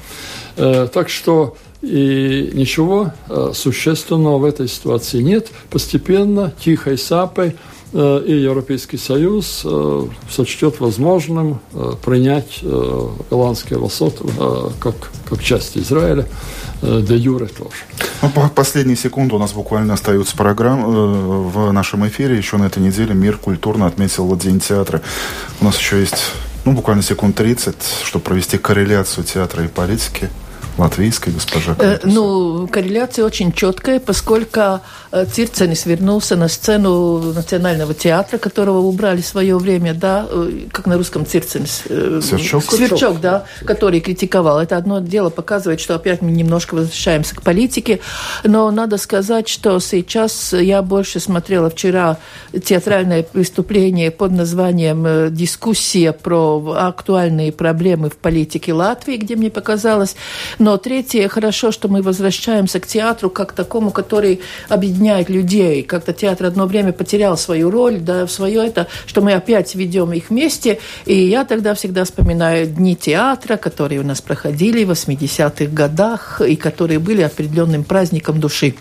Э, 0.55 0.87
так 0.91 1.09
что 1.09 1.55
и 1.81 2.51
ничего 2.53 3.11
э, 3.29 3.51
существенного 3.53 4.39
в 4.39 4.45
этой 4.45 4.67
ситуации 4.67 5.21
нет. 5.21 5.49
Постепенно, 5.69 6.51
тихой 6.59 6.97
сапой– 6.97 7.55
и 7.93 8.33
Европейский 8.43 8.97
Союз 8.97 9.61
э, 9.63 10.07
сочтет 10.29 10.79
возможным 10.79 11.59
э, 11.73 11.93
принять 12.03 12.59
голландские 13.29 13.79
высоты 13.79 14.25
как, 14.79 14.95
как 15.29 15.41
часть 15.41 15.77
Израиля, 15.77 16.27
де 16.81 17.15
юре 17.15 17.47
тоже. 17.47 17.75
Ну, 18.21 18.29
по 18.29 18.49
последние 18.49 18.97
секунды 18.97 19.35
у 19.35 19.39
нас 19.39 19.53
буквально 19.53 19.93
остаются 19.93 20.35
программ 20.35 21.49
в 21.49 21.71
нашем 21.71 22.07
эфире. 22.07 22.37
Еще 22.37 22.57
на 22.57 22.65
этой 22.65 22.79
неделе 22.83 23.13
мир 23.13 23.37
культурно 23.37 23.87
отметил 23.87 24.35
День 24.35 24.59
театра. 24.59 25.01
У 25.61 25.65
нас 25.65 25.77
еще 25.77 25.99
есть 25.99 26.31
ну, 26.65 26.73
буквально 26.73 27.01
секунд 27.01 27.35
30, 27.37 27.75
чтобы 28.03 28.23
провести 28.23 28.57
корреляцию 28.57 29.23
театра 29.23 29.63
и 29.63 29.67
политики 29.69 30.29
латвийской 30.77 31.33
госпожа 31.33 31.75
Э, 31.79 31.99
ну, 32.03 32.67
корреляция 32.67 33.25
очень 33.25 33.51
четкая, 33.51 33.99
поскольку 33.99 34.81
э, 35.11 35.25
Цирценис 35.25 35.85
вернулся 35.85 36.35
на 36.35 36.47
сцену 36.47 37.33
Национального 37.33 37.93
театра, 37.93 38.37
которого 38.37 38.79
убрали 38.79 39.21
в 39.21 39.27
свое 39.27 39.57
время, 39.57 39.93
да, 39.93 40.27
э, 40.29 40.67
как 40.71 40.87
на 40.87 40.97
русском 40.97 41.25
Цирценис. 41.25 41.83
Э, 41.89 42.19
Сверчок? 42.23 42.63
Сверчок, 42.63 43.21
да, 43.21 43.45
который 43.65 43.99
критиковал. 43.99 44.59
Это 44.59 44.77
одно 44.77 44.99
дело 44.99 45.29
показывает, 45.29 45.79
что 45.79 45.95
опять 45.95 46.21
мы 46.21 46.31
немножко 46.31 46.75
возвращаемся 46.75 47.35
к 47.35 47.41
политике, 47.41 47.99
но 48.43 48.71
надо 48.71 48.97
сказать, 48.97 49.47
что 49.47 49.79
сейчас 49.79 50.53
я 50.53 50.81
больше 50.81 51.19
смотрела 51.19 51.69
вчера 51.69 52.17
театральное 52.63 53.25
выступление 53.33 54.11
под 54.11 54.31
названием 54.31 55.33
«Дискуссия 55.33 56.11
про 56.11 56.75
актуальные 56.77 57.51
проблемы 57.51 58.09
в 58.09 58.17
политике 58.17 58.73
Латвии», 58.73 59.17
где 59.17 59.35
мне 59.35 59.49
показалось, 59.49 60.15
но 60.67 60.75
третье, 60.75 61.29
хорошо, 61.29 61.71
что 61.71 61.87
мы 61.87 62.01
возвращаемся 62.01 62.81
к 62.81 62.87
театру 62.87 63.29
как 63.29 63.53
такому, 63.53 63.89
который 63.89 64.41
объединяет 64.67 65.29
людей. 65.29 65.81
Как-то 65.81 66.11
театр 66.11 66.47
одно 66.47 66.65
время 66.65 66.91
потерял 66.91 67.37
свою 67.37 67.71
роль, 67.71 67.99
да, 67.99 68.27
свое 68.27 68.67
это, 68.67 68.87
что 69.05 69.21
мы 69.21 69.31
опять 69.31 69.75
ведем 69.75 70.11
их 70.11 70.29
вместе. 70.29 70.79
И 71.05 71.17
я 71.17 71.45
тогда 71.45 71.73
всегда 71.73 72.03
вспоминаю 72.03 72.67
дни 72.67 72.97
театра, 72.97 73.55
которые 73.55 74.01
у 74.01 74.03
нас 74.03 74.19
проходили 74.19 74.83
в 74.83 74.91
80-х 74.91 75.67
годах 75.71 76.41
и 76.41 76.57
которые 76.57 76.99
были 76.99 77.21
определенным 77.21 77.85
праздником 77.85 78.41
души. 78.41 78.75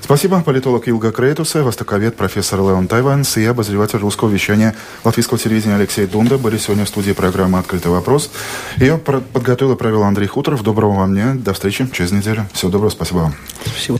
Спасибо. 0.00 0.40
Политолог 0.42 0.88
Илга 0.88 1.12
Крейтуса, 1.12 1.62
востоковед, 1.62 2.16
профессор 2.16 2.60
Леон 2.60 2.88
Тайванс 2.88 3.36
и 3.36 3.44
обозреватель 3.44 3.98
русского 3.98 4.28
вещания 4.28 4.74
латвийского 5.04 5.38
телевидения 5.38 5.76
Алексей 5.76 6.06
Дунда 6.06 6.38
были 6.38 6.58
сегодня 6.58 6.84
в 6.84 6.88
студии 6.88 7.12
программы 7.12 7.58
«Открытый 7.58 7.90
вопрос». 7.90 8.30
Ее 8.76 8.98
подготовил 8.98 9.74
и 9.74 9.76
провел 9.76 10.02
Андрей 10.02 10.26
Хуторов. 10.26 10.62
Доброго 10.62 10.94
вам 10.94 11.14
дня. 11.14 11.34
До 11.34 11.52
встречи 11.52 11.88
через 11.92 12.12
неделю. 12.12 12.46
Всего 12.52 12.70
доброго. 12.70 12.90
Спасибо 12.90 13.18
вам. 13.18 13.34
Спасибо. 13.64 13.98